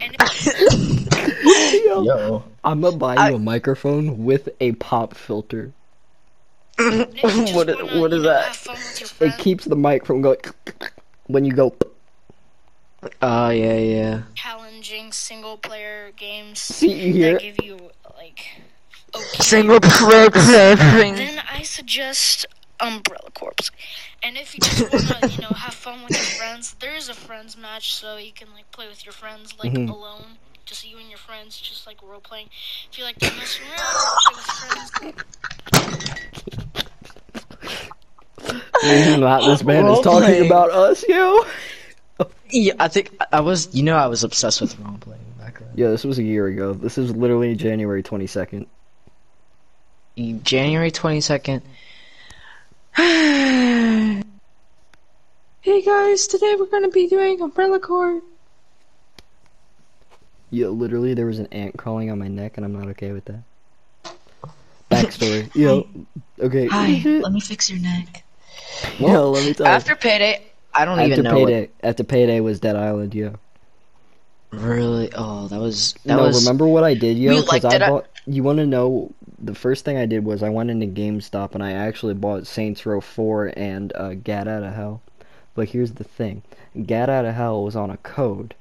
And 0.00 0.16
if, 0.18 1.84
Yo. 1.84 2.42
I'm 2.64 2.80
gonna 2.80 2.96
buy 2.96 3.28
you 3.28 3.36
a 3.36 3.38
microphone 3.38 4.24
with 4.24 4.48
a 4.60 4.72
pop 4.72 5.14
filter. 5.14 5.72
if 6.78 7.22
What 7.22 7.34
is- 7.34 7.52
wanna, 7.54 7.74
what 8.00 8.10
you 8.10 8.18
is 8.18 8.22
know, 8.22 8.22
that? 8.22 8.44
Have 8.46 8.56
fun 8.56 8.76
with 8.76 9.00
your 9.20 9.28
It 9.28 9.38
keeps 9.38 9.64
the 9.64 9.76
mic 9.76 10.04
from 10.06 10.20
going 10.22 10.38
when 11.26 11.44
you 11.44 11.52
go. 11.52 11.74
Oh 13.22 13.48
yeah, 13.48 13.76
yeah. 13.78 14.22
challenging 14.34 15.10
single 15.12 15.56
player 15.56 16.10
games 16.16 16.58
See 16.60 16.92
you 16.92 17.12
here. 17.14 17.32
that 17.34 17.42
give 17.42 17.64
you 17.64 17.78
like 18.16 18.60
okay 19.14 19.42
Single 19.42 19.80
player 19.80 20.30
thing. 20.30 21.14
Then 21.24 21.42
I 21.52 21.62
suggest 21.62 22.46
Umbrella 22.80 23.30
Corps. 23.34 23.70
And 24.22 24.36
if 24.36 24.54
you 24.54 24.60
just 24.60 25.10
wanna, 25.12 25.26
you 25.28 25.40
know, 25.42 25.48
have 25.48 25.74
fun 25.74 26.02
with 26.02 26.12
your 26.12 26.20
friends, 26.38 26.74
there 26.80 26.94
is 26.94 27.08
a 27.08 27.14
friends 27.14 27.56
match, 27.56 27.94
so 27.94 28.16
you 28.16 28.32
can 28.32 28.48
like 28.54 28.70
play 28.72 28.86
with 28.88 29.04
your 29.04 29.12
friends 29.12 29.54
like 29.62 29.72
Mhm. 29.72 29.88
alone, 29.90 30.38
just 30.66 30.88
you 30.88 30.98
and 30.98 31.08
your 31.08 31.18
friends, 31.18 31.58
just 31.58 31.86
like 31.86 32.02
role 32.02 32.20
playing. 32.20 32.48
If 32.90 32.98
you 32.98 33.04
like 33.04 33.18
to 33.18 33.30
mess 33.36 33.58
around 33.60 33.78
play 34.24 34.34
with 34.36 34.44
friends, 34.46 35.24
Reason 38.82 39.20
that 39.20 39.42
this 39.44 39.62
man 39.62 39.86
is 39.88 40.00
talking 40.00 40.20
Role-playing. 40.20 40.46
about 40.46 40.70
us, 40.70 41.04
yo. 41.06 41.44
Yeah, 42.50 42.72
I 42.80 42.88
think 42.88 43.10
I 43.32 43.40
was. 43.40 43.68
You 43.74 43.82
know, 43.82 43.96
I 43.96 44.06
was 44.06 44.24
obsessed 44.24 44.60
with 44.60 44.78
role 44.80 44.96
playing 44.98 45.20
back 45.38 45.58
then. 45.58 45.68
Yeah, 45.74 45.88
this 45.88 46.04
was 46.04 46.18
a 46.18 46.22
year 46.22 46.46
ago. 46.46 46.72
This 46.72 46.96
is 46.98 47.14
literally 47.14 47.54
January 47.54 48.02
22nd. 48.02 48.66
January 50.20 50.90
twenty 50.90 51.20
second. 51.20 51.62
hey 52.96 54.22
guys, 55.62 56.26
today 56.26 56.56
we're 56.58 56.66
gonna 56.66 56.88
be 56.88 57.08
doing 57.08 57.40
Umbrella 57.40 57.80
Corps. 57.80 58.20
Yo, 60.50 60.70
literally, 60.72 61.14
there 61.14 61.26
was 61.26 61.38
an 61.38 61.46
ant 61.52 61.78
crawling 61.78 62.10
on 62.10 62.18
my 62.18 62.28
neck, 62.28 62.56
and 62.56 62.66
I'm 62.66 62.72
not 62.72 62.88
okay 62.88 63.12
with 63.12 63.24
that. 63.26 63.42
Backstory. 64.90 65.54
Yo, 65.54 65.86
okay. 66.40 66.66
Hi, 66.66 67.00
let 67.04 67.32
me 67.32 67.40
fix 67.40 67.70
your 67.70 67.78
neck. 67.80 68.24
Yo, 68.98 69.30
let 69.30 69.46
me 69.46 69.54
tell 69.54 69.66
you. 69.66 69.72
After 69.72 69.94
payday, 69.96 70.42
I 70.74 70.84
don't 70.84 70.98
After 70.98 71.12
even 71.12 71.24
know. 71.24 71.38
What, 71.38 71.46
payday, 71.48 71.70
after 71.82 72.04
payday 72.04 72.40
was 72.40 72.60
Dead 72.60 72.76
Island, 72.76 73.14
yeah. 73.14 73.30
really? 74.50 75.10
Oh, 75.14 75.46
that 75.48 75.60
was 75.60 75.94
that 76.04 76.16
no, 76.16 76.24
was. 76.24 76.44
remember 76.44 76.66
what 76.66 76.84
I 76.84 76.94
did, 76.94 77.16
yo? 77.16 77.30
Because 77.36 77.48
liked 77.48 77.64
I 77.64 77.74
it 77.76 77.82
at- 77.82 77.88
bought. 77.90 78.06
You 78.30 78.44
want 78.44 78.58
to 78.58 78.66
know? 78.66 79.12
The 79.40 79.56
first 79.56 79.84
thing 79.84 79.96
I 79.96 80.06
did 80.06 80.24
was 80.24 80.40
I 80.40 80.50
went 80.50 80.70
into 80.70 80.86
GameStop 80.86 81.52
and 81.52 81.64
I 81.64 81.72
actually 81.72 82.14
bought 82.14 82.46
Saints 82.46 82.86
Row 82.86 83.00
4 83.00 83.54
and 83.56 83.92
uh, 83.96 84.14
Gat 84.14 84.46
Out 84.46 84.62
of 84.62 84.72
Hell. 84.72 85.02
But 85.56 85.70
here's 85.70 85.94
the 85.94 86.04
thing: 86.04 86.44
Gat 86.86 87.10
Out 87.10 87.24
of 87.24 87.34
Hell 87.34 87.64
was 87.64 87.74
on 87.74 87.90
a 87.90 87.96
code, 87.96 88.54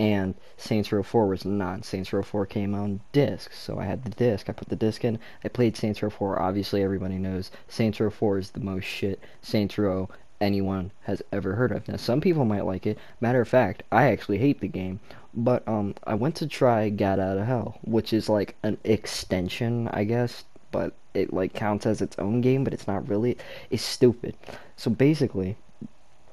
and 0.00 0.34
Saints 0.56 0.90
Row 0.90 1.04
4 1.04 1.28
was 1.28 1.44
not. 1.44 1.84
Saints 1.84 2.12
Row 2.12 2.24
4 2.24 2.44
came 2.46 2.74
on 2.74 3.02
disc, 3.12 3.52
so 3.52 3.78
I 3.78 3.84
had 3.84 4.02
the 4.02 4.10
disc. 4.10 4.50
I 4.50 4.52
put 4.52 4.68
the 4.68 4.74
disc 4.74 5.04
in. 5.04 5.20
I 5.44 5.48
played 5.48 5.76
Saints 5.76 6.02
Row 6.02 6.10
4. 6.10 6.42
Obviously, 6.42 6.82
everybody 6.82 7.16
knows 7.16 7.52
Saints 7.68 8.00
Row 8.00 8.10
4 8.10 8.38
is 8.38 8.50
the 8.50 8.58
most 8.58 8.82
shit 8.82 9.20
Saints 9.40 9.78
Row 9.78 10.08
anyone 10.40 10.90
has 11.02 11.22
ever 11.30 11.54
heard 11.54 11.70
of. 11.70 11.86
Now, 11.86 11.98
some 11.98 12.20
people 12.20 12.44
might 12.44 12.66
like 12.66 12.84
it. 12.84 12.98
Matter 13.20 13.40
of 13.40 13.46
fact, 13.46 13.84
I 13.92 14.10
actually 14.10 14.38
hate 14.38 14.58
the 14.58 14.66
game. 14.66 14.98
But 15.36 15.66
um, 15.66 15.94
I 16.04 16.14
went 16.14 16.36
to 16.36 16.46
try 16.46 16.88
Gat 16.88 17.18
Out 17.18 17.38
of 17.38 17.46
Hell, 17.46 17.78
which 17.82 18.12
is 18.12 18.28
like 18.28 18.56
an 18.62 18.78
extension, 18.84 19.88
I 19.88 20.04
guess. 20.04 20.44
But 20.70 20.94
it 21.14 21.32
like 21.32 21.52
counts 21.54 21.86
as 21.86 22.00
its 22.02 22.18
own 22.18 22.40
game, 22.40 22.64
but 22.64 22.72
it's 22.72 22.86
not 22.86 23.08
really. 23.08 23.36
It's 23.70 23.82
stupid. 23.82 24.36
So 24.76 24.90
basically, 24.90 25.56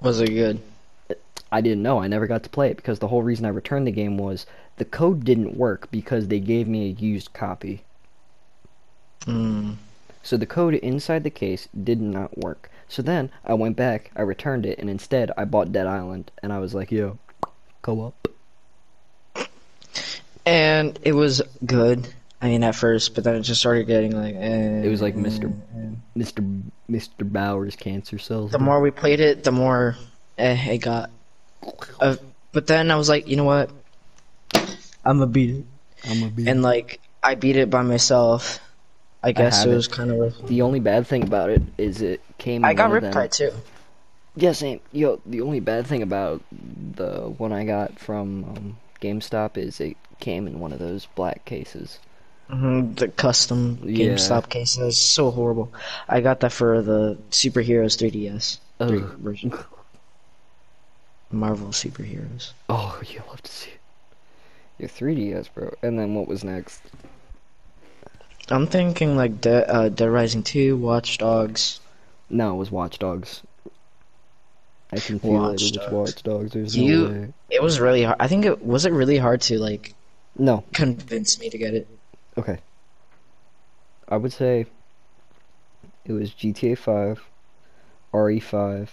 Was 0.02 0.20
it 0.22 0.30
good? 0.30 0.60
I 1.52 1.62
didn't 1.62 1.84
know. 1.84 2.00
I 2.00 2.08
never 2.08 2.28
got 2.28 2.44
to 2.44 2.50
play 2.50 2.70
it 2.72 2.78
because 2.78 3.00
the 3.00 3.08
whole 3.10 3.24
reason 3.24 3.46
I 3.46 3.50
returned 3.50 3.86
the 3.88 3.92
game 3.92 4.18
was 4.18 4.46
the 4.78 4.86
code 4.86 5.24
didn't 5.26 5.58
work 5.58 5.90
because 5.92 6.28
they 6.28 6.40
gave 6.40 6.68
me 6.68 6.88
a 6.90 6.94
used 6.94 7.34
copy. 7.34 7.84
Mm. 9.22 9.76
So 10.24 10.38
the 10.38 10.46
code 10.46 10.76
inside 10.76 11.24
the 11.24 11.30
case 11.30 11.68
did 11.84 12.00
not 12.02 12.38
work. 12.38 12.70
So 12.88 13.02
then 13.02 13.32
I 13.46 13.54
went 13.54 13.76
back, 13.76 14.12
I 14.16 14.22
returned 14.22 14.66
it, 14.66 14.80
and 14.80 14.90
instead 14.90 15.32
I 15.38 15.46
bought 15.46 15.72
Dead 15.72 15.88
Island, 15.88 16.32
and 16.42 16.52
I 16.54 16.60
was 16.60 16.74
like, 16.74 16.92
yo, 16.92 17.18
go 17.82 18.06
up. 18.08 18.28
And 20.46 20.98
it 21.04 21.14
was 21.14 21.42
good. 21.66 22.08
I 22.42 22.48
mean, 22.48 22.64
at 22.64 22.74
first, 22.76 23.14
but 23.14 23.24
then 23.24 23.36
it 23.36 23.42
just 23.42 23.60
started 23.60 23.86
getting 23.86 24.16
like. 24.20 24.36
Eh, 24.36 24.82
It 24.84 24.90
was 24.90 25.02
like 25.02 25.16
Mr. 25.16 25.52
eh. 25.76 25.90
Mr. 26.18 26.64
Mr. 26.90 27.32
Bowers 27.32 27.76
cancer 27.76 28.18
cells. 28.18 28.52
The 28.52 28.60
more 28.60 28.80
we 28.82 28.92
played 28.92 29.20
it, 29.20 29.44
the 29.44 29.52
more 29.52 29.96
eh, 30.38 30.74
it 30.74 30.80
got. 30.80 31.12
Uh, 32.00 32.16
but 32.52 32.66
then 32.68 32.90
I 32.90 32.96
was 32.96 33.08
like, 33.08 33.28
you 33.28 33.36
know 33.36 33.44
what? 33.44 33.70
I'm 35.06 35.18
gonna 35.20 35.28
beat 35.28 35.52
it. 35.52 35.66
I'm 36.10 36.20
gonna 36.20 36.32
be. 36.32 36.48
And 36.48 36.64
like, 36.64 37.00
I 37.22 37.36
beat 37.36 37.56
it 37.56 37.70
by 37.70 37.84
myself. 37.84 38.60
I 39.24 39.32
guess 39.34 39.64
it 39.66 39.70
it. 39.72 39.76
was 39.76 39.88
kind 39.88 40.10
of. 40.12 40.48
the 40.48 40.64
only 40.64 40.80
bad 40.80 41.06
thing 41.06 41.22
about 41.24 41.52
it 41.52 41.62
is 41.78 42.02
it 42.02 42.22
came. 42.40 42.66
I 42.66 42.74
got 42.74 42.90
one 42.90 42.98
of 42.98 43.04
them- 43.04 43.14
Riptide 43.14 43.32
too. 43.32 43.52
Yeah, 44.36 44.54
same. 44.54 44.80
Yo, 44.92 45.22
the 45.26 45.42
only 45.42 45.60
bad 45.60 45.86
thing 45.86 46.02
about 46.02 46.42
the 46.52 47.30
one 47.38 47.52
I 47.52 47.66
got 47.66 48.00
from 48.00 48.44
um, 48.46 48.78
GameStop 49.02 49.58
is 49.58 49.80
it 49.80 49.98
came 50.22 50.48
in 50.48 50.60
one 50.60 50.72
of 50.72 50.80
those 50.80 51.08
black 51.16 51.44
cases. 51.46 52.00
hmm 52.50 52.94
The 52.94 53.08
custom 53.10 53.80
Yeah. 53.84 54.10
GameStop 54.10 54.48
case 54.50 54.78
is 54.78 54.98
so 54.98 55.32
horrible. 55.32 55.72
I 56.08 56.22
got 56.22 56.40
that 56.42 56.52
for 56.52 56.82
the 56.82 57.18
Superheroes 57.32 57.98
3DS 57.98 58.60
three 58.80 59.02
Ugh. 59.02 59.18
version. 59.20 59.54
Marvel 61.32 61.70
Superheroes. 61.70 62.52
Oh, 62.70 63.00
you 63.08 63.22
love 63.28 63.42
to 63.44 63.52
see 63.52 63.70
it. 63.72 63.80
Your 64.80 64.90
3DS, 64.90 65.48
bro. 65.54 65.74
And 65.82 65.98
then 65.98 66.16
what 66.16 66.28
was 66.28 66.44
next? 66.44 66.82
I'm 68.50 68.68
thinking 68.68 69.16
like 69.16 69.40
De- 69.40 69.70
uh, 69.70 69.90
Dead 69.90 70.10
Rising 70.10 70.44
2, 70.44 70.76
Watch 70.76 71.18
Dogs. 71.20 71.80
No, 72.30 72.56
it 72.56 72.58
was 72.58 72.72
Watch 72.72 73.00
Dogs. 73.00 73.42
I 74.92 75.00
can 75.00 75.20
feel 75.20 75.32
Watch 75.32 75.62
it. 75.64 75.76
It 75.78 75.82
was 75.84 75.92
Watch 76.14 76.24
Dogs. 76.24 76.52
There's 76.52 76.76
You- 76.76 77.08
no 77.08 77.12
way. 77.22 77.34
It 77.50 77.62
was 77.64 77.80
really 77.80 78.04
hard. 78.04 78.18
I 78.20 78.28
think 78.28 78.44
it 78.46 78.66
was 78.66 78.86
it 78.86 78.92
really 78.92 79.18
hard 79.18 79.42
to 79.44 79.58
like 79.60 79.94
No. 80.42 80.64
convince 80.74 81.40
me 81.40 81.50
to 81.50 81.58
get 81.58 81.74
it. 81.76 81.88
Okay. 82.38 82.58
I 84.10 84.18
would 84.18 84.34
say 84.34 84.66
it 86.04 86.12
was 86.12 86.32
GTA 86.32 86.76
5, 86.78 87.22
RE5, 88.14 88.90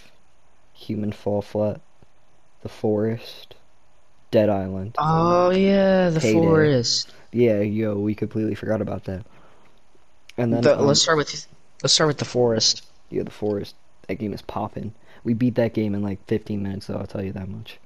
Human 0.73 1.11
Fall 1.11 1.41
Flat, 1.41 1.81
The 2.61 2.69
Forest, 2.69 3.55
Dead 4.31 4.49
Island. 4.49 4.95
Oh 4.99 5.49
yeah, 5.49 6.09
the 6.09 6.19
Payday. 6.19 6.39
forest. 6.39 7.11
Yeah, 7.31 7.59
yo, 7.61 7.95
we 7.99 8.13
completely 8.15 8.55
forgot 8.55 8.79
about 8.81 9.05
that. 9.05 9.25
And 10.37 10.53
then 10.53 10.61
The- 10.61 10.79
um, 10.79 10.85
let's 10.85 11.01
start 11.01 11.17
with 11.17 11.47
let's 11.81 11.93
start 11.93 12.07
with 12.07 12.17
the 12.19 12.25
forest. 12.25 12.85
yeah, 13.09 13.23
The 13.23 13.31
Forest. 13.31 13.75
That 14.07 14.15
game 14.19 14.33
is 14.33 14.41
popping. 14.43 14.93
We 15.23 15.33
beat 15.33 15.55
that 15.55 15.73
game 15.73 15.93
in 15.95 16.01
like 16.03 16.23
15 16.27 16.61
minutes, 16.63 16.87
though. 16.87 16.95
I'll 16.97 17.07
tell 17.07 17.23
you 17.23 17.33
that 17.33 17.49
much. 17.49 17.77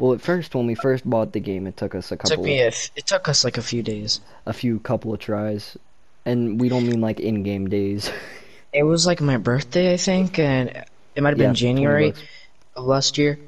Well, 0.00 0.12
at 0.14 0.20
first, 0.20 0.54
when 0.54 0.66
we 0.66 0.74
first 0.74 1.08
bought 1.08 1.32
the 1.32 1.40
game, 1.40 1.66
it 1.66 1.76
took 1.76 1.94
us 1.94 2.12
a 2.12 2.16
couple. 2.16 2.32
It 2.32 2.36
took 2.36 2.44
me 2.44 2.60
a 2.60 2.68
f- 2.68 2.90
it 2.94 3.06
took 3.06 3.28
us 3.28 3.44
like 3.44 3.58
a 3.58 3.62
few 3.62 3.82
days. 3.82 4.20
a 4.46 4.52
few 4.52 4.78
couple 4.78 5.12
of 5.12 5.18
tries, 5.20 5.76
and 6.24 6.60
we 6.60 6.68
don't 6.68 6.86
mean 6.86 7.00
like 7.00 7.20
in-game 7.20 7.68
days. 7.68 8.10
It 8.70 8.82
was 8.82 9.06
like 9.06 9.22
my 9.22 9.38
birthday, 9.38 9.94
I 9.94 9.96
think, 9.96 10.38
and 10.38 10.68
it 11.14 11.22
might 11.22 11.30
have 11.30 11.38
been 11.38 11.46
20 11.46 11.58
January 11.58 12.12
of 12.76 12.84
last 12.84 13.16
year. 13.16 13.38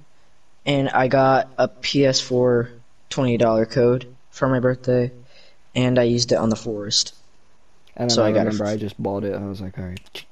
And 0.64 0.88
I 0.88 1.08
got 1.08 1.48
a 1.58 1.68
PS4 1.68 2.70
twenty 3.10 3.36
dollar 3.36 3.66
code 3.66 4.06
for 4.30 4.48
my 4.48 4.60
birthday, 4.60 5.12
and 5.74 5.98
I 5.98 6.04
used 6.04 6.32
it 6.32 6.36
on 6.36 6.48
the 6.48 6.56
forest. 6.56 7.14
And 7.94 8.10
So 8.10 8.24
I, 8.24 8.28
I 8.28 8.32
got 8.32 8.46
remember 8.46 8.64
I 8.64 8.76
just 8.78 9.00
bought 9.00 9.24
it. 9.24 9.34
I 9.34 9.44
was 9.44 9.60
like, 9.60 9.78
all 9.78 9.84
right. 9.84 10.24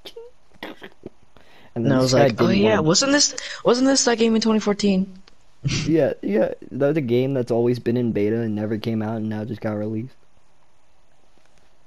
And 1.75 1.85
And 1.85 1.93
I 1.93 1.99
was 1.99 2.15
like, 2.15 2.41
oh 2.41 2.49
yeah, 2.49 2.81
wasn't 2.81 3.13
this 3.13 3.37
wasn't 3.65 3.89
this 3.89 4.05
that 4.07 4.17
game 4.19 4.35
in 4.35 4.41
2014? 4.41 5.19
Yeah, 5.65 6.15
yeah. 6.23 6.55
That's 6.71 6.97
a 6.97 7.03
game 7.03 7.35
that's 7.35 7.51
always 7.51 7.79
been 7.79 7.97
in 7.97 8.13
beta 8.13 8.41
and 8.41 8.55
never 8.55 8.79
came 8.79 9.03
out, 9.03 9.17
and 9.17 9.29
now 9.29 9.45
just 9.45 9.61
got 9.61 9.73
released. 9.73 10.15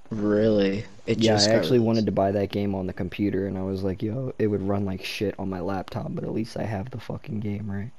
Really? 0.09 0.86
It 1.05 1.19
yeah, 1.19 1.34
just 1.34 1.49
I 1.49 1.53
actually 1.53 1.80
released. 1.80 1.88
wanted 1.88 2.05
to 2.07 2.11
buy 2.11 2.32
that 2.32 2.51
game 2.51 2.76
on 2.76 2.88
the 2.88 2.93
computer, 2.93 3.47
and 3.47 3.57
I 3.57 3.63
was 3.63 3.82
like, 3.84 4.03
yo, 4.03 4.34
it 4.38 4.47
would 4.47 4.61
run 4.61 4.86
like 4.86 5.05
shit 5.05 5.36
on 5.39 5.49
my 5.49 5.61
laptop, 5.61 6.07
but 6.09 6.24
at 6.26 6.34
least 6.34 6.57
I 6.57 6.63
have 6.63 6.91
the 6.91 6.99
fucking 6.99 7.39
game, 7.39 7.72
right? 7.72 7.91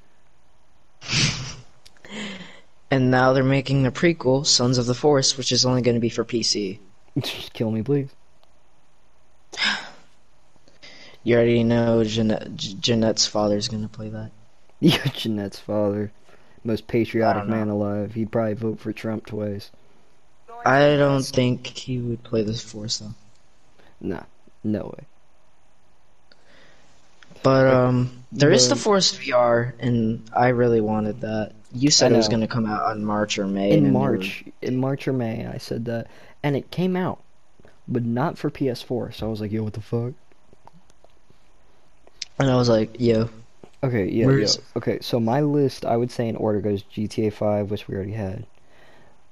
And 2.93 3.09
now 3.09 3.33
they're 3.33 3.43
making 3.43 3.81
the 3.81 3.89
prequel, 3.89 4.45
Sons 4.45 4.77
of 4.77 4.85
the 4.85 4.93
Forest, 4.93 5.35
which 5.35 5.51
is 5.51 5.65
only 5.65 5.81
going 5.81 5.95
to 5.95 5.99
be 5.99 6.09
for 6.09 6.23
PC. 6.23 6.77
Just 7.19 7.51
kill 7.51 7.71
me, 7.71 7.81
please. 7.81 8.09
You 11.25 11.35
already 11.35 11.63
know 11.63 12.03
Jeanette, 12.03 12.53
Jeanette's 12.53 13.25
father's 13.25 13.69
going 13.69 13.83
to 13.83 13.87
play 13.87 14.09
that. 14.09 14.31
You're 14.91 14.99
Jeanette's 15.13 15.59
father. 15.59 16.11
Most 16.65 16.87
patriotic 16.87 17.37
I 17.37 17.39
don't 17.39 17.49
know. 17.49 17.55
man 17.55 17.69
alive. 17.69 18.13
He'd 18.13 18.33
probably 18.33 18.53
vote 18.55 18.81
for 18.81 18.91
Trump 18.91 19.25
twice. 19.25 19.71
I 20.65 20.97
don't 20.97 21.23
think 21.23 21.65
he 21.67 21.99
would 21.99 22.21
play 22.23 22.43
this 22.43 22.61
Forest 22.61 22.99
though. 22.99 23.13
Nah, 24.01 24.23
no 24.61 24.93
way. 24.97 25.05
But 27.43 27.67
um, 27.67 28.25
there 28.33 28.51
is 28.51 28.67
the 28.67 28.75
Forest 28.75 29.19
VR, 29.21 29.71
and 29.79 30.29
I 30.35 30.49
really 30.49 30.81
wanted 30.81 31.21
that. 31.21 31.53
You 31.71 31.89
said 31.89 32.11
it 32.11 32.17
was 32.17 32.27
going 32.27 32.41
to 32.41 32.47
come 32.47 32.65
out 32.65 32.83
on 32.83 33.05
March 33.05 33.39
or 33.39 33.47
May. 33.47 33.71
In 33.71 33.85
you 33.85 33.91
March, 33.91 34.43
in 34.61 34.77
March 34.77 35.07
or 35.07 35.13
May, 35.13 35.45
I 35.45 35.59
said 35.59 35.85
that, 35.85 36.07
and 36.43 36.57
it 36.57 36.71
came 36.71 36.97
out, 36.97 37.21
but 37.87 38.03
not 38.03 38.37
for 38.37 38.49
PS4. 38.49 39.13
So 39.13 39.27
I 39.27 39.29
was 39.29 39.39
like, 39.39 39.51
yo, 39.53 39.63
what 39.63 39.73
the 39.73 39.81
fuck? 39.81 40.13
and 42.39 42.49
I 42.49 42.55
was 42.55 42.69
like, 42.69 42.99
"Yo, 42.99 43.29
Okay, 43.83 44.09
yeah, 44.09 44.25
Where's- 44.25 44.57
yeah. 44.57 44.63
Okay, 44.77 44.99
so 45.01 45.19
my 45.19 45.41
list, 45.41 45.85
I 45.85 45.97
would 45.97 46.11
say 46.11 46.27
in 46.27 46.35
order 46.37 46.61
goes 46.61 46.83
GTA 46.83 47.31
5, 47.31 47.69
which 47.69 47.87
we 47.87 47.95
already 47.95 48.13
had. 48.13 48.45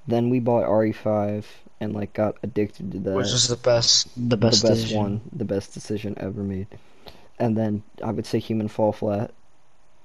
Then 0.06 0.30
we 0.30 0.40
bought 0.40 0.64
RE5 0.68 1.46
and 1.80 1.94
like 1.94 2.12
got 2.12 2.36
addicted 2.42 2.92
to 2.92 2.98
that. 3.00 3.16
which 3.16 3.26
is 3.32 3.48
the 3.48 3.56
best, 3.56 4.08
the 4.14 4.20
the 4.22 4.36
best, 4.36 4.62
best 4.62 4.74
decision. 4.74 4.98
one, 4.98 5.20
the 5.32 5.44
best 5.44 5.72
decision 5.74 6.14
ever 6.18 6.42
made. 6.42 6.66
And 7.38 7.56
then 7.56 7.82
I 8.04 8.10
would 8.10 8.26
say 8.26 8.38
Human 8.38 8.68
Fall 8.68 8.92
Flat, 8.92 9.32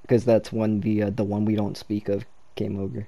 because 0.03 0.23
that's 0.23 0.51
when 0.53 0.79
the 0.81 1.03
uh, 1.03 1.09
the 1.09 1.23
one 1.23 1.45
we 1.45 1.55
don't 1.55 1.77
speak 1.77 2.09
of 2.09 2.25
came 2.55 2.79
over. 2.79 3.07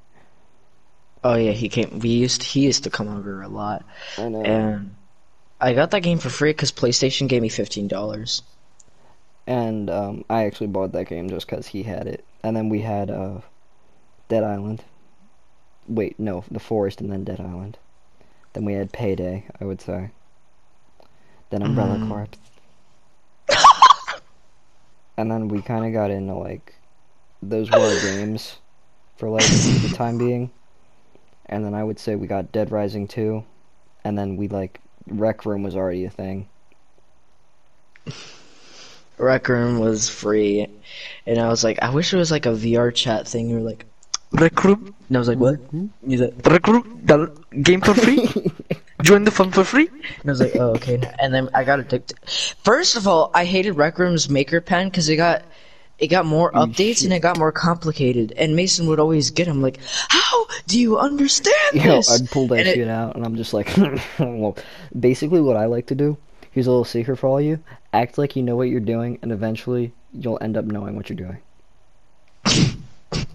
Oh 1.23 1.35
yeah, 1.35 1.51
he 1.51 1.69
came. 1.69 1.99
We 1.99 2.09
used 2.09 2.43
he 2.43 2.61
used 2.61 2.83
to 2.83 2.89
come 2.89 3.07
over 3.07 3.41
a 3.41 3.47
lot, 3.47 3.85
I 4.17 4.29
know. 4.29 4.41
and 4.41 4.95
I 5.61 5.73
got 5.73 5.91
that 5.91 6.01
game 6.03 6.19
for 6.19 6.29
free 6.29 6.51
because 6.51 6.71
PlayStation 6.71 7.27
gave 7.27 7.41
me 7.41 7.49
fifteen 7.49 7.87
dollars. 7.87 8.41
And 9.49 9.89
um, 9.89 10.23
I 10.29 10.45
actually 10.45 10.67
bought 10.67 10.91
that 10.91 11.05
game 11.09 11.27
just 11.27 11.47
because 11.47 11.65
he 11.67 11.81
had 11.81 12.05
it. 12.07 12.23
And 12.43 12.55
then 12.55 12.69
we 12.69 12.81
had 12.81 13.09
uh, 13.09 13.41
Dead 14.27 14.43
Island. 14.43 14.83
Wait, 15.87 16.19
no, 16.19 16.43
The 16.51 16.59
Forest 16.59 17.01
and 17.01 17.11
then 17.11 17.23
Dead 17.23 17.39
Island. 17.41 17.79
Then 18.53 18.63
we 18.63 18.73
had 18.73 18.91
Payday, 18.93 19.45
I 19.59 19.65
would 19.65 19.81
say. 19.81 20.11
Then 21.49 21.63
Umbrella 21.63 21.95
Mm. 21.97 22.07
Corp. 22.07 22.35
and 25.17 25.31
then 25.31 25.47
we 25.47 25.63
kind 25.63 25.83
of 25.83 25.93
got 25.93 26.11
into 26.11 26.35
like 26.35 26.75
those 27.41 27.71
war 27.71 27.91
games 28.03 28.57
for 29.17 29.29
like 29.29 29.47
the 29.47 29.91
time 29.95 30.19
being. 30.19 30.51
And 31.47 31.65
then 31.65 31.73
I 31.73 31.83
would 31.83 31.97
say 31.97 32.13
we 32.15 32.27
got 32.27 32.51
Dead 32.51 32.71
Rising 32.71 33.07
2. 33.07 33.43
And 34.03 34.15
then 34.15 34.37
we 34.37 34.47
like 34.47 34.79
Rec 35.07 35.43
Room 35.43 35.63
was 35.63 35.75
already 35.75 36.05
a 36.05 36.11
thing. 36.11 36.47
Rec 39.19 39.47
Room 39.49 39.79
was 39.79 40.09
free, 40.09 40.67
and 41.25 41.39
I 41.39 41.47
was 41.49 41.63
like, 41.63 41.79
I 41.81 41.89
wish 41.89 42.13
it 42.13 42.17
was 42.17 42.31
like 42.31 42.45
a 42.45 42.49
VR 42.53 42.93
chat 42.93 43.27
thing. 43.27 43.49
You 43.49 43.55
were 43.57 43.61
like, 43.61 43.85
Rec 44.31 44.63
Room, 44.63 44.93
and 45.07 45.17
I 45.17 45.19
was 45.19 45.27
like, 45.27 45.37
what? 45.39 45.59
He's 46.07 46.21
like, 46.21 46.33
Rec 46.45 46.67
Room, 46.67 47.01
the 47.03 47.27
game 47.61 47.81
for 47.81 47.93
free. 47.93 48.27
Join 49.01 49.23
the 49.23 49.31
fun 49.31 49.51
for 49.51 49.63
free. 49.63 49.87
And 49.87 50.25
I 50.25 50.31
was 50.31 50.41
like, 50.41 50.55
oh 50.57 50.71
okay. 50.75 50.99
And 51.19 51.33
then 51.33 51.49
I 51.53 51.63
got 51.63 51.79
addicted. 51.79 52.17
First 52.63 52.97
of 52.97 53.07
all, 53.07 53.31
I 53.33 53.45
hated 53.45 53.73
Rec 53.73 53.97
Room's 53.97 54.29
Maker 54.29 54.59
Pen 54.61 54.87
because 54.89 55.07
it 55.09 55.15
got. 55.17 55.43
It 55.99 56.07
got 56.07 56.25
more 56.25 56.49
You 56.53 56.61
updates 56.61 56.99
shit. 56.99 57.03
and 57.03 57.13
it 57.13 57.19
got 57.19 57.37
more 57.37 57.51
complicated. 57.51 58.31
And 58.37 58.55
Mason 58.55 58.87
would 58.87 59.01
always 59.01 59.31
get 59.31 59.47
him 59.47 59.61
like, 59.61 59.79
"How 60.07 60.45
do 60.65 60.79
you 60.79 60.97
understand 60.97 61.55
Yo, 61.73 61.97
this?" 61.97 62.09
I'd 62.09 62.29
pull 62.31 62.47
that 62.47 62.59
And 62.59 62.67
it- 62.69 62.75
shit 62.75 62.87
out, 62.87 63.17
and 63.17 63.25
I'm 63.25 63.35
just 63.35 63.53
like, 63.53 63.69
well, 64.19 64.55
basically 64.97 65.41
what 65.41 65.57
I 65.57 65.65
like 65.65 65.87
to 65.87 65.95
do. 65.95 66.15
Here's 66.51 66.67
a 66.67 66.71
little 66.71 66.85
secret 66.85 67.17
for 67.17 67.27
all 67.27 67.41
you: 67.41 67.59
act 67.93 68.17
like 68.17 68.35
you 68.35 68.43
know 68.43 68.55
what 68.55 68.69
you're 68.69 68.79
doing, 68.79 69.19
and 69.21 69.31
eventually 69.31 69.93
you'll 70.13 70.39
end 70.41 70.57
up 70.57 70.65
knowing 70.65 70.95
what 70.95 71.09
you're 71.09 71.17
doing. 71.17 71.37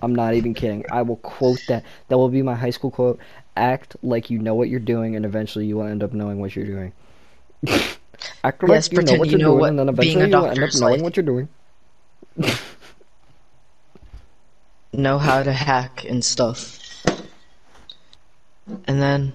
I'm 0.02 0.14
not 0.14 0.34
even 0.34 0.54
kidding. 0.54 0.84
I 0.90 1.02
will 1.02 1.16
quote 1.16 1.60
that. 1.68 1.84
That 2.08 2.18
will 2.18 2.28
be 2.28 2.42
my 2.42 2.54
high 2.54 2.70
school 2.70 2.90
quote. 2.90 3.18
Act 3.56 3.96
like 4.02 4.30
you 4.30 4.38
know 4.38 4.54
what 4.54 4.68
you're 4.68 4.80
doing, 4.80 5.16
and 5.16 5.24
eventually 5.24 5.66
you 5.66 5.76
will 5.76 5.86
end 5.86 6.02
up 6.02 6.12
knowing 6.12 6.40
what 6.40 6.54
you're 6.56 6.66
doing. 6.66 6.92
Act 8.44 8.62
like 8.68 8.84
Yes, 8.86 8.92
you 8.92 9.02
know 9.02 9.14
what 9.14 9.28
you 9.28 9.32
you're 9.32 9.38
know 9.38 9.52
doing, 9.52 9.58
what 9.58 9.70
and 9.70 9.78
then 9.78 9.88
eventually 9.88 10.30
you'll 10.30 10.46
end 10.46 10.62
up 10.62 10.74
knowing 10.74 10.94
like. 10.96 11.02
what 11.02 11.16
you're 11.16 11.24
doing. 11.24 11.48
know 14.92 15.18
how 15.18 15.42
to 15.42 15.52
hack 15.52 16.04
and 16.04 16.24
stuff. 16.24 16.78
And 18.86 19.00
then, 19.02 19.32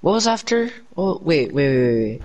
what 0.00 0.12
was 0.12 0.26
after? 0.26 0.70
Oh, 0.96 1.18
wait, 1.22 1.52
wait, 1.52 1.68
wait, 1.68 1.94
wait. 2.20 2.22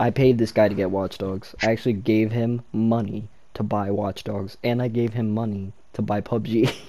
I 0.00 0.08
paid 0.08 0.38
this 0.38 0.50
guy 0.50 0.66
to 0.66 0.74
get 0.74 0.90
Watch 0.90 1.18
Dogs. 1.18 1.54
I 1.62 1.70
actually 1.70 1.92
gave 1.92 2.32
him 2.32 2.62
money 2.72 3.28
to 3.52 3.62
buy 3.62 3.90
Watch 3.90 4.24
Dogs, 4.24 4.56
and 4.64 4.80
I 4.80 4.88
gave 4.88 5.12
him 5.12 5.34
money 5.34 5.74
to 5.92 6.02
buy 6.02 6.22
PUBG. 6.22 6.74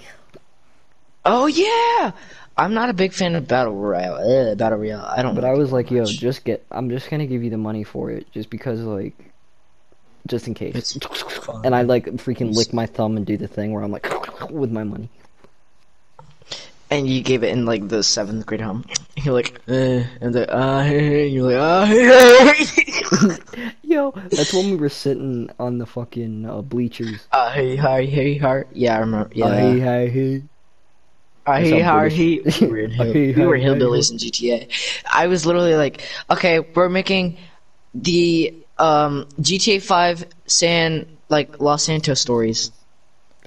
Oh 1.24 1.46
yeah, 1.46 2.14
I'm 2.58 2.74
not 2.74 2.90
a 2.90 2.94
big 2.94 3.14
fan 3.14 3.36
of 3.36 3.48
battle 3.48 3.76
royale. 3.76 4.16
Ugh, 4.16 4.58
battle 4.58 4.80
royale. 4.80 5.06
I 5.06 5.22
don't. 5.22 5.36
But 5.36 5.44
like 5.44 5.54
I 5.54 5.56
was 5.56 5.72
like, 5.72 5.92
yo, 5.92 6.02
much. 6.02 6.18
just 6.18 6.44
get. 6.44 6.66
I'm 6.72 6.90
just 6.90 7.12
gonna 7.12 7.28
give 7.28 7.44
you 7.44 7.52
the 7.52 7.60
money 7.60 7.84
for 7.84 8.10
it, 8.10 8.26
just 8.32 8.50
because, 8.50 8.80
like, 8.80 9.14
just 10.26 10.48
in 10.48 10.56
case. 10.56 10.76
It's 10.76 10.98
and 11.64 11.76
I 11.76 11.84
like 11.84 12.06
freaking 12.06 12.56
lick 12.56 12.74
my 12.74 12.88
thumb 12.88 13.18
and 13.18 13.26
do 13.26 13.38
the 13.38 13.48
thing 13.48 13.72
where 13.72 13.84
I'm 13.84 13.92
like 13.92 14.08
with 14.50 14.72
my 14.72 14.84
money. 14.84 15.10
And 16.90 17.08
you 17.08 17.22
gave 17.22 17.44
it 17.44 17.50
in 17.50 17.66
like 17.66 17.88
the 17.88 18.02
seventh 18.02 18.48
grade 18.48 18.62
home. 18.62 18.84
You're 19.18 19.36
like, 19.36 19.62
eh, 19.68 20.04
and 20.22 20.34
the 20.34 20.52
ah, 20.52 20.82
hey, 20.82 21.00
hey. 21.00 21.28
you're 21.28 21.52
like, 21.52 21.62
ah, 21.62 21.86
hey, 21.86 22.66
hey. 22.66 22.91
Yo, 23.84 24.12
that's 24.12 24.54
when 24.54 24.72
we 24.72 24.76
were 24.78 24.90
sitting 24.90 25.50
on 25.60 25.78
the 25.78 25.86
fucking 25.86 26.46
uh, 26.46 26.62
bleachers. 26.62 27.28
ah, 27.32 27.50
hey, 27.52 27.76
hi, 27.76 28.06
hey, 28.06 28.38
hi. 28.38 28.64
Yeah, 28.74 28.96
I 28.98 29.00
remember. 29.00 29.30
Yeah. 29.34 29.46
Uh, 29.46 29.58
hey, 29.58 29.80
hey, 29.80 30.10
hey. 30.10 30.44
Ah, 31.46 31.56
hey, 31.58 31.82
hi, 31.82 32.00
British- 32.10 32.18
he. 32.18 32.42
We 32.62 32.68
were, 32.72 32.88
hill- 32.88 33.14
Hey, 33.14 33.34
we 33.34 33.46
were 33.46 33.58
hi, 33.58 33.64
hi, 33.64 33.68
hillbillies 33.70 34.12
in 34.12 34.18
GTA. 34.18 35.04
I 35.12 35.28
was 35.28 35.46
literally 35.46 35.76
like, 35.76 36.04
okay, 36.30 36.60
we're 36.60 36.90
making 36.90 37.38
the 37.94 38.64
um, 38.78 39.28
GTA 39.40 39.82
5 39.82 40.26
San 40.46 41.18
like 41.30 41.60
Los 41.62 41.84
Santos 41.86 42.20
stories, 42.22 42.72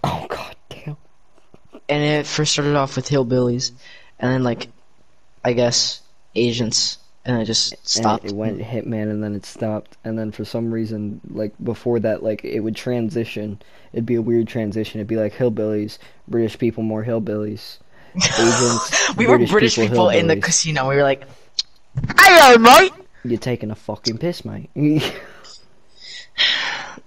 Oh 0.02 0.26
god 0.28 0.56
damn. 0.70 0.96
and 1.88 2.02
it 2.02 2.26
first 2.26 2.52
started 2.52 2.76
off 2.76 2.96
with 2.96 3.08
hillbillies, 3.08 3.72
and 4.18 4.30
then 4.32 4.42
like, 4.42 4.68
I 5.44 5.52
guess 5.52 6.00
agents, 6.34 6.98
and 7.24 7.36
I 7.36 7.44
just 7.44 7.74
stopped. 7.86 8.24
And 8.24 8.32
it 8.32 8.36
went 8.36 8.60
Hitman 8.60 9.10
and 9.10 9.22
then 9.22 9.34
it 9.34 9.46
stopped. 9.46 9.96
And 10.04 10.18
then 10.18 10.30
for 10.30 10.44
some 10.44 10.70
reason, 10.72 11.20
like 11.30 11.52
before 11.62 11.98
that, 12.00 12.22
like 12.22 12.44
it 12.44 12.60
would 12.60 12.76
transition. 12.76 13.60
It'd 13.92 14.06
be 14.06 14.16
a 14.16 14.22
weird 14.22 14.48
transition. 14.48 15.00
It'd 15.00 15.08
be 15.08 15.16
like 15.16 15.32
hillbillies, 15.32 15.98
British 16.28 16.58
people, 16.58 16.82
more 16.82 17.04
hillbillies. 17.04 17.78
Agents, 18.14 19.16
we 19.16 19.26
were 19.26 19.38
British 19.46 19.74
people, 19.74 19.88
people 19.88 20.08
in 20.10 20.28
the 20.28 20.36
casino. 20.36 20.88
We 20.88 20.96
were 20.96 21.02
like, 21.02 21.24
"Hello, 22.16 22.58
mate." 22.58 22.92
You're 23.24 23.38
taking 23.38 23.70
a 23.70 23.74
fucking 23.74 24.18
piss, 24.18 24.44
mate. 24.44 24.70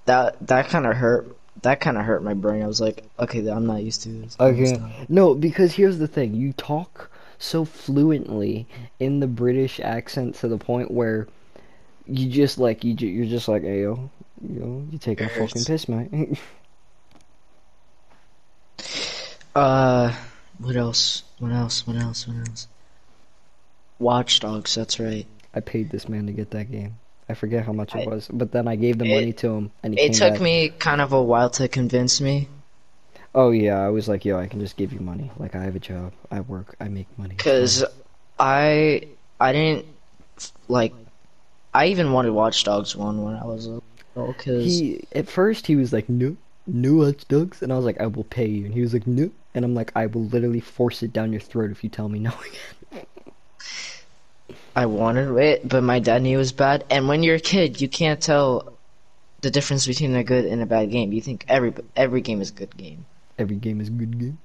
That 0.06 0.38
that 0.48 0.70
kind 0.70 0.86
of 0.86 0.96
hurt. 0.96 1.36
That 1.64 1.82
kind 1.82 1.98
of 1.98 2.06
hurt 2.06 2.24
my 2.24 2.34
brain. 2.34 2.64
I 2.64 2.68
was 2.68 2.80
like, 2.80 3.04
okay, 3.20 3.46
I'm 3.46 3.68
not 3.68 3.84
used 3.84 4.04
to 4.04 4.10
this. 4.10 4.38
Okay. 4.40 4.78
No, 5.10 5.34
because 5.34 5.74
here's 5.74 5.98
the 5.98 6.08
thing: 6.08 6.34
you 6.34 6.54
talk 6.54 7.12
so 7.40 7.66
fluently 7.66 8.68
in 9.00 9.20
the 9.20 9.28
British 9.28 9.80
accent 9.80 10.36
to 10.36 10.48
the 10.48 10.58
point 10.58 10.92
where 10.92 11.28
you 12.06 12.30
just 12.30 12.58
like 12.58 12.84
you 12.84 12.94
you're 12.96 13.26
just 13.26 13.48
like, 13.48 13.64
hey 13.64 13.82
yo, 13.82 14.10
yo, 14.42 14.86
you 14.92 14.98
taking 14.98 15.26
a 15.26 15.30
fucking 15.30 15.64
piss, 15.66 15.88
mate. 15.90 16.40
Uh, 19.56 20.14
what 20.60 20.76
else? 20.76 21.24
What 21.40 21.52
else? 21.52 21.88
What 21.88 21.96
else? 21.96 22.28
What 22.28 22.38
else? 22.48 22.68
Watch 24.00 24.40
Dogs. 24.40 24.76
That's 24.76 25.00
right. 25.00 25.26
I 25.54 25.60
paid 25.62 25.90
this 25.90 26.08
man 26.08 26.28
to 26.28 26.32
get 26.32 26.52
that 26.52 26.72
game. 26.72 27.00
I 27.30 27.34
forget 27.34 27.66
how 27.66 27.74
much 27.74 27.96
it 27.96 28.08
I- 28.08 28.10
was, 28.10 28.30
but 28.32 28.52
then 28.52 28.68
I 28.68 28.76
gave 28.76 29.00
the 29.00 29.06
It- 29.06 29.16
money 29.16 29.34
to 29.34 29.50
him, 29.50 29.72
and 29.84 29.96
he 29.98 30.06
It 30.06 30.14
took 30.14 30.34
back. 30.34 30.42
me 30.42 30.70
kind 30.70 31.02
of 31.02 31.12
a 31.12 31.22
while 31.22 31.50
to 31.52 31.68
convince 31.68 32.22
me 32.22 32.48
Oh 33.36 33.52
yeah, 33.52 33.80
I 33.80 33.90
was 33.90 34.08
like, 34.08 34.26
yo, 34.26 34.40
I 34.40 34.48
can 34.48 34.60
just 34.60 34.78
give 34.78 34.92
you 34.94 35.00
money. 35.00 35.32
Like 35.38 35.56
I 35.56 35.64
have 35.64 35.76
a 35.76 35.80
job, 35.80 36.14
I 36.32 36.40
work, 36.42 36.76
I 36.80 36.88
make 36.88 37.08
money. 37.18 37.36
because 37.36 37.84
I 38.40 39.08
I 39.40 39.52
didn't 39.54 39.86
like. 40.68 40.94
I 41.74 41.88
even 41.88 42.12
wanted 42.12 42.32
Watch 42.32 42.64
Dogs 42.64 42.96
one 42.96 43.22
when 43.24 43.36
I 43.36 43.46
was 43.46 43.68
a 43.68 43.82
little 44.16 44.34
because 44.34 44.66
he 44.66 45.06
at 45.14 45.28
first 45.28 45.68
he 45.68 45.76
was 45.76 45.94
like, 45.94 46.10
no, 46.10 46.36
no 46.66 46.96
Watch 46.96 47.28
Dogs, 47.28 47.62
and 47.62 47.72
I 47.72 47.76
was 47.76 47.86
like, 47.86 48.00
I 48.02 48.08
will 48.08 48.24
pay 48.24 48.48
you, 48.48 48.66
and 48.66 48.74
he 48.74 48.82
was 48.82 48.94
like, 48.94 49.06
no, 49.06 49.30
and 49.54 49.64
I'm 49.64 49.76
like, 49.76 49.92
I 49.96 50.08
will 50.08 50.24
literally 50.24 50.60
force 50.62 51.04
it 51.04 51.14
down 51.14 51.32
your 51.32 51.42
throat 51.42 51.70
if 51.72 51.84
you 51.84 51.90
tell 51.90 52.10
me 52.10 52.20
no 52.20 52.32
again. 52.92 53.06
I 54.76 54.86
wanted 54.86 55.36
it, 55.38 55.68
but 55.68 55.84
my 55.84 56.00
dad 56.00 56.22
knew 56.22 56.36
it 56.36 56.38
was 56.38 56.52
bad. 56.52 56.86
And 56.90 57.08
when 57.08 57.24
you're 57.24 57.36
a 57.36 57.40
kid, 57.40 57.82
you 57.82 57.90
can't 57.90 58.22
tell 58.22 58.74
the 59.42 59.50
difference 59.52 59.86
between 59.88 60.16
a 60.16 60.24
good 60.24 60.46
and 60.46 60.62
a 60.62 60.66
bad 60.68 60.92
game. 60.92 61.12
You 61.12 61.22
think 61.22 61.46
every 61.48 61.74
every 61.96 62.22
game 62.22 62.42
is 62.42 62.50
a 62.52 62.54
good 62.54 62.76
game. 62.78 63.06
Every 63.38 63.56
game 63.58 63.80
is 63.82 63.88
a 63.88 63.92
good 63.92 64.20
game. 64.20 64.40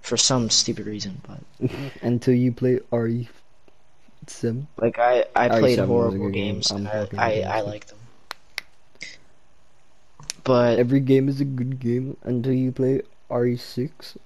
for 0.00 0.16
some 0.16 0.48
stupid 0.50 0.86
reason. 0.86 1.20
But 1.26 1.70
Until 2.02 2.34
you 2.34 2.52
play 2.52 2.80
RE 2.90 3.28
Sim. 4.26 4.66
like 4.78 4.98
I 4.98 5.24
I 5.36 5.48
played 5.48 5.78
horrible 5.78 6.30
game. 6.30 6.54
games 6.56 6.70
and 6.70 6.88
I 6.88 7.08
I, 7.16 7.40
I 7.42 7.60
like 7.60 7.86
them. 7.86 7.98
But 10.44 10.78
Every 10.78 11.00
game 11.00 11.28
is 11.28 11.40
a 11.40 11.44
good 11.44 11.78
game 11.80 12.16
until 12.22 12.52
you 12.52 12.70
play 12.72 13.02
RE6. 13.30 14.16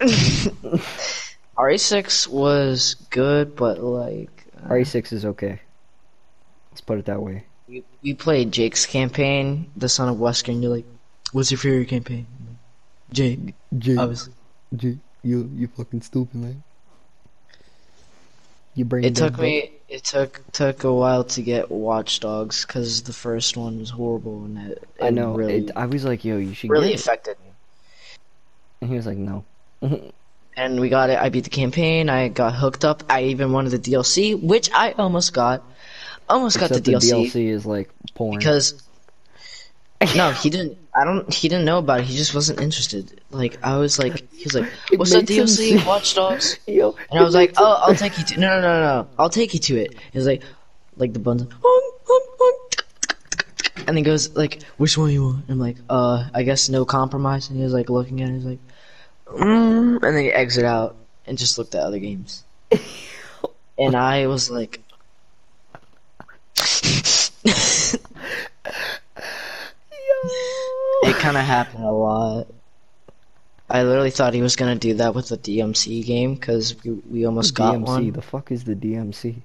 RE6 1.56 2.28
was 2.28 2.94
good, 3.10 3.54
but 3.56 3.78
like 3.82 4.44
uh, 4.64 4.68
RE6 4.68 5.12
is 5.12 5.24
okay. 5.24 5.60
Let's 6.70 6.80
put 6.80 6.98
it 6.98 7.04
that 7.06 7.22
way. 7.22 7.44
we, 7.68 7.84
we 8.02 8.14
played 8.14 8.50
Jake's 8.52 8.86
campaign, 8.86 9.70
the 9.76 9.88
Son 9.88 10.08
of 10.08 10.16
Wesker, 10.16 10.48
and 10.48 10.62
you're 10.62 10.72
like, 10.74 10.86
"What's 11.32 11.50
your 11.50 11.58
favorite 11.58 11.88
campaign?" 11.88 12.26
Jake, 13.12 13.54
Jake, 13.78 13.98
obviously. 13.98 14.32
Jake, 14.74 14.98
you 15.22 15.50
you 15.54 15.68
fucking 15.68 16.02
stupid 16.02 16.34
man. 16.34 16.62
You 18.74 18.84
bring 18.84 19.04
It 19.04 19.16
took 19.16 19.38
me. 19.38 19.72
It 19.88 20.04
took 20.04 20.40
took 20.52 20.84
a 20.84 20.92
while 20.92 21.24
to 21.24 21.42
get 21.42 21.70
Watch 21.70 22.20
Dogs 22.20 22.64
because 22.64 23.02
the 23.02 23.12
first 23.12 23.56
one 23.56 23.78
was 23.78 23.90
horrible 23.90 24.44
and 24.46 24.58
it, 24.58 24.88
it 24.98 25.04
I 25.04 25.10
know. 25.10 25.34
really 25.34 25.66
it, 25.66 25.70
I 25.76 25.84
was 25.84 26.04
like, 26.04 26.24
yo, 26.24 26.38
you 26.38 26.54
should 26.54 26.70
really 26.70 26.94
affected 26.94 27.36
me. 27.40 27.52
And 28.80 28.90
he 28.90 28.96
was 28.96 29.06
like, 29.06 29.18
no. 29.18 29.44
And 30.54 30.80
we 30.80 30.90
got 30.90 31.08
it. 31.08 31.18
I 31.18 31.30
beat 31.30 31.44
the 31.44 31.50
campaign. 31.50 32.10
I 32.10 32.28
got 32.28 32.54
hooked 32.54 32.84
up. 32.84 33.04
I 33.08 33.22
even 33.24 33.52
wanted 33.52 33.70
the 33.70 33.78
DLC, 33.78 34.38
which 34.38 34.70
I 34.74 34.92
almost 34.92 35.32
got. 35.32 35.62
Almost 36.28 36.58
got 36.58 36.70
Except 36.70 36.84
the 36.84 36.92
DLC, 36.92 37.26
DLC 37.26 37.48
is 37.48 37.64
like 37.64 37.88
porn. 38.14 38.36
because 38.36 38.82
no, 40.14 40.30
he 40.32 40.50
didn't. 40.50 40.76
I 40.94 41.04
don't. 41.04 41.32
He 41.32 41.48
didn't 41.48 41.64
know 41.64 41.78
about 41.78 42.00
it. 42.00 42.06
He 42.06 42.16
just 42.16 42.34
wasn't 42.34 42.60
interested. 42.60 43.20
Like 43.30 43.58
I 43.62 43.78
was 43.78 43.98
like, 43.98 44.30
he 44.32 44.44
was 44.44 44.54
like, 44.54 44.70
"What's 44.96 45.12
that 45.12 45.24
DLC? 45.24 45.84
Watch 45.86 46.14
Dogs." 46.14 46.58
yo, 46.66 46.94
And 47.10 47.18
I 47.18 47.22
was 47.22 47.34
like, 47.34 47.54
"Oh, 47.56 47.82
I'll 47.86 47.94
take 47.94 48.18
you 48.18 48.24
to 48.24 48.40
no, 48.40 48.48
no, 48.48 48.60
no, 48.60 48.80
no, 48.80 49.08
I'll 49.18 49.30
take 49.30 49.54
you 49.54 49.60
to 49.60 49.76
it." 49.76 49.94
He 50.12 50.18
was 50.18 50.26
like, 50.26 50.42
like 50.98 51.14
the 51.14 51.18
buns, 51.18 51.46
and 53.86 53.96
he 53.96 54.04
goes 54.04 54.34
like, 54.36 54.62
"Which 54.76 54.98
one 54.98 55.10
you 55.10 55.24
want?" 55.24 55.44
I'm 55.48 55.58
like, 55.58 55.76
"Uh, 55.88 56.28
I 56.34 56.42
guess 56.42 56.68
no 56.68 56.84
compromise." 56.84 57.48
And 57.48 57.56
he 57.56 57.64
was 57.64 57.72
like 57.72 57.88
looking 57.88 58.20
at 58.20 58.28
it, 58.28 58.34
he's 58.34 58.44
like, 58.44 58.60
mm, 59.26 59.94
and 59.94 60.02
then 60.02 60.24
he 60.24 60.30
exit 60.30 60.64
out 60.64 60.96
and 61.26 61.38
just 61.38 61.56
looked 61.58 61.74
at 61.74 61.82
other 61.82 61.98
games. 61.98 62.44
and 63.78 63.96
I 63.96 64.26
was 64.26 64.50
like, 64.50 64.80
kind 71.22 71.36
of 71.36 71.44
happened 71.44 71.84
a 71.84 71.90
lot. 71.90 72.46
I 73.70 73.84
literally 73.84 74.10
thought 74.10 74.34
he 74.34 74.42
was 74.42 74.56
gonna 74.56 74.74
do 74.76 74.94
that 74.94 75.14
with 75.14 75.28
the 75.28 75.38
DMC 75.38 76.04
game 76.04 76.34
because 76.34 76.76
we, 76.84 76.90
we 76.90 77.26
almost 77.26 77.54
got 77.54 77.76
DMC. 77.76 77.86
one. 77.86 78.12
The 78.12 78.22
fuck 78.22 78.50
is 78.52 78.64
the 78.64 78.74
DMC? 78.74 79.36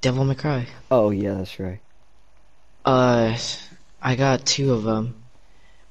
Devil 0.00 0.24
May 0.24 0.34
Cry. 0.34 0.66
Oh 0.90 1.10
yeah, 1.10 1.34
that's 1.34 1.58
right. 1.60 1.80
Uh, 2.84 3.36
I 4.00 4.16
got 4.16 4.46
two 4.46 4.72
of 4.72 4.84
them. 4.84 5.14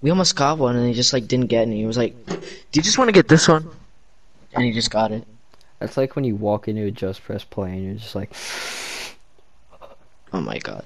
We 0.02 0.10
almost 0.10 0.36
got 0.36 0.58
one, 0.58 0.76
and 0.76 0.88
he 0.88 0.94
just 0.94 1.14
like 1.14 1.28
didn't 1.28 1.48
get 1.48 1.62
any. 1.64 1.78
He 1.78 1.86
was 1.86 1.98
like, 1.98 2.16
"Do 2.26 2.36
you 2.74 2.82
just 2.82 2.98
want 2.98 3.10
to 3.10 3.14
get 3.14 3.28
this 3.28 3.48
one?" 3.48 3.70
And 4.54 4.66
he 4.66 4.72
just 4.72 4.92
got 4.92 5.12
it. 5.12 5.26
That's 5.80 5.98
like 5.98 6.16
when 6.16 6.26
you 6.26 6.36
walk 6.36 6.68
into 6.68 6.86
a 6.86 6.92
Just 6.92 7.24
Press 7.24 7.44
Play 7.44 7.72
and 7.72 7.84
you're 7.84 7.96
just 7.96 8.14
like, 8.14 8.32
Oh 10.32 10.40
my 10.40 10.60
god. 10.60 10.86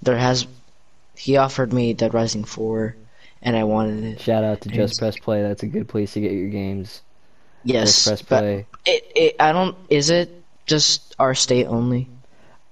There 0.00 0.16
has. 0.16 0.46
He 1.16 1.36
offered 1.36 1.72
me 1.72 1.92
Dead 1.92 2.14
Rising 2.14 2.44
4, 2.44 2.96
and 3.42 3.56
I 3.56 3.64
wanted 3.64 4.04
it. 4.04 4.20
shout 4.20 4.44
out 4.44 4.60
to 4.62 4.68
And 4.68 4.76
Just 4.76 4.98
Press 4.98 5.18
Play. 5.18 5.42
That's 5.42 5.62
a 5.62 5.66
good 5.66 5.88
place 5.88 6.12
to 6.14 6.20
get 6.20 6.32
your 6.32 6.48
games. 6.48 7.02
Yes, 7.64 8.04
Just 8.04 8.06
Press 8.06 8.22
Play. 8.22 8.66
it, 8.86 9.12
it. 9.14 9.36
I 9.40 9.52
don't. 9.52 9.76
Is 9.88 10.10
it 10.10 10.30
just 10.66 11.14
our 11.18 11.34
state 11.34 11.66
only? 11.66 12.08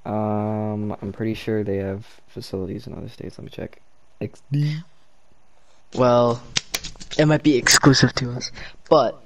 Um, 0.05 0.97
I'm 1.03 1.13
pretty 1.13 1.35
sure 1.35 1.63
they 1.63 1.77
have 1.77 2.07
facilities 2.29 2.87
in 2.87 2.95
other 2.95 3.09
states. 3.09 3.39
Let 3.39 3.45
me 3.45 3.51
check. 3.51 3.81
XD. 4.21 4.83
Well, 5.95 6.43
it 7.19 7.27
might 7.27 7.43
be 7.43 7.57
exclusive 7.57 8.15
to 8.15 8.31
us, 8.33 8.51
but 8.89 9.21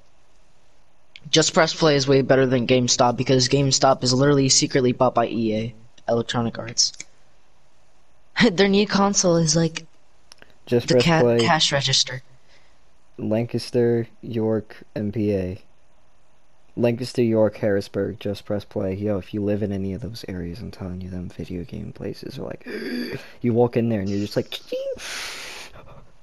Just 1.30 1.54
Press 1.54 1.74
Play 1.74 1.96
is 1.96 2.08
way 2.08 2.22
better 2.22 2.46
than 2.46 2.66
GameStop 2.66 3.16
because 3.16 3.48
GameStop 3.48 4.02
is 4.02 4.12
literally 4.12 4.48
secretly 4.48 4.92
bought 4.92 5.14
by 5.14 5.26
EA, 5.26 5.74
Electronic 6.08 6.58
Arts. 6.58 6.92
Their 8.52 8.68
new 8.68 8.86
console 8.86 9.36
is 9.36 9.54
like 9.54 9.86
Just 10.66 10.88
the 10.88 10.94
Press 10.94 11.04
ca- 11.04 11.20
Play. 11.20 11.40
cash 11.40 11.72
register. 11.72 12.22
Lancaster, 13.18 14.08
York, 14.22 14.76
MPA. 14.96 15.60
Lancaster, 16.76 17.22
York, 17.22 17.56
Harrisburg, 17.58 18.18
just 18.18 18.44
press 18.44 18.64
play. 18.64 18.94
Yo, 18.94 19.18
if 19.18 19.32
you 19.32 19.44
live 19.44 19.62
in 19.62 19.70
any 19.70 19.92
of 19.94 20.00
those 20.00 20.24
areas, 20.26 20.58
I'm 20.58 20.72
telling 20.72 21.00
you, 21.00 21.08
them 21.08 21.28
video 21.28 21.62
game 21.62 21.92
places 21.92 22.36
are 22.36 22.42
like, 22.42 22.66
you 23.40 23.52
walk 23.52 23.76
in 23.76 23.88
there 23.88 24.00
and 24.00 24.10
you're 24.10 24.18
just 24.18 24.34
like, 24.34 24.58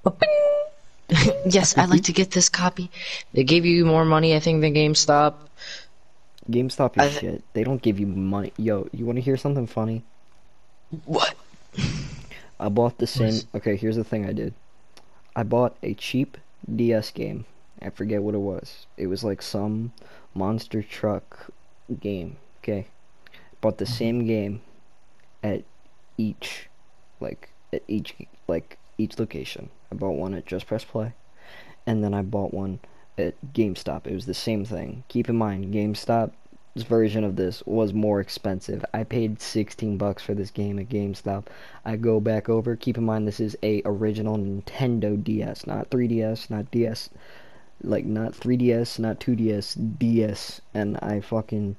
yes, 1.45 1.77
I'd 1.77 1.89
like 1.89 2.03
to 2.03 2.11
get 2.11 2.31
this 2.31 2.49
copy. 2.49 2.91
They 3.33 3.45
gave 3.45 3.65
you 3.65 3.85
more 3.85 4.03
money, 4.03 4.35
I 4.35 4.41
think, 4.41 4.59
than 4.59 4.73
GameStop. 4.73 5.35
GameStop 6.49 7.01
is 7.01 7.11
th- 7.11 7.21
shit. 7.21 7.43
They 7.53 7.63
don't 7.63 7.81
give 7.81 7.97
you 7.99 8.07
money. 8.07 8.51
Yo, 8.57 8.89
you 8.91 9.05
want 9.05 9.15
to 9.17 9.21
hear 9.21 9.37
something 9.37 9.67
funny? 9.67 10.03
What? 11.05 11.33
I 12.61 12.69
bought 12.69 12.99
the 12.99 13.07
same. 13.07 13.41
Okay, 13.55 13.75
here's 13.75 13.95
the 13.95 14.03
thing 14.03 14.25
I 14.25 14.33
did. 14.33 14.53
I 15.35 15.41
bought 15.41 15.75
a 15.81 15.95
cheap 15.95 16.37
DS 16.73 17.09
game. 17.09 17.45
I 17.81 17.89
forget 17.89 18.21
what 18.21 18.35
it 18.35 18.39
was. 18.39 18.85
It 18.97 19.07
was 19.07 19.23
like 19.23 19.41
some 19.41 19.93
monster 20.35 20.83
truck 20.83 21.51
game. 21.99 22.37
Okay, 22.59 22.87
bought 23.61 23.79
the 23.79 23.85
mm-hmm. 23.85 23.93
same 23.93 24.27
game 24.27 24.61
at 25.41 25.63
each, 26.19 26.67
like 27.19 27.49
at 27.73 27.81
each 27.87 28.13
like 28.47 28.77
each 28.99 29.17
location. 29.17 29.69
I 29.91 29.95
bought 29.95 30.11
one 30.11 30.35
at 30.35 30.45
Just 30.45 30.67
Press 30.67 30.83
Play, 30.83 31.13
and 31.87 32.03
then 32.03 32.13
I 32.13 32.21
bought 32.21 32.53
one 32.53 32.79
at 33.17 33.33
GameStop. 33.53 34.05
It 34.05 34.13
was 34.13 34.27
the 34.27 34.35
same 34.35 34.65
thing. 34.65 35.03
Keep 35.07 35.29
in 35.29 35.35
mind, 35.35 35.73
GameStop's 35.73 36.35
version 36.75 37.23
of 37.25 37.35
this 37.35 37.61
was 37.65 37.93
more 37.93 38.21
expensive. 38.21 38.85
I 38.93 39.03
paid 39.03 39.41
16 39.41 39.97
bucks 39.97 40.23
for 40.23 40.33
this 40.33 40.51
game 40.51 40.79
at 40.79 40.87
GameStop. 40.87 41.47
I 41.83 41.97
go 41.97 42.21
back 42.21 42.47
over. 42.47 42.77
Keep 42.77 42.97
in 42.97 43.03
mind 43.03 43.27
this 43.27 43.41
is 43.41 43.57
a 43.61 43.81
original 43.83 44.37
Nintendo 44.37 45.21
DS, 45.21 45.67
not 45.67 45.89
3DS, 45.89 46.49
not 46.49 46.71
DS, 46.71 47.09
like 47.83 48.05
not 48.05 48.31
3DS, 48.31 48.99
not 48.99 49.19
2DS, 49.19 49.97
DS, 49.99 50.61
and 50.73 50.97
I 51.01 51.19
fucking 51.19 51.75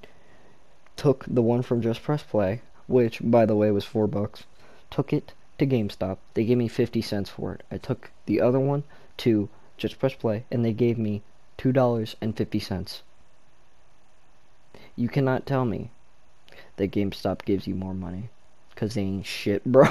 took 0.96 1.24
the 1.26 1.42
one 1.42 1.62
from 1.62 1.80
Just 1.80 2.02
Press 2.02 2.22
Play, 2.22 2.60
which 2.86 3.20
by 3.22 3.46
the 3.46 3.56
way 3.56 3.70
was 3.70 3.86
4 3.86 4.06
bucks. 4.06 4.44
Took 4.90 5.14
it 5.14 5.32
to 5.58 5.66
GameStop. 5.66 6.18
They 6.34 6.44
gave 6.44 6.58
me 6.58 6.68
50 6.68 7.00
cents 7.00 7.30
for 7.30 7.54
it. 7.54 7.62
I 7.70 7.78
took 7.78 8.10
the 8.26 8.42
other 8.42 8.60
one 8.60 8.84
to 9.18 9.48
Just 9.78 9.98
Press 9.98 10.14
Play 10.14 10.44
and 10.50 10.62
they 10.62 10.74
gave 10.74 10.98
me 10.98 11.22
$2.50 11.56 13.00
you 14.96 15.08
cannot 15.08 15.46
tell 15.46 15.64
me 15.64 15.90
that 16.76 16.90
GameStop 16.90 17.44
gives 17.44 17.66
you 17.66 17.74
more 17.74 17.94
money, 17.94 18.28
cause 18.76 18.94
they 18.94 19.02
ain't 19.02 19.26
shit, 19.26 19.64
bro. 19.66 19.88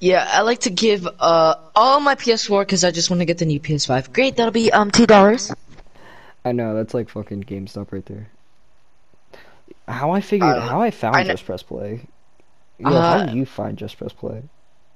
Yeah, 0.00 0.28
I 0.30 0.42
like 0.42 0.60
to 0.60 0.70
give 0.70 1.06
uh 1.06 1.54
all 1.74 2.00
my 2.00 2.14
PS4 2.14 2.62
because 2.62 2.84
I 2.84 2.90
just 2.90 3.08
want 3.10 3.20
to 3.20 3.26
get 3.26 3.38
the 3.38 3.46
new 3.46 3.60
PS5. 3.60 4.12
Great, 4.12 4.36
that'll 4.36 4.52
be 4.52 4.70
um 4.72 4.90
two 4.90 5.06
dollars. 5.06 5.52
I 6.44 6.52
know 6.52 6.74
that's 6.74 6.94
like 6.94 7.08
fucking 7.08 7.44
GameStop 7.44 7.92
right 7.92 8.04
there. 8.06 8.28
How 9.88 10.10
I 10.10 10.20
figured, 10.20 10.56
Uh, 10.56 10.60
how 10.60 10.80
I 10.82 10.90
found 10.90 11.16
I 11.16 11.24
Just 11.24 11.44
Press 11.46 11.62
Play. 11.62 12.00
Yo, 12.78 12.88
Uh, 12.88 13.00
how 13.00 13.24
did 13.24 13.34
you 13.34 13.46
find 13.46 13.78
Just 13.78 13.96
Press 13.98 14.12
Play? 14.12 14.42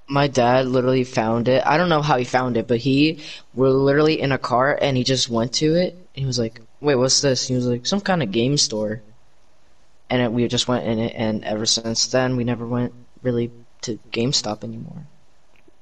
My 0.06 0.26
dad 0.26 0.66
literally 0.66 1.04
found 1.04 1.48
it. 1.48 1.62
I 1.64 1.76
don't 1.76 1.88
know 1.88 2.02
how 2.02 2.18
he 2.18 2.24
found 2.24 2.56
it, 2.56 2.66
but 2.66 2.78
he 2.78 3.20
were 3.54 3.70
literally 3.70 4.20
in 4.20 4.32
a 4.32 4.38
car 4.38 4.76
and 4.80 4.96
he 4.96 5.04
just 5.04 5.28
went 5.30 5.52
to 5.54 5.74
it. 5.76 5.92
And 5.94 6.00
he 6.14 6.26
was 6.26 6.38
like, 6.38 6.60
"Wait, 6.80 6.96
what's 6.96 7.20
this?" 7.20 7.48
He 7.48 7.54
was 7.54 7.66
like, 7.66 7.86
"Some 7.86 8.00
kind 8.00 8.22
of 8.22 8.32
game 8.32 8.56
store." 8.56 9.02
And 10.08 10.22
it, 10.22 10.32
we 10.32 10.46
just 10.48 10.66
went 10.66 10.86
in 10.86 10.98
it, 10.98 11.14
and 11.16 11.44
ever 11.44 11.66
since 11.66 12.08
then, 12.08 12.36
we 12.36 12.44
never 12.44 12.66
went 12.66 12.92
really 13.22 13.50
to 13.82 13.98
GameStop 14.10 14.64
anymore. 14.64 15.06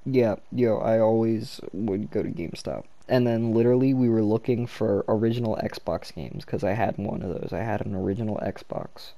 Yeah, 0.04 0.36
yo, 0.52 0.78
I 0.78 1.00
always 1.00 1.60
would 1.72 2.10
go 2.10 2.22
to 2.22 2.28
GameStop. 2.28 2.84
And 3.08 3.26
then 3.26 3.52
literally 3.52 3.94
we 3.94 4.08
were 4.08 4.22
looking 4.22 4.66
for 4.66 5.04
original 5.08 5.56
Xbox 5.56 6.14
games 6.14 6.44
because 6.44 6.62
I 6.62 6.72
had 6.72 6.98
one 6.98 7.22
of 7.22 7.40
those. 7.40 7.52
I 7.52 7.60
had 7.60 7.84
an 7.84 7.94
original 7.94 8.36
Xbox. 8.36 9.12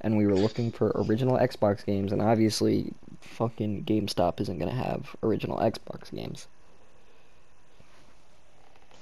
And 0.00 0.16
we 0.16 0.26
were 0.26 0.34
looking 0.34 0.72
for 0.72 0.92
original 0.94 1.36
Xbox 1.36 1.84
games 1.84 2.12
and 2.12 2.22
obviously 2.22 2.92
fucking 3.20 3.84
GameStop 3.84 4.40
isn't 4.40 4.58
going 4.58 4.70
to 4.70 4.82
have 4.82 5.16
original 5.22 5.58
Xbox 5.58 6.14
games. 6.14 6.46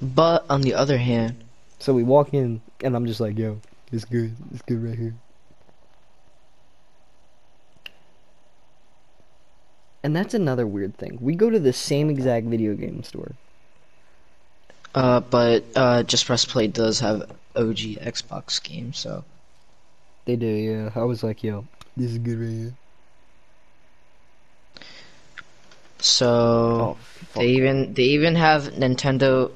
But 0.01 0.45
on 0.51 0.63
the 0.63 0.75
other 0.75 0.99
hand, 0.99 1.45
So 1.85 1.93
we 1.93 2.03
walk 2.03 2.33
in 2.33 2.63
and 2.83 2.97
I'm 2.97 3.05
just 3.05 3.21
like, 3.21 3.37
"Yo, 3.37 3.61
it's 3.93 4.07
good. 4.07 4.35
It's 4.55 4.63
good 4.63 4.83
right 4.83 4.99
here." 4.99 5.15
And 10.03 10.17
that's 10.17 10.33
another 10.33 10.67
weird 10.67 10.97
thing. 10.97 11.19
We 11.21 11.35
go 11.35 11.51
to 11.51 11.61
the 11.61 11.75
same 11.75 12.09
exact 12.09 12.47
video 12.47 12.73
game 12.73 13.03
store. 13.03 13.33
Uh, 14.95 15.21
but 15.21 15.65
uh, 15.77 16.05
Just 16.05 16.25
Press 16.25 16.47
Play 16.47 16.69
does 16.69 17.01
have 17.01 17.21
OG 17.55 18.01
Xbox 18.01 18.63
games, 18.63 18.97
so 18.97 19.23
They 20.25 20.37
do, 20.37 20.47
yeah. 20.47 20.91
I 20.95 21.05
was 21.05 21.23
like, 21.23 21.45
yo, 21.45 21.67
this 21.99 22.13
is 22.13 22.17
good 22.17 22.39
right 22.41 22.49
here. 22.49 22.75
so 25.99 26.97
Oh, 26.97 26.97
they 27.35 27.49
even 27.49 27.93
they 27.93 28.05
even 28.05 28.37
have 28.37 28.73
Nintendo, 28.73 29.51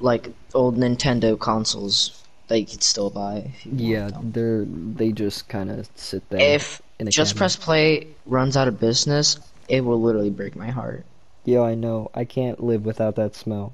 like 0.00 0.28
old 0.54 0.76
Nintendo 0.76 1.38
consoles 1.38 2.22
that 2.48 2.60
you 2.60 2.66
could 2.66 2.82
still 2.82 3.10
buy. 3.10 3.50
If 3.54 3.66
you 3.66 3.72
want 3.72 3.80
Yeah, 4.14 4.20
they're 4.22 4.64
they 4.66 5.12
just 5.12 5.48
kind 5.48 5.70
of 5.70 5.88
sit 5.96 6.28
there. 6.30 6.40
If 6.40 6.80
Just 7.00 7.16
cabinet. 7.34 7.36
Press 7.38 7.56
Play 7.56 8.06
runs 8.26 8.56
out 8.56 8.68
of 8.68 8.78
business, 8.80 9.38
it 9.68 9.82
will 9.84 10.00
literally 10.00 10.30
break 10.30 10.54
my 10.56 10.70
heart. 10.70 11.04
Yeah, 11.44 11.60
I 11.62 11.74
know. 11.74 12.10
I 12.14 12.24
can't 12.24 12.62
live 12.62 12.84
without 12.84 13.16
that 13.16 13.34
smell. 13.34 13.72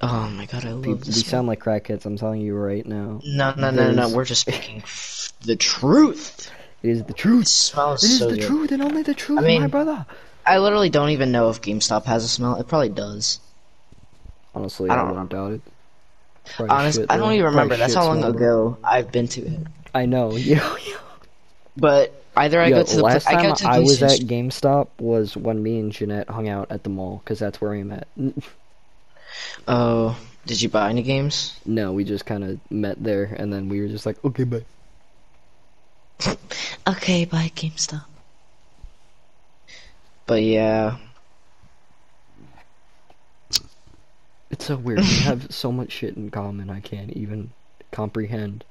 Oh 0.00 0.28
my 0.30 0.46
god, 0.46 0.64
I 0.64 0.72
love 0.72 0.82
People, 0.82 0.96
this. 0.98 1.16
we 1.16 1.22
sound 1.22 1.46
like 1.46 1.60
crackheads. 1.62 2.04
I'm 2.06 2.16
telling 2.16 2.40
you 2.40 2.56
right 2.56 2.84
now. 2.84 3.20
No, 3.24 3.54
no, 3.56 3.70
no, 3.70 3.90
no, 3.90 3.92
There's- 3.94 4.12
We're 4.14 4.24
just 4.24 4.40
speaking 4.42 4.82
the 5.44 5.56
truth. 5.56 6.50
It 6.82 6.90
is 6.90 7.04
the 7.04 7.10
It 7.10 7.16
truth. 7.16 7.46
smells 7.46 8.02
It 8.02 8.10
is 8.10 8.18
so 8.18 8.28
the 8.30 8.38
good. 8.38 8.44
truth 8.48 8.72
and 8.72 8.82
only 8.82 9.02
the 9.04 9.14
truth, 9.14 9.38
I 9.38 9.42
mean- 9.42 9.60
my 9.60 9.68
brother. 9.68 10.04
I 10.44 10.58
literally 10.58 10.90
don't 10.90 11.10
even 11.10 11.30
know 11.30 11.48
if 11.50 11.62
GameStop 11.62 12.06
has 12.06 12.24
a 12.24 12.28
smell. 12.28 12.56
It 12.56 12.66
probably 12.66 12.88
does. 12.88 13.38
Honestly, 14.54 14.90
I 14.90 14.94
I, 14.94 15.12
don't 15.12 15.30
doubt 15.30 15.52
it. 15.52 15.60
Probably 16.56 16.74
Honest, 16.74 16.98
shit, 16.98 17.10
I 17.10 17.16
don't 17.16 17.32
even 17.32 17.46
remember. 17.46 17.76
That's 17.76 17.94
how 17.94 18.06
long 18.06 18.22
ago 18.24 18.76
I've 18.84 19.10
been 19.12 19.28
to 19.28 19.46
it. 19.46 19.60
I 19.94 20.06
know. 20.06 20.32
Yo. 20.36 20.58
But 21.76 22.22
either 22.36 22.60
I 22.60 22.68
Yo, 22.68 22.76
go 22.76 22.82
to 22.84 22.96
the 22.96 23.02
last 23.02 23.28
I 23.28 23.34
time 23.34 23.42
go 23.42 23.54
to 23.54 23.62
the 23.62 23.68
I 23.68 23.78
was 23.78 24.02
at 24.02 24.20
GameStop 24.20 24.88
was 24.98 25.36
when 25.36 25.62
me 25.62 25.78
and 25.78 25.92
Jeanette 25.92 26.28
hung 26.28 26.48
out 26.48 26.70
at 26.70 26.82
the 26.82 26.90
mall 26.90 27.22
because 27.24 27.38
that's 27.38 27.60
where 27.60 27.70
we 27.72 27.82
met. 27.82 28.06
Oh, 29.66 30.18
did 30.46 30.60
you 30.60 30.68
buy 30.68 30.90
any 30.90 31.02
games? 31.02 31.58
No, 31.64 31.92
we 31.92 32.04
just 32.04 32.26
kind 32.26 32.44
of 32.44 32.58
met 32.70 33.02
there, 33.02 33.24
and 33.24 33.52
then 33.52 33.68
we 33.68 33.80
were 33.80 33.88
just 33.88 34.06
like, 34.06 34.22
okay, 34.24 34.44
bye. 34.44 34.64
Okay, 36.86 37.24
bye, 37.24 37.50
GameStop. 37.54 38.04
But 40.26 40.42
yeah, 40.42 40.96
It's 44.52 44.66
so 44.66 44.76
weird. 44.76 45.00
we 45.00 45.06
have 45.20 45.52
so 45.52 45.72
much 45.72 45.90
shit 45.90 46.14
in 46.16 46.30
common. 46.30 46.68
I 46.70 46.80
can't 46.80 47.10
even 47.12 47.50
comprehend. 47.90 48.64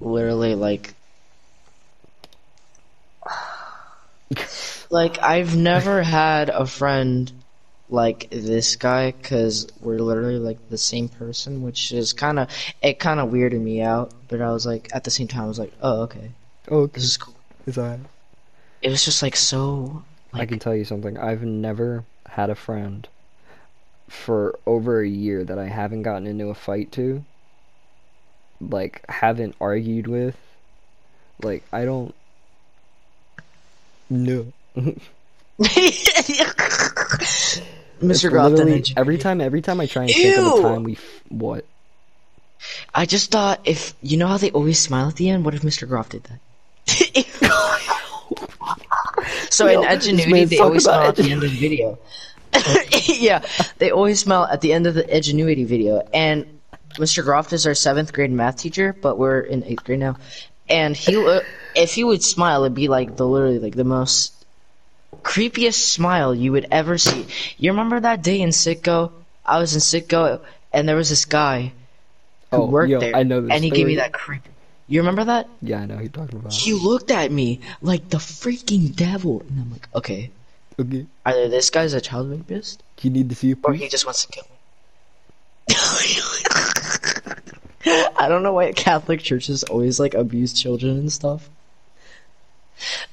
literally 0.00 0.54
like 0.54 0.94
like 4.90 5.18
I've 5.22 5.56
never 5.56 6.02
had 6.02 6.48
a 6.48 6.66
friend 6.66 7.30
like 7.88 8.28
this 8.30 8.76
guy 8.76 9.12
cuz 9.22 9.66
we're 9.80 9.98
literally 9.98 10.38
like 10.38 10.68
the 10.70 10.78
same 10.78 11.08
person, 11.08 11.62
which 11.62 11.92
is 11.92 12.12
kind 12.12 12.38
of 12.38 12.48
it 12.80 13.00
kind 13.00 13.18
of 13.18 13.30
weirded 13.30 13.60
me 13.60 13.82
out, 13.82 14.12
but 14.28 14.40
I 14.40 14.52
was 14.52 14.64
like 14.66 14.88
at 14.94 15.02
the 15.02 15.10
same 15.10 15.26
time 15.26 15.44
I 15.44 15.48
was 15.48 15.58
like, 15.58 15.72
"Oh, 15.82 16.02
okay. 16.02 16.30
Oh, 16.68 16.86
This 16.86 17.02
is 17.02 17.16
cool." 17.16 17.34
Is 17.66 17.76
I? 17.76 17.98
It 18.82 18.90
was 18.90 19.04
just 19.04 19.20
like 19.22 19.34
so 19.36 20.04
I 20.32 20.46
can 20.46 20.60
tell 20.60 20.76
you 20.76 20.84
something. 20.84 21.18
I've 21.18 21.42
never 21.42 22.04
had 22.26 22.50
a 22.50 22.54
friend 22.54 23.08
for 24.10 24.58
over 24.66 25.00
a 25.00 25.08
year 25.08 25.44
that 25.44 25.58
I 25.58 25.66
haven't 25.66 26.02
gotten 26.02 26.26
into 26.26 26.48
a 26.48 26.54
fight 26.54 26.90
to. 26.92 27.24
Like, 28.60 29.04
haven't 29.08 29.54
argued 29.60 30.08
with. 30.08 30.36
Like, 31.42 31.62
I 31.72 31.84
don't. 31.84 32.14
No. 34.10 34.52
Mr. 38.00 38.30
Grafton 38.30 38.82
every 38.96 39.16
time, 39.16 39.40
every 39.40 39.62
time 39.62 39.80
I 39.80 39.86
try 39.86 40.02
and 40.04 40.12
think 40.12 40.38
of 40.38 40.44
the 40.56 40.62
time 40.62 40.82
we 40.82 40.94
f- 40.94 41.22
what? 41.28 41.64
I 42.94 43.06
just 43.06 43.30
thought 43.30 43.60
if 43.64 43.94
you 44.02 44.16
know 44.16 44.26
how 44.26 44.36
they 44.36 44.50
always 44.50 44.78
smile 44.78 45.08
at 45.08 45.16
the 45.16 45.30
end, 45.30 45.44
what 45.44 45.54
if 45.54 45.62
Mr. 45.62 45.88
Groff 45.88 46.08
did 46.08 46.24
that? 46.24 46.40
so 49.50 49.66
Yo, 49.68 49.82
in 49.82 49.88
Edgenuity, 49.88 50.48
they 50.48 50.58
always 50.58 50.84
smile 50.84 51.08
at 51.08 51.16
the 51.16 51.30
end 51.30 51.44
of 51.44 51.50
the 51.50 51.56
video. 51.56 51.98
yeah, 53.06 53.44
they 53.78 53.90
always 53.90 54.20
smile 54.20 54.44
at 54.44 54.60
the 54.60 54.72
end 54.72 54.86
of 54.86 54.94
the 54.94 55.04
Edgenuity 55.04 55.66
video. 55.66 56.00
And 56.12 56.60
Mr. 56.94 57.24
Groff 57.24 57.52
is 57.52 57.66
our 57.66 57.74
seventh 57.74 58.12
grade 58.12 58.30
math 58.30 58.56
teacher, 58.56 58.94
but 59.00 59.18
we're 59.18 59.40
in 59.40 59.64
eighth 59.64 59.84
grade 59.84 60.00
now. 60.00 60.16
And 60.68 60.96
he, 60.96 61.14
if 61.74 61.94
he 61.94 62.04
would 62.04 62.22
smile, 62.22 62.64
it'd 62.64 62.74
be 62.74 62.88
like 62.88 63.16
the 63.16 63.26
literally 63.26 63.58
like 63.58 63.74
the 63.74 63.84
most 63.84 64.32
creepiest 65.22 65.74
smile 65.74 66.34
you 66.34 66.52
would 66.52 66.66
ever 66.70 66.98
see. 66.98 67.26
You 67.58 67.72
remember 67.72 68.00
that 68.00 68.22
day 68.22 68.40
in 68.40 68.50
Sitco? 68.50 69.12
I 69.44 69.58
was 69.58 69.74
in 69.74 69.80
Sitco, 69.80 70.40
and 70.72 70.88
there 70.88 70.96
was 70.96 71.10
this 71.10 71.24
guy 71.24 71.72
who 72.50 72.56
Oh, 72.58 72.66
worked 72.66 72.90
yo, 72.90 73.00
there, 73.00 73.14
I 73.16 73.22
know 73.22 73.40
this 73.40 73.52
and 73.52 73.64
he 73.64 73.70
gave 73.70 73.86
me 73.86 73.96
that 73.96 74.12
creep. 74.12 74.42
You 74.86 75.00
remember 75.00 75.24
that? 75.24 75.48
Yeah, 75.62 75.80
I 75.80 75.86
know 75.86 75.98
you're 76.00 76.08
talking 76.08 76.38
about. 76.38 76.52
He 76.52 76.72
looked 76.72 77.10
at 77.12 77.30
me 77.30 77.60
like 77.80 78.08
the 78.08 78.18
freaking 78.18 78.94
devil, 78.94 79.40
and 79.48 79.60
I'm 79.60 79.70
like, 79.72 79.88
okay, 79.94 80.30
Okay. 80.80 81.06
either 81.26 81.48
this 81.48 81.68
guy's 81.68 81.92
a 81.92 82.00
child 82.00 82.30
rapist, 82.30 82.82
You 83.02 83.10
need 83.10 83.28
to 83.28 83.34
see 83.34 83.52
a 83.52 83.56
or 83.64 83.74
he 83.74 83.86
just 83.88 84.06
wants 84.06 84.24
to 84.24 84.32
kill 84.32 84.44
me. 84.48 84.56
I 88.18 88.28
don't 88.28 88.42
know 88.42 88.54
why 88.54 88.72
Catholic 88.72 89.20
churches 89.20 89.62
always 89.64 90.00
like 90.00 90.14
abuse 90.14 90.54
children 90.54 90.96
and 90.96 91.12
stuff. 91.12 91.50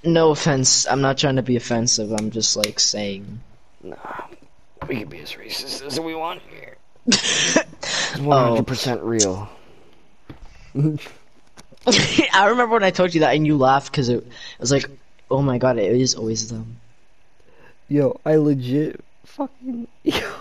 No 0.03 0.31
offense, 0.31 0.87
I'm 0.87 1.01
not 1.01 1.17
trying 1.17 1.35
to 1.35 1.43
be 1.43 1.57
offensive. 1.57 2.13
I'm 2.13 2.31
just 2.31 2.55
like 2.55 2.79
saying. 2.79 3.41
Nah, 3.83 3.97
we 4.87 4.99
can 4.99 5.09
be 5.09 5.19
as 5.19 5.33
racist 5.33 5.85
as 5.85 5.99
we 5.99 6.15
want 6.15 6.41
here. 6.49 6.77
Oh. 8.19 8.63
100% 8.63 8.99
real. 9.03 9.49
I 12.33 12.47
remember 12.47 12.73
when 12.73 12.83
I 12.83 12.91
told 12.91 13.13
you 13.13 13.21
that 13.21 13.35
and 13.35 13.45
you 13.45 13.57
laughed 13.57 13.91
because 13.91 14.09
it, 14.09 14.17
it 14.17 14.59
was 14.59 14.71
like, 14.71 14.89
oh 15.29 15.41
my 15.41 15.57
god, 15.57 15.77
it 15.77 15.91
is 15.91 16.15
always 16.15 16.49
them. 16.49 16.77
Yo, 17.89 18.19
I 18.25 18.35
legit 18.35 19.03
fucking. 19.25 19.87
Yo, 20.03 20.33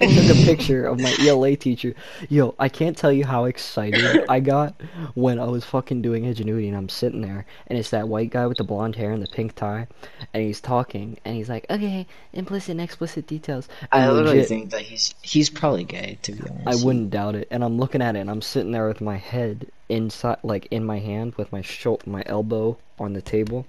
I 0.00 0.06
took 0.06 0.28
a 0.28 0.34
picture 0.36 0.84
of 0.86 0.98
my 0.98 1.14
ELA 1.18 1.56
teacher. 1.56 1.94
Yo, 2.28 2.54
I 2.58 2.68
can't 2.68 2.96
tell 2.96 3.12
you 3.12 3.24
how 3.24 3.44
excited 3.46 4.18
I 4.28 4.40
got 4.40 4.74
when 5.14 5.38
I 5.38 5.46
was 5.46 5.64
fucking 5.64 6.02
doing 6.02 6.24
Edgenuity 6.24 6.68
and 6.68 6.76
I'm 6.76 6.88
sitting 6.90 7.22
there 7.22 7.46
and 7.66 7.78
it's 7.78 7.90
that 7.90 8.08
white 8.08 8.30
guy 8.30 8.46
with 8.46 8.58
the 8.58 8.64
blonde 8.64 8.96
hair 8.96 9.10
and 9.12 9.22
the 9.22 9.26
pink 9.26 9.54
tie 9.54 9.86
and 10.34 10.42
he's 10.42 10.60
talking 10.60 11.18
and 11.24 11.34
he's 11.36 11.48
like, 11.48 11.64
okay, 11.70 12.06
implicit 12.32 12.72
and 12.72 12.80
explicit 12.82 13.26
details. 13.26 13.68
I 13.92 14.08
literally 14.08 14.42
legit, 14.42 14.42
think 14.42 14.70
that 14.72 14.82
he's 14.82 15.14
he's 15.22 15.48
probably 15.48 15.84
gay 15.84 16.18
to 16.22 16.32
be 16.32 16.48
honest. 16.48 16.66
I 16.66 16.74
wouldn't 16.74 17.10
doubt 17.10 17.34
it. 17.34 17.48
And 17.50 17.62
I'm 17.62 17.76
looking 17.78 18.00
at 18.00 18.16
it 18.16 18.20
and 18.20 18.30
I'm 18.30 18.40
sitting 18.40 18.72
there 18.72 18.88
with 18.88 19.02
my 19.02 19.18
head 19.18 19.70
inside, 19.90 20.38
like 20.42 20.66
in 20.70 20.84
my 20.86 20.98
hand 21.00 21.34
with 21.34 21.52
my 21.52 21.60
shou- 21.60 21.98
my 22.06 22.22
elbow 22.24 22.78
on 22.98 23.12
the 23.12 23.20
table. 23.22 23.66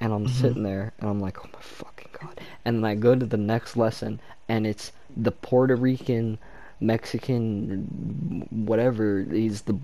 And 0.00 0.12
I'm 0.12 0.26
Mm-hmm. 0.26 0.28
sitting 0.28 0.62
there 0.62 0.92
and 0.98 1.08
I'm 1.10 1.20
like, 1.20 1.44
oh 1.44 1.48
my 1.52 1.60
fucking 1.60 1.95
god. 2.20 2.40
And 2.64 2.76
then 2.78 2.84
I 2.84 2.94
go 2.94 3.14
to 3.14 3.26
the 3.26 3.36
next 3.36 3.76
lesson 3.76 4.20
and 4.48 4.66
it's 4.66 4.92
the 5.16 5.32
Puerto 5.32 5.76
Rican, 5.76 6.38
Mexican, 6.80 8.46
whatever. 8.50 9.24
He's 9.30 9.62
the 9.62 9.78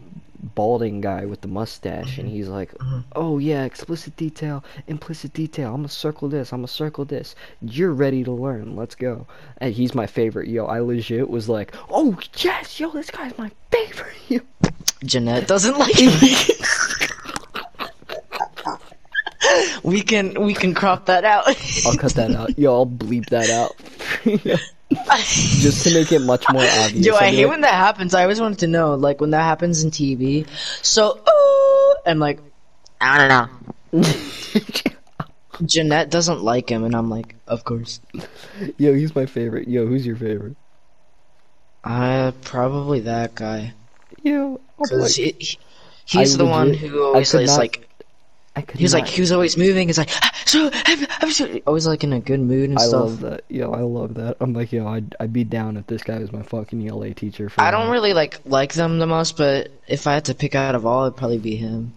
balding 0.57 1.01
guy 1.01 1.25
with 1.25 1.41
the 1.41 1.47
mustache 1.49 2.19
and 2.19 2.29
he's 2.29 2.49
like, 2.49 2.73
Mhm. 2.79 3.05
oh 3.15 3.39
yeah, 3.39 3.63
explicit 3.65 4.17
detail, 4.17 4.65
implicit 4.89 5.33
detail. 5.33 5.69
I'm 5.71 5.77
gonna 5.83 5.89
circle 5.89 6.29
this, 6.29 6.53
I'm 6.53 6.59
gonna 6.61 6.69
circle 6.69 7.05
this. 7.05 7.37
You're 7.61 7.93
ready 7.93 8.25
to 8.25 8.33
learn. 8.33 8.75
Let's 8.75 8.97
go. 8.97 9.27
And 9.59 9.73
he's 9.73 9.95
my 9.95 10.07
favorite. 10.07 10.49
Yo, 10.49 10.67
I 10.67 10.81
legit 10.81 11.31
was 11.31 11.49
like, 11.49 11.75
oh 11.91 12.19
yes, 12.39 12.81
yo, 12.81 12.91
this 12.91 13.11
guy's 13.11 13.37
my 13.39 13.51
favorite. 13.71 14.43
Jeanette 15.05 15.47
doesn't 15.47 15.79
like 15.79 15.95
me. 16.01 16.37
we 19.83 20.03
can 20.03 20.35
we 20.43 20.55
can 20.55 20.75
crop 20.75 21.07
that 21.07 21.25
out. 21.25 21.47
I'll 21.87 21.97
cut 21.97 22.15
that 22.15 22.33
out. 22.33 22.59
Yo, 22.59 22.73
I'll 22.75 22.87
bleep 22.87 23.27
that 23.31 23.51
out. 23.51 23.73
Just 25.25 25.85
to 25.85 25.95
make 25.95 26.13
it 26.13 26.19
much 26.21 26.45
more 26.53 26.63
obvious. 26.63 27.07
Yo, 27.07 27.15
I 27.15 27.31
hate 27.31 27.45
like, 27.47 27.51
when 27.51 27.61
that 27.63 27.75
happens. 27.75 28.15
I 28.15 28.23
always 28.23 28.41
wanted 28.41 28.59
to 28.61 28.67
know, 28.67 28.95
like 28.95 29.21
when 29.21 29.31
that 29.31 29.43
happens 29.43 29.83
in 29.85 29.91
TV. 29.91 30.47
So, 30.83 31.19
ooh, 31.19 31.95
I'm 32.05 32.19
like, 32.19 32.41
I 33.01 33.19
don't 33.19 34.03
know. 34.03 34.03
Jeanette 35.65 36.11
doesn't 36.11 36.43
like 36.43 36.69
him, 36.71 36.85
and 36.85 36.95
I'm 36.95 37.09
like, 37.09 37.37
of 37.47 37.65
course. 37.65 38.01
Yo, 38.79 38.95
he's 38.95 39.15
my 39.15 39.27
favorite. 39.27 39.69
Yo, 39.69 39.87
who's 39.87 40.05
your 40.07 40.17
favorite? 40.17 40.57
Uh, 41.85 42.33
probably 42.43 43.01
that 43.01 43.35
guy. 43.35 43.73
Yo, 44.23 44.61
Cause 44.79 44.93
like, 44.93 45.13
he, 45.13 45.37
he- 45.39 45.59
he's 46.05 46.35
I 46.35 46.39
the 46.39 46.47
one 46.47 46.75
who 46.75 47.03
always 47.03 47.31
could 47.31 47.47
not- 47.47 47.59
like, 47.59 47.89
I 48.55 48.63
could 48.63 48.79
he 48.79 48.85
was 48.85 48.93
like, 48.93 49.07
he 49.07 49.21
was 49.21 49.33
always 49.33 49.57
moving. 49.57 49.89
He's 49.89 49.97
like, 49.97 50.11
"Ah, 50.13 50.31
so, 50.45 50.71
I'm, 50.73 51.07
I'm 51.21 51.31
so, 51.31 51.61
always 51.67 51.87
like 51.87 52.05
in 52.05 52.13
a 52.13 52.21
good 52.21 52.41
mood 52.41 52.69
and 52.69 52.79
I 52.79 52.83
stuff. 52.83 52.95
I 52.95 53.05
love 53.05 53.21
that. 53.21 53.45
Yo, 53.49 53.73
I 53.73 53.81
love 53.81 54.15
that. 54.15 54.37
I'm 54.41 54.53
like, 54.53 54.73
yo, 54.73 54.87
I'd, 54.87 55.17
I'd 55.19 55.33
be 55.33 55.45
down 55.45 55.79
if 55.79 55.87
this 55.87 56.03
guy 56.03 56.19
was 56.19 56.33
my 56.33 56.43
fucking 56.43 56.87
ELA 56.87 57.15
teacher. 57.15 57.49
For 57.49 57.63
I 57.63 57.71
don't 57.71 57.87
now. 57.87 57.93
really 57.93 58.13
like 58.13 58.41
like 58.45 58.75
them 58.75 58.99
the 58.99 59.07
most, 59.07 59.39
but 59.39 59.71
if 59.89 60.07
I 60.07 60.15
had 60.15 60.27
to 60.27 60.35
pick 60.35 60.55
out 60.55 60.75
of 60.75 60.85
all, 60.85 61.05
it'd 61.05 61.17
probably 61.17 61.39
be 61.39 61.57
him. 61.57 61.95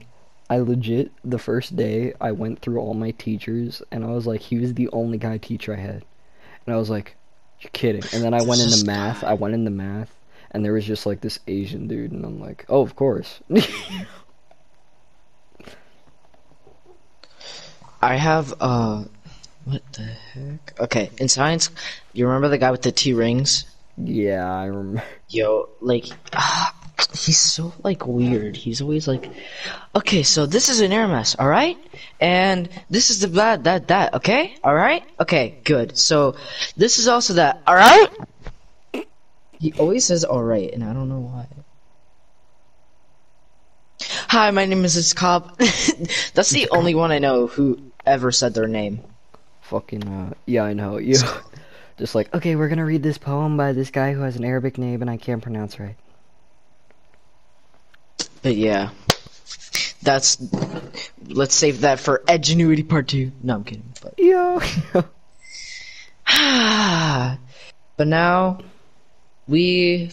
I 0.49 0.60
legit 0.60 1.12
the 1.26 1.39
first 1.39 1.76
day 1.76 2.14
I 2.22 2.32
went 2.32 2.60
through 2.60 2.80
all 2.80 2.93
my 2.93 3.12
teachers 3.12 3.82
and 3.91 4.06
I 4.06 4.10
was 4.10 4.28
like, 4.28 4.41
he 4.41 4.58
was 4.58 4.76
the 4.76 4.89
only 4.93 5.18
guy 5.18 5.38
teacher 5.38 5.74
I 5.74 5.80
had, 5.80 6.06
and 6.66 6.74
I 6.74 6.78
was 6.78 6.89
like, 6.89 7.18
You're 7.60 7.72
kidding. 7.72 8.03
And 8.14 8.24
then 8.24 8.34
I 8.34 8.43
went 8.43 8.62
This 8.62 8.80
into 8.80 8.86
math. 8.86 9.26
I 9.26 9.34
went 9.34 9.56
into 9.56 9.72
math, 9.72 10.16
and 10.51 10.64
there 10.64 10.72
was 10.72 10.86
just 10.86 11.06
like 11.06 11.20
this 11.20 11.39
Asian 11.47 11.89
dude, 11.89 12.14
and 12.14 12.24
I'm 12.24 12.39
like, 12.39 12.66
oh, 12.70 12.80
of 12.80 12.95
course. 12.95 13.41
I 18.06 18.18
have 18.18 18.53
uh, 18.60 19.03
what 19.64 19.82
the 19.93 20.03
heck? 20.03 20.80
Okay, 20.80 21.10
in 21.18 21.28
science, 21.28 21.72
you 22.14 22.28
remember 22.28 22.49
the 22.49 22.60
guy 22.60 22.70
with 22.70 22.84
the 22.84 22.91
T 22.91 23.14
rings? 23.14 23.66
yeah, 23.97 24.45
I 24.45 24.66
remember. 24.66 25.03
Yo, 25.28 25.70
like, 25.82 26.06
ah, 26.34 26.72
he's 27.14 27.39
so 27.39 27.74
like 27.84 28.06
weird. 28.06 28.56
He's 28.56 28.80
always 28.80 29.08
like, 29.08 29.28
okay, 29.95 30.22
so 30.22 30.45
this 30.45 30.70
is 30.70 30.82
an 30.82 30.91
air 30.91 31.08
mass, 31.08 31.34
all 31.34 31.47
right, 31.47 31.80
and 32.20 32.70
this 32.91 33.10
is 33.10 33.22
the 33.22 33.28
that 33.41 33.64
that 33.64 33.88
that, 33.88 34.14
okay, 34.14 34.56
all 34.64 34.76
right, 34.76 35.03
okay, 35.20 35.58
good. 35.64 35.97
So 35.97 36.36
this 36.78 36.99
is 36.99 37.08
also 37.08 37.34
that, 37.34 37.64
all 37.66 37.74
right. 37.74 38.08
He 39.58 39.74
always 39.80 40.06
says 40.06 40.24
all 40.24 40.43
right, 40.43 40.72
and 40.72 40.84
I 40.84 40.93
don't 40.93 41.10
know 41.10 41.22
why. 41.22 41.47
Hi, 44.28 44.51
my 44.51 44.66
name 44.68 44.86
is 44.86 45.14
Cobb. 45.14 45.58
That's 46.36 46.51
the 46.51 46.68
only 46.70 46.93
one 46.93 47.12
I 47.12 47.18
know 47.18 47.47
who 47.47 47.80
ever 48.06 48.32
said 48.32 48.53
their 48.53 48.68
name. 48.68 49.01
Fucking 49.62 50.08
uh, 50.08 50.34
yeah, 50.45 50.64
I 50.64 50.74
know. 50.74 50.97
You 51.06 51.18
just 51.97 52.16
like, 52.16 52.34
okay, 52.34 52.56
we're 52.56 52.68
gonna 52.68 52.86
read 52.86 53.03
this 53.03 53.18
poem 53.18 53.58
by 53.58 53.72
this 53.72 53.89
guy 53.89 54.14
who 54.14 54.22
has 54.22 54.36
an 54.36 54.43
Arabic 54.43 54.78
name 54.78 55.01
and 55.01 55.10
I 55.10 55.18
can't 55.18 55.41
pronounce 55.41 55.80
right. 55.80 55.95
But 58.41 58.56
yeah, 58.56 58.91
that's. 60.01 60.38
Let's 61.28 61.56
save 61.56 61.82
that 61.82 61.99
for 61.99 62.22
Edgenuity 62.28 62.88
Part 62.88 63.08
Two. 63.08 63.32
No, 63.41 63.56
I'm 63.56 63.64
kidding. 63.64 63.91
But 64.01 64.14
Yo. 64.20 64.60
but 67.97 68.08
now 68.08 68.60
we 69.47 70.12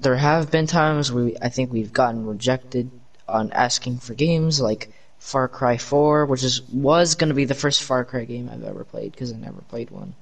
there 0.00 0.16
have 0.16 0.50
been 0.50 0.66
times 0.66 1.12
where 1.12 1.24
we, 1.24 1.36
I 1.40 1.48
think 1.48 1.72
we've 1.72 1.92
gotten 1.92 2.26
rejected 2.26 2.90
on 3.28 3.52
asking 3.52 3.98
for 3.98 4.14
games 4.14 4.60
like 4.60 4.92
Far 5.22 5.46
Cry 5.46 5.78
4, 5.78 6.26
which 6.26 6.42
is 6.42 6.62
was 6.62 7.14
gonna 7.14 7.32
be 7.32 7.44
the 7.44 7.54
first 7.54 7.84
Far 7.84 8.04
Cry 8.04 8.24
game 8.24 8.50
I've 8.52 8.64
ever 8.64 8.82
played 8.82 9.12
because 9.12 9.32
I 9.32 9.36
never 9.36 9.62
played 9.62 9.90
one. 9.90 10.14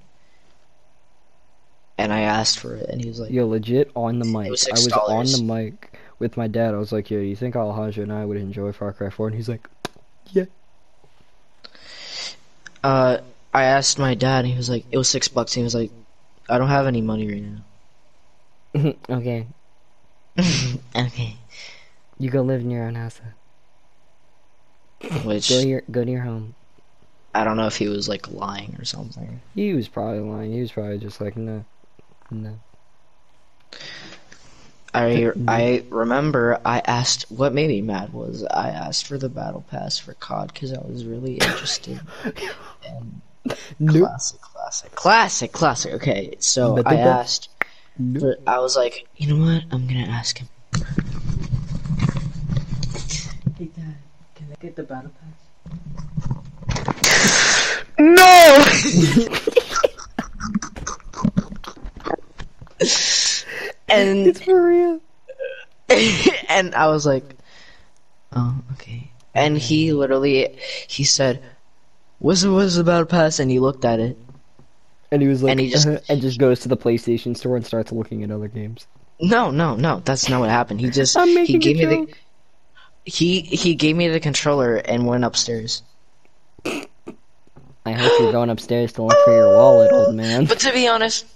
And 1.97 2.13
I 2.13 2.21
asked 2.21 2.59
for 2.59 2.77
it, 2.77 2.89
and 2.89 3.01
he 3.01 3.09
was 3.09 3.19
like, 3.19 3.31
Yo, 3.31 3.47
legit 3.47 3.91
on 3.97 4.19
the 4.19 4.27
mic. 4.27 4.51
was 4.51 4.69
I 4.69 4.73
was 4.73 4.93
on 4.93 5.27
the 5.27 5.43
mic 5.43 5.99
with 6.19 6.37
my 6.37 6.47
dad. 6.47 6.75
I 6.75 6.77
was 6.77 6.93
like, 6.93 7.11
yo, 7.11 7.19
you 7.19 7.35
think 7.35 7.57
Alejandro 7.57 8.03
and 8.03 8.13
I 8.13 8.25
would 8.25 8.37
enjoy 8.37 8.73
Far 8.73 8.93
Cry 8.93 9.11
4? 9.11 9.29
And 9.29 9.37
he's 9.37 9.49
like, 9.49 9.67
yeah. 10.33 10.45
uh, 12.85 13.19
I 13.53 13.65
asked 13.65 13.99
my 13.99 14.15
dad, 14.15 14.45
and 14.45 14.49
he 14.49 14.57
was 14.57 14.69
like, 14.69 14.85
it 14.93 14.99
was 14.99 15.09
six 15.09 15.29
bucks. 15.29 15.55
He 15.55 15.63
was 15.63 15.75
like, 15.75 15.91
I 16.49 16.59
don't 16.59 16.69
have 16.69 16.87
any 16.87 17.01
money 17.01 17.27
right 17.27 18.85
now. 18.85 18.95
okay. 19.17 19.47
okay. 20.95 21.37
You 22.19 22.31
go 22.31 22.43
live 22.43 22.61
in 22.61 22.71
your 22.71 22.85
own 22.85 22.95
house. 22.95 23.19
then. 23.19 23.33
Which 25.25 25.49
Go 25.49 25.61
to 25.61 25.69
your 25.69 25.83
go 25.91 26.05
to 26.05 26.11
your 26.11 26.23
home. 26.23 26.55
I 27.35 27.45
don't 27.45 27.57
know 27.57 27.67
if 27.67 27.77
he 27.77 27.89
was 27.89 28.09
like 28.09 28.31
lying 28.31 28.77
or 28.79 28.85
something. 28.85 29.41
He 29.55 29.73
was 29.73 29.89
probably 29.89 30.21
lying. 30.21 30.53
He 30.53 30.61
was 30.61 30.73
probably 30.73 30.99
just 30.99 31.21
like, 31.21 31.37
no, 31.37 31.65
no. 32.31 32.59
I 34.93 35.27
I 35.47 35.83
mm. 35.85 35.87
remember 35.91 36.61
I 36.65 36.81
asked 36.85 37.31
what 37.31 37.55
made 37.55 37.69
me 37.69 37.81
mad 37.81 38.13
was 38.13 38.45
I 38.45 38.71
asked 38.71 39.07
for 39.07 39.17
the 39.17 39.29
battle 39.29 39.65
pass 39.71 39.99
for 39.99 40.15
COD 40.15 40.53
because 40.53 40.73
I 40.73 40.81
was 40.81 41.05
really 41.05 41.35
interested. 41.35 42.01
in 42.89 43.23
Nope. 43.79 44.09
Classic, 44.09 44.41
classic, 44.41 44.95
classic, 44.95 45.53
classic. 45.53 45.95
Okay, 45.95 46.35
so 46.39 46.83
I 46.85 46.97
asked. 46.97 47.49
Nope. 47.99 48.37
I 48.47 48.59
was 48.59 48.77
like, 48.77 49.07
you 49.17 49.33
know 49.33 49.45
what? 49.45 49.65
I'm 49.71 49.87
gonna 49.87 50.01
ask 50.01 50.39
him. 50.39 50.49
Hey 53.57 53.67
Dad, 53.77 53.97
can 54.41 54.53
I 54.53 54.57
get 54.63 54.75
the 54.77 54.83
battle 54.83 55.11
pass? 55.21 55.39
no. 57.99 58.65
and 63.89 64.27
It's 64.27 64.41
for 64.43 64.67
real. 64.67 65.01
and 66.49 66.75
I 66.75 66.89
was 66.89 67.05
like, 67.05 67.25
oh, 68.33 68.57
okay. 68.73 69.11
And 69.35 69.59
he 69.59 69.93
literally, 69.93 70.57
he 70.89 71.05
said, 71.05 71.43
what's 72.19 72.43
the, 72.43 72.53
what's 72.53 72.77
the 72.77 72.85
battle 72.85 73.07
pass? 73.07 73.39
And 73.39 73.51
he 73.51 73.59
looked 73.59 73.85
at 73.85 74.01
it. 74.01 74.17
And 75.13 75.21
he 75.21 75.29
was 75.29 75.43
like, 75.43 75.51
And 75.53 75.61
he 75.61 75.71
just- 75.71 75.87
"Uh-huh," 75.87 75.99
and 76.09 76.21
just 76.23 76.39
goes 76.39 76.61
to 76.61 76.69
the 76.69 76.77
PlayStation 76.77 77.37
store 77.37 77.57
and 77.57 77.67
starts 77.67 77.93
looking 77.93 78.23
at 78.23 78.31
other 78.31 78.49
games. 78.49 78.87
No, 79.21 79.51
no, 79.51 79.77
no, 79.77 80.01
that's 80.03 80.31
not 80.31 80.41
what 80.41 80.49
happened. 80.49 80.81
He 80.81 80.89
just, 80.89 81.15
he 81.19 81.59
gave 81.59 81.77
me 81.77 81.85
the, 81.85 81.97
joke. 82.07 82.19
He, 83.05 83.41
he 83.41 83.75
gave 83.75 83.97
me 83.97 84.09
the 84.09 84.21
controller 84.21 84.77
and 84.77 85.07
went 85.07 85.25
upstairs. 85.25 85.83
I 86.65 87.93
hope 87.93 88.13
you're 88.21 88.33
going 88.33 88.51
upstairs 88.51 88.93
to 88.95 89.03
look 89.03 89.17
for 89.25 89.35
your 89.35 89.57
wallet, 89.57 89.91
old 89.93 90.15
man. 90.15 90.45
But 90.45 90.61
to 90.61 90.73
be 90.73 90.87
honest, 90.87 91.27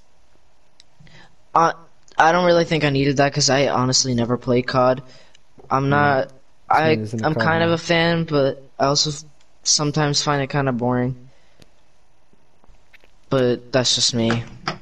uh, 1.54 1.72
I 2.18 2.32
don't 2.32 2.44
really 2.44 2.64
think 2.64 2.84
I 2.84 2.90
needed 2.90 3.16
that 3.16 3.30
because 3.30 3.50
I 3.50 3.68
honestly 3.68 4.14
never 4.14 4.36
played 4.36 4.66
COD. 4.66 5.02
I'm 5.70 5.88
not, 5.88 6.32
I, 6.68 6.92
isn't 6.92 7.22
a 7.22 7.26
I'm 7.26 7.34
kind 7.34 7.62
of 7.62 7.70
a 7.70 7.78
fan, 7.78 8.24
but 8.24 8.62
I 8.78 8.86
also 8.86 9.26
sometimes 9.62 10.22
find 10.22 10.42
it 10.42 10.48
kind 10.48 10.68
of 10.68 10.76
boring. 10.76 11.28
But 13.30 13.72
that's 13.72 13.94
just 13.94 14.14
me. 14.14 14.44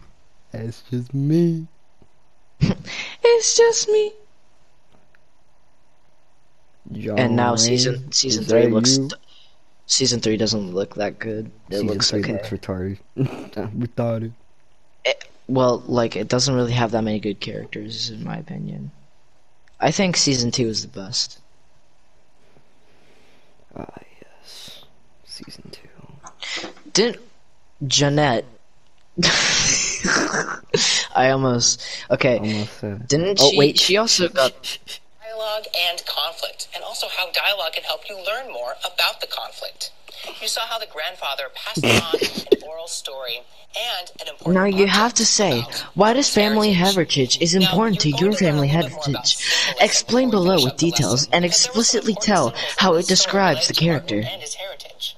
It's 0.54 0.82
just 0.90 1.14
me. 1.14 1.66
It's 2.60 3.56
just 3.56 3.88
me. 3.88 4.12
John 6.94 7.18
And 7.18 7.36
now 7.36 7.50
Wayne, 7.52 7.58
season 7.58 8.12
season 8.12 8.44
three 8.44 8.66
looks 8.66 8.98
you? 8.98 9.08
season 9.86 10.20
three 10.20 10.36
doesn't 10.36 10.72
look 10.72 10.94
that 10.96 11.18
good. 11.18 11.50
It 11.68 11.74
Season 11.74 11.86
looks 11.86 12.12
okay. 12.14 12.32
looks 12.32 12.48
retarded. 12.48 12.98
retarded. 13.16 14.32
Well, 15.48 15.82
like 15.86 16.16
it 16.16 16.28
doesn't 16.28 16.54
really 16.54 16.72
have 16.72 16.92
that 16.92 17.02
many 17.02 17.18
good 17.20 17.40
characters, 17.40 18.10
in 18.10 18.22
my 18.24 18.36
opinion. 18.38 18.90
I 19.80 19.90
think 19.90 20.16
season 20.16 20.50
two 20.50 20.68
is 20.68 20.82
the 20.82 20.88
best. 20.88 21.40
Ah, 23.76 23.86
yes. 24.20 24.84
Season 25.24 25.70
two. 25.70 25.88
Didn't 26.92 27.20
Jeanette? 27.86 28.44
I 31.14 31.30
almost 31.30 31.84
okay. 32.10 32.38
Almost 32.38 32.78
said. 32.80 33.08
Didn't 33.08 33.38
Oh, 33.40 33.50
she? 33.50 33.58
wait. 33.58 33.78
She 33.78 33.96
also 33.96 34.28
got. 34.28 34.78
Dialogue 35.32 35.64
and 35.78 36.04
conflict, 36.06 36.68
and 36.74 36.84
also 36.84 37.06
how 37.08 37.30
dialogue 37.32 37.72
can 37.72 37.84
help 37.84 38.08
you 38.08 38.16
learn 38.16 38.52
more 38.52 38.74
about 38.84 39.20
the 39.20 39.26
conflict. 39.26 39.90
You 40.40 40.48
saw 40.48 40.62
how 40.62 40.78
the 40.78 40.86
grandfather 40.86 41.44
passed 41.54 41.84
on 41.84 42.20
an 42.52 42.68
oral 42.68 42.86
story 42.86 43.40
and 43.76 44.12
an 44.20 44.28
important. 44.28 44.54
Now 44.54 44.64
you 44.64 44.86
have 44.86 45.14
to 45.14 45.24
say, 45.24 45.64
why 45.94 46.12
does 46.12 46.32
family 46.32 46.72
heritage. 46.72 46.94
heritage 46.94 47.42
is 47.42 47.54
Now, 47.54 47.70
important 47.70 48.00
to 48.00 48.10
your 48.10 48.32
to 48.32 48.38
family 48.38 48.68
little 48.68 48.82
bit 48.82 48.92
more 48.92 49.04
about 49.04 49.26
heritage? 49.26 49.76
Explain 49.80 50.30
below 50.30 50.56
with 50.56 50.66
up 50.66 50.72
lesson, 50.74 50.88
details 50.90 51.28
and 51.32 51.42
because 51.42 51.62
there 51.62 51.72
were 51.74 51.84
some 51.84 52.00
explicitly 52.00 52.14
tell 52.14 52.54
how 52.76 52.94
it 52.94 53.06
describes 53.06 53.68
the 53.68 53.74
character. 53.74 54.16
And 54.16 54.42
his 54.42 54.54
heritage. 54.54 55.16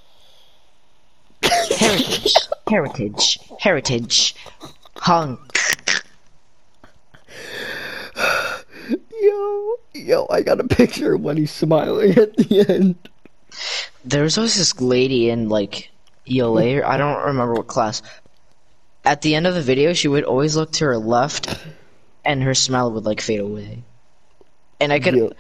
Heritage, 1.43 2.37
heritage, 2.69 3.39
heritage. 3.59 4.37
Hung. 4.97 5.39
Yo, 9.25 9.77
yo, 9.95 10.27
I 10.31 10.43
got 10.43 10.61
a 10.61 10.65
picture 10.65 11.15
of 11.15 11.23
when 11.23 11.37
he's 11.39 11.51
smiling 11.51 12.19
at 12.19 12.37
the 12.37 12.67
end. 12.69 12.97
There 14.05 14.23
was 14.23 14.37
always 14.37 14.57
this 14.57 14.79
lady 14.81 15.31
in 15.31 15.49
like 15.49 15.91
ELA. 16.31 16.85
I 16.85 16.97
don't 16.97 17.25
remember 17.25 17.55
what 17.55 17.67
class. 17.67 18.03
At 19.05 19.23
the 19.23 19.35
end 19.35 19.47
of 19.47 19.55
the 19.55 19.63
video, 19.63 19.93
she 19.93 20.09
would 20.09 20.25
always 20.25 20.57
look 20.57 20.73
to 20.73 20.85
her 20.87 20.99
left, 20.99 21.57
and 22.25 22.43
her 22.43 22.55
smile 22.55 22.91
would 22.93 23.05
like 23.05 23.21
fade 23.21 23.41
away. 23.41 23.83
And 24.81 24.93
I 24.93 25.01
could 25.01 25.15
Yo, 25.15 25.33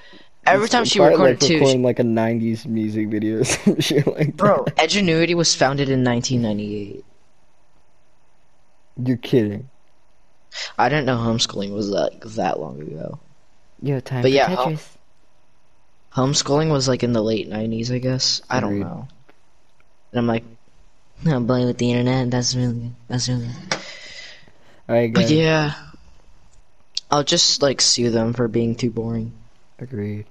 every 0.47 0.69
time 0.69 0.85
she 0.85 1.01
recorded 1.01 1.41
like, 1.43 1.49
too. 1.49 1.55
recording 1.55 1.83
like 1.83 1.99
a 1.99 2.05
'90s 2.05 2.65
music 2.67 3.09
video, 3.09 3.41
or 3.41 3.45
some 3.45 3.81
shit 3.81 4.07
like 4.07 4.37
Bro, 4.37 4.65
that. 4.65 4.77
Edgenuity 4.77 5.35
was 5.35 5.55
founded 5.55 5.91
in 5.91 6.05
1998. 6.05 7.05
You're 9.05 9.17
kidding. 9.19 9.69
I 10.79 10.89
didn't 10.89 11.07
know 11.07 11.17
homeschooling 11.17 11.75
was 11.75 11.89
like 11.89 12.21
that 12.23 12.61
long 12.61 12.81
ago. 12.81 13.19
Yo, 13.83 14.01
time 14.01 14.23
But 14.23 14.33
yeah, 14.33 14.49
Tetris. 14.49 14.89
Homeschooling 16.15 16.71
was 16.71 16.89
like 16.89 17.03
in 17.03 17.13
the 17.13 17.23
late 17.23 17.51
90s, 17.51 17.93
I 17.93 17.99
guess. 17.99 18.41
I 18.49 18.61
don't 18.61 18.79
know. 18.79 19.09
And 20.13 20.19
I'm 20.19 20.27
like, 20.27 20.45
I'm 21.27 21.47
playing 21.47 21.67
with 21.67 21.79
the 21.79 21.91
internet. 21.91 22.31
That's 22.31 22.55
really 22.55 22.73
good. 22.73 22.95
That's 23.09 23.29
really 23.29 23.47
good. 23.47 23.79
All 24.89 24.95
right, 24.95 25.13
But 25.13 25.31
yeah, 25.31 25.75
I'll 27.11 27.25
just 27.25 27.63
like 27.63 27.81
sue 27.81 28.11
them 28.11 28.33
for 28.33 28.49
being 28.49 28.75
too 28.75 28.91
boring, 28.91 29.33
Agreed. 29.79 30.27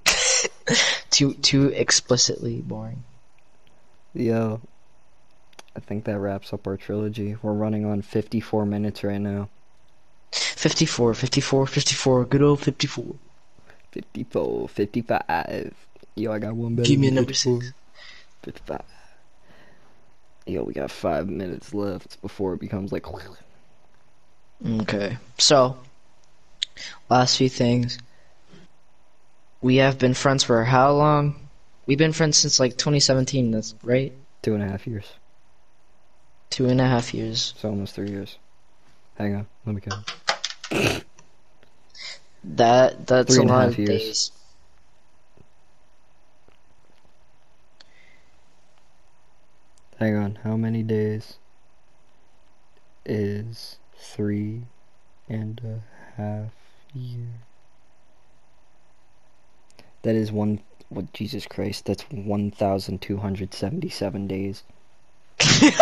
too 1.10 1.34
too 1.34 1.68
explicitly 1.70 2.62
boring. 2.62 3.04
Yo, 4.14 4.62
I 5.76 5.80
think 5.80 6.06
that 6.06 6.20
wraps 6.20 6.54
up 6.54 6.68
our 6.68 6.78
trilogy. 6.78 7.36
We're 7.42 7.54
running 7.54 7.86
on 7.86 8.04
54 8.04 8.66
minutes 8.66 9.04
right 9.04 9.20
now. 9.20 9.50
54, 10.32 11.14
54, 11.14 11.68
54, 11.68 12.26
good 12.26 12.42
old 12.42 12.60
54. 12.60 13.16
54, 13.94 14.70
55. 14.70 15.74
Yo, 16.16 16.32
I 16.32 16.40
got 16.40 16.56
one 16.56 16.76
better. 16.76 16.88
Give 16.88 17.00
me 17.00 17.10
a 17.10 17.12
number 17.12 17.30
54. 17.30 17.62
six. 17.62 17.74
55. 18.42 18.82
Yo, 20.48 20.64
we 20.64 20.74
got 20.74 20.90
five 20.90 21.30
minutes 21.30 21.74
left 21.76 22.20
before 22.22 22.56
it 22.56 22.60
becomes 22.60 22.92
like. 22.92 23.06
Okay, 24.82 25.18
so 25.38 25.78
last 27.08 27.38
few 27.38 27.50
things. 27.50 28.00
We 29.62 29.78
have 29.78 30.00
been 30.00 30.16
friends 30.16 30.44
for 30.44 30.64
how 30.64 30.94
long? 30.94 31.48
We've 31.86 31.98
been 31.98 32.14
friends 32.14 32.38
since 32.38 32.60
like 32.60 32.72
2017. 32.72 33.52
That's 33.52 33.76
right. 33.84 34.12
Two 34.42 34.56
and 34.56 34.64
a 34.64 34.68
half 34.68 34.88
years. 34.88 35.06
Two 36.50 36.68
and 36.68 36.82
a 36.82 36.86
half 36.86 37.14
years. 37.14 37.54
So 37.58 37.70
almost 37.70 37.94
three 37.94 38.10
years. 38.10 38.38
Hang 39.16 39.36
on, 39.36 39.48
let 39.66 39.76
me 39.76 39.82
count. 39.82 41.04
That 42.44 43.08
that's 43.08 43.36
Three 43.36 43.46
a 43.46 43.48
lot 43.48 43.70
of 43.70 43.78
years. 43.78 43.90
days. 43.90 44.32
Hang 50.00 50.16
on, 50.18 50.36
how 50.44 50.58
many 50.58 50.84
days 50.84 51.38
is 53.06 53.78
three 53.98 54.64
and 55.30 55.62
a 55.64 56.22
half 56.22 56.52
year? 56.94 57.28
That 60.02 60.16
is 60.16 60.32
one. 60.32 60.60
What 60.90 61.14
Jesus 61.14 61.48
Christ? 61.48 61.86
That's 61.86 62.04
one 62.12 62.52
thousand 62.52 63.02
two 63.02 63.18
hundred 63.18 63.54
seventy-seven 63.54 64.28
days. 64.28 64.64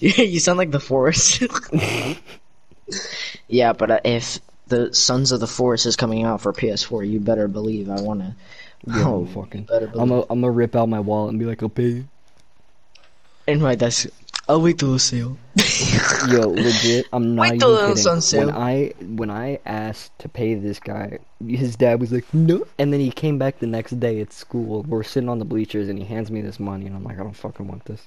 You 0.00 0.40
sound 0.40 0.58
like 0.58 0.70
the 0.72 0.80
Forest. 0.80 1.42
yeah, 3.48 3.72
but 3.72 3.90
uh, 3.90 4.00
if 4.04 4.40
the 4.72 4.92
Sons 4.94 5.30
of 5.32 5.40
the 5.40 5.46
Forest 5.46 5.86
is 5.86 5.94
coming 5.96 6.24
out 6.24 6.40
for 6.40 6.52
PS4, 6.52 7.08
you 7.08 7.20
better 7.20 7.46
believe 7.48 7.88
I 7.90 8.00
wanna. 8.00 8.34
Yo, 8.86 8.94
Oh, 9.22 9.26
fucking. 9.26 9.64
better 9.64 9.86
I'm 9.94 10.08
gonna 10.08 10.22
I'm 10.28 10.40
gonna 10.40 10.50
rip 10.50 10.74
out 10.74 10.88
my 10.88 10.98
wallet 11.00 11.30
and 11.30 11.38
be 11.38 11.44
like, 11.44 11.62
I'll 11.62 11.68
pay 11.68 11.88
you. 12.02 12.04
In 13.46 13.60
my 13.60 13.74
desk. 13.74 14.08
I'll 14.48 14.60
wait 14.60 14.78
till 14.78 14.92
the 14.92 14.98
sale. 14.98 15.36
Yo, 16.28 16.48
legit, 16.48 17.06
I'm 17.12 17.36
not 17.36 17.42
Wait 17.50 17.60
till 17.60 17.74
even 17.78 17.94
kidding. 17.94 18.08
on 18.10 18.20
sale. 18.20 18.46
When 18.46 18.54
I 18.56 18.92
when 19.00 19.30
I 19.30 19.60
asked 19.64 20.10
to 20.20 20.28
pay 20.28 20.54
this 20.54 20.80
guy, 20.80 21.18
his 21.46 21.76
dad 21.76 22.00
was 22.00 22.10
like, 22.12 22.24
"No," 22.34 22.66
and 22.78 22.92
then 22.92 22.98
he 22.98 23.10
came 23.12 23.38
back 23.38 23.60
the 23.60 23.68
next 23.68 23.98
day 24.00 24.20
at 24.20 24.32
school. 24.32 24.82
We're 24.82 25.04
sitting 25.04 25.28
on 25.28 25.38
the 25.38 25.44
bleachers, 25.44 25.88
and 25.88 25.96
he 25.98 26.04
hands 26.04 26.30
me 26.30 26.40
this 26.42 26.58
money, 26.58 26.86
and 26.86 26.96
I'm 26.96 27.04
like, 27.04 27.20
"I 27.20 27.22
don't 27.22 27.36
fucking 27.36 27.68
want 27.68 27.84
this." 27.84 28.02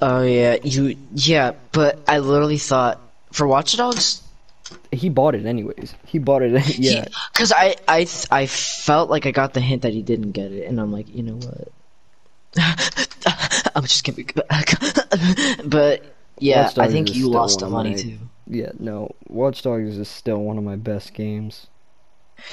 Oh 0.00 0.22
yeah, 0.22 0.56
you 0.64 0.96
yeah, 1.14 1.52
but 1.72 1.98
I 2.08 2.18
literally 2.18 2.58
thought 2.58 2.98
for 3.32 3.46
Watch 3.46 3.76
Dogs, 3.76 4.22
He 4.92 5.08
bought 5.08 5.34
it 5.34 5.46
anyways. 5.46 5.94
He 6.06 6.18
bought 6.18 6.42
it. 6.42 6.78
yeah, 6.78 7.06
because 7.32 7.50
I 7.50 7.76
I 7.88 8.06
I 8.30 8.46
felt 8.46 9.08
like 9.10 9.24
I 9.26 9.30
got 9.30 9.54
the 9.54 9.60
hint 9.60 9.82
that 9.82 9.92
he 9.92 10.02
didn't 10.02 10.32
get 10.32 10.52
it, 10.52 10.68
and 10.68 10.78
I'm 10.80 10.92
like, 10.92 11.08
you 11.14 11.22
know 11.22 11.36
what? 11.36 11.68
I'm 13.74 13.84
just 13.84 14.04
kidding. 14.04 14.28
but 15.64 16.04
yeah, 16.38 16.70
I 16.76 16.88
think 16.88 17.14
you 17.14 17.28
lost 17.30 17.60
the 17.60 17.68
money 17.70 17.90
my- 17.90 17.96
too. 17.96 18.18
yeah. 18.46 18.72
No, 18.78 19.14
Watch 19.28 19.62
Dogs 19.62 19.96
is 19.96 20.08
still 20.08 20.38
one 20.38 20.58
of 20.58 20.64
my 20.64 20.76
best 20.76 21.14
games. 21.14 21.68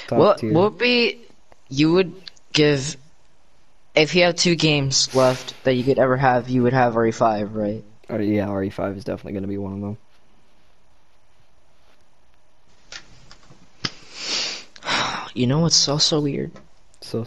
Top 0.08 0.20
What 0.20 0.38
tier. 0.38 0.54
what 0.54 0.78
be 0.78 1.20
you 1.68 1.92
would 1.94 2.14
give 2.54 2.96
if 3.96 4.16
you 4.16 4.24
have 4.24 4.36
two 4.36 4.56
games 4.56 5.14
left 5.16 5.62
that 5.66 5.74
you 5.74 5.84
could 5.84 6.00
ever 6.00 6.16
have? 6.16 6.48
You 6.50 6.64
would 6.64 6.74
have 6.74 6.94
RE5, 6.94 7.54
right? 7.54 7.84
Oh, 8.10 8.18
yeah, 8.18 8.48
RE5 8.48 8.98
is 8.98 9.04
definitely 9.04 9.34
gonna 9.34 9.48
be 9.48 9.58
one 9.58 9.74
of 9.74 9.82
them. 9.82 9.98
You 15.40 15.48
know 15.48 15.60
what's 15.60 15.88
also 15.88 16.20
weird? 16.20 16.52
So 17.00 17.26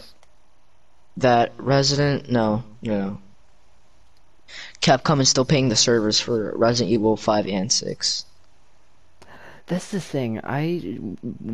that 1.17 1.51
Resident 1.57 2.29
no 2.29 2.63
no 2.83 3.19
Capcom 4.81 5.19
is 5.19 5.29
still 5.29 5.45
paying 5.45 5.69
the 5.69 5.75
servers 5.75 6.19
for 6.19 6.55
Resident 6.55 6.93
Evil 6.93 7.17
5 7.17 7.47
and 7.47 7.71
6. 7.71 8.25
That's 9.65 9.89
the 9.89 9.99
thing. 9.99 10.39
I 10.43 10.99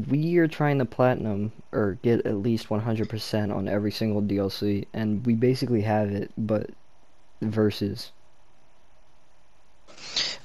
we 0.10 0.36
are 0.39 0.49
trying 0.49 0.80
to 0.80 0.86
platinum 0.86 1.53
or 1.72 1.97
get 2.01 2.26
at 2.26 2.36
least 2.36 2.68
100% 2.68 3.55
on 3.55 3.70
every 3.70 3.91
single 3.91 4.22
DLC 4.22 4.86
and 4.91 5.26
we 5.26 5.36
basically 5.36 5.84
have 5.84 6.12
it 6.12 6.30
but 6.38 6.72
versus 7.41 8.12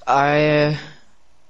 I 0.07 0.47
uh, 0.47 0.77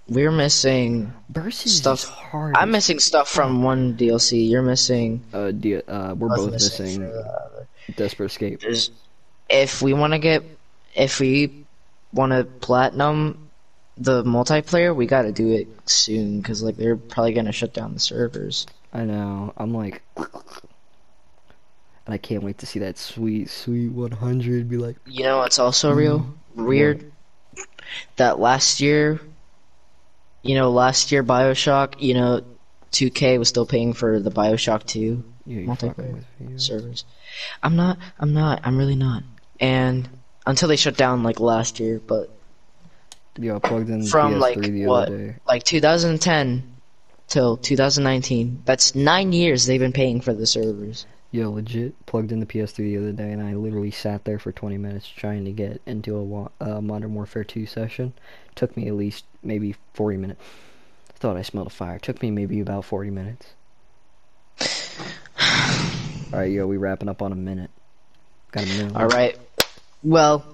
we're 0.09 0.30
missing 0.32 1.12
versus 1.30 1.76
Stuff- 1.76 2.02
is 2.02 2.09
hard. 2.09 2.57
I'm 2.57 2.70
missing 2.70 2.98
stuff 2.98 3.28
from 3.28 3.62
one 3.62 3.96
DLC. 3.96 4.48
You're 4.50 4.62
missing 4.62 5.22
uh, 5.32 5.50
D- 5.50 5.76
uh 5.76 6.14
we're 6.14 6.28
both 6.36 6.52
missing 6.52 7.00
for 7.00 7.07
the 7.07 7.20
other. 7.20 7.66
Desperate 7.96 8.26
Escape. 8.26 8.61
There's- 8.61 8.90
if 9.48 9.82
we 9.82 9.92
want 9.92 10.12
to 10.14 10.18
get 10.18 10.42
if 10.94 11.20
we 11.20 11.64
want 12.12 12.32
to 12.32 12.44
platinum 12.44 13.50
the 13.96 14.22
multiplayer, 14.24 14.94
we 14.94 15.07
got 15.07 15.22
to 15.22 15.32
do 15.32 15.52
it 15.52 15.68
soon 15.88 16.42
cuz 16.42 16.62
like 16.62 16.76
they're 16.76 16.96
probably 16.96 17.32
going 17.32 17.46
to 17.46 17.52
shut 17.52 17.72
down 17.74 17.94
the 17.94 18.00
servers. 18.00 18.66
I 18.92 19.05
know. 19.05 19.52
I'm 19.57 19.72
like 19.74 20.02
and 20.16 22.12
I 22.12 22.18
can't 22.18 22.42
wait 22.42 22.59
to 22.59 22.66
see 22.66 22.80
that 22.80 22.98
sweet 22.98 23.48
sweet 23.50 23.88
100 23.90 24.68
be 24.68 24.76
like 24.76 24.96
You 25.07 25.24
know 25.24 25.42
it's 25.42 25.59
also 25.59 25.92
real 25.92 26.26
weird? 26.55 27.11
That 28.16 28.38
last 28.40 28.80
year, 28.80 29.20
you 30.45 30.55
know, 30.55 30.70
last 30.70 31.11
year 31.11 31.24
Bioshock, 31.24 31.95
you 31.99 32.14
know, 32.14 32.42
2K 32.92 33.38
was 33.38 33.49
still 33.49 33.66
paying 33.66 33.92
for 33.92 34.20
the 34.20 34.30
Bioshock 34.30 34.86
2 34.86 35.24
yeah, 35.47 35.61
Multiplayer. 35.62 35.97
fucking 35.97 36.12
with 36.40 36.51
me. 36.51 36.59
servers. 36.59 37.05
I'm 37.62 37.76
not. 37.76 37.99
I'm 38.18 38.32
not. 38.32 38.61
I'm 38.64 38.78
really 38.78 38.95
not. 38.97 39.22
And 39.61 40.09
until 40.47 40.68
they 40.68 40.76
shut 40.76 40.97
down 40.97 41.22
like 41.22 41.40
last 41.40 41.80
year, 41.80 42.01
but 42.07 42.30
I 43.36 43.59
plugged 43.59 43.90
in 43.90 44.07
From, 44.07 44.34
PS3 44.34 44.40
like, 44.40 44.61
the 44.61 44.86
what? 44.86 45.11
like 45.47 45.64
2010 45.64 46.74
till 47.26 47.57
2019, 47.57 48.62
that's 48.64 48.95
nine 48.95 49.32
years 49.32 49.66
they've 49.66 49.80
been 49.80 49.92
paying 49.92 50.20
for 50.20 50.32
the 50.32 50.47
servers. 50.47 51.07
Yo, 51.35 51.51
legit 51.51 52.07
plugged 52.07 52.30
in 52.30 52.39
the 52.39 52.47
PS3 52.47 52.76
the 52.76 52.97
other 52.97 53.11
day, 53.11 53.32
and 53.32 53.43
I 53.43 53.55
literally 53.55 53.91
sat 53.91 54.24
there 54.24 54.39
for 54.39 54.53
20 54.53 54.78
minutes 54.78 55.09
trying 55.09 55.45
to 55.47 55.51
get 55.51 55.82
into 55.85 56.14
a 56.14 56.22
wa- 56.22 56.51
uh, 56.61 56.80
Modern 56.80 57.12
Warfare 57.12 57.43
2 57.43 57.66
session. 57.66 58.12
Took 58.55 58.76
me 58.76 58.87
at 58.87 58.95
least 58.95 59.24
maybe 59.43 59.74
40 59.95 60.16
minutes. 60.16 60.41
Thought 61.16 61.37
I 61.37 61.43
smelled 61.43 61.66
a 61.66 61.70
fire. 61.70 61.99
Took 61.99 62.22
me 62.22 62.30
maybe 62.30 62.61
about 62.61 62.85
40 62.85 63.11
minutes. 63.11 63.47
Alright, 66.32 66.53
yo, 66.53 66.68
we 66.68 66.76
wrapping 66.76 67.09
up 67.09 67.20
on 67.20 67.32
a 67.32 67.37
minute. 67.37 67.70
Got 68.53 68.62
a 68.62 68.66
minute. 68.68 68.95
All 68.95 69.09
right. 69.09 69.37
Well, 70.05 70.45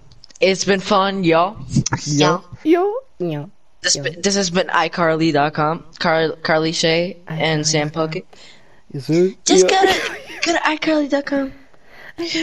it's 0.41 0.65
been 0.65 0.81
fun, 0.81 1.25
y'all. 1.25 1.59
Yo, 2.07 2.43
yo, 2.65 2.95
yo. 3.19 3.51
This, 3.83 3.99
been- 3.99 4.23
this 4.23 4.35
has 4.35 4.49
been 4.49 4.69
iCarly.com, 4.69 5.85
Car- 5.99 6.37
Carly 6.43 6.73
Shay, 6.73 7.19
and 7.27 7.67
Sam 7.67 7.91
Puckett. 7.91 8.25
Yes, 8.93 9.07
sir. 9.07 9.33
Just 9.45 9.65
Yo. 9.65 9.69
go 9.69 9.87
to, 9.87 10.19
go 10.45 10.53
to 10.53 10.59
iCarly.com. 10.59 11.53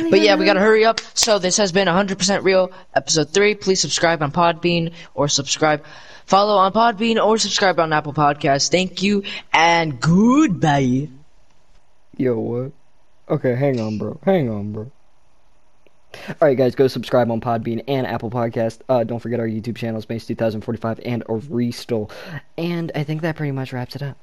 But 0.09 0.21
yeah, 0.21 0.35
we 0.35 0.45
gotta 0.45 0.59
hurry 0.59 0.85
up. 0.85 1.01
So 1.13 1.37
this 1.39 1.57
has 1.57 1.71
been 1.71 1.87
100% 1.87 2.43
real, 2.43 2.71
episode 2.95 3.29
3. 3.29 3.55
Please 3.55 3.79
subscribe 3.79 4.23
on 4.23 4.31
Podbean 4.31 4.93
or 5.13 5.27
subscribe, 5.27 5.85
follow 6.25 6.57
on 6.57 6.73
Podbean 6.73 7.23
or 7.23 7.37
subscribe 7.37 7.79
on 7.79 7.93
Apple 7.93 8.13
Podcasts. 8.13 8.71
Thank 8.71 9.03
you 9.03 9.23
and 9.53 9.99
goodbye. 9.99 11.09
Yo, 12.17 12.39
what? 12.39 12.71
Okay, 13.29 13.55
hang 13.55 13.79
on, 13.79 13.97
bro. 13.97 14.19
Hang 14.23 14.49
on, 14.49 14.71
bro. 14.71 14.91
Alright, 16.41 16.57
guys, 16.57 16.73
go 16.73 16.87
subscribe 16.87 17.29
on 17.29 17.41
Podbean 17.41 17.83
and 17.87 18.07
Apple 18.07 18.31
Podcast. 18.31 18.79
Uh, 18.89 19.03
don't 19.03 19.19
forget 19.19 19.39
our 19.39 19.47
YouTube 19.47 19.75
channel, 19.75 20.01
Space 20.01 20.25
2045, 20.25 21.01
and 21.05 21.23
a 21.29 21.33
Restore. 21.35 22.07
And 22.57 22.91
I 22.95 23.03
think 23.03 23.21
that 23.21 23.35
pretty 23.35 23.51
much 23.51 23.73
wraps 23.73 23.95
it 23.95 24.01
up. 24.01 24.17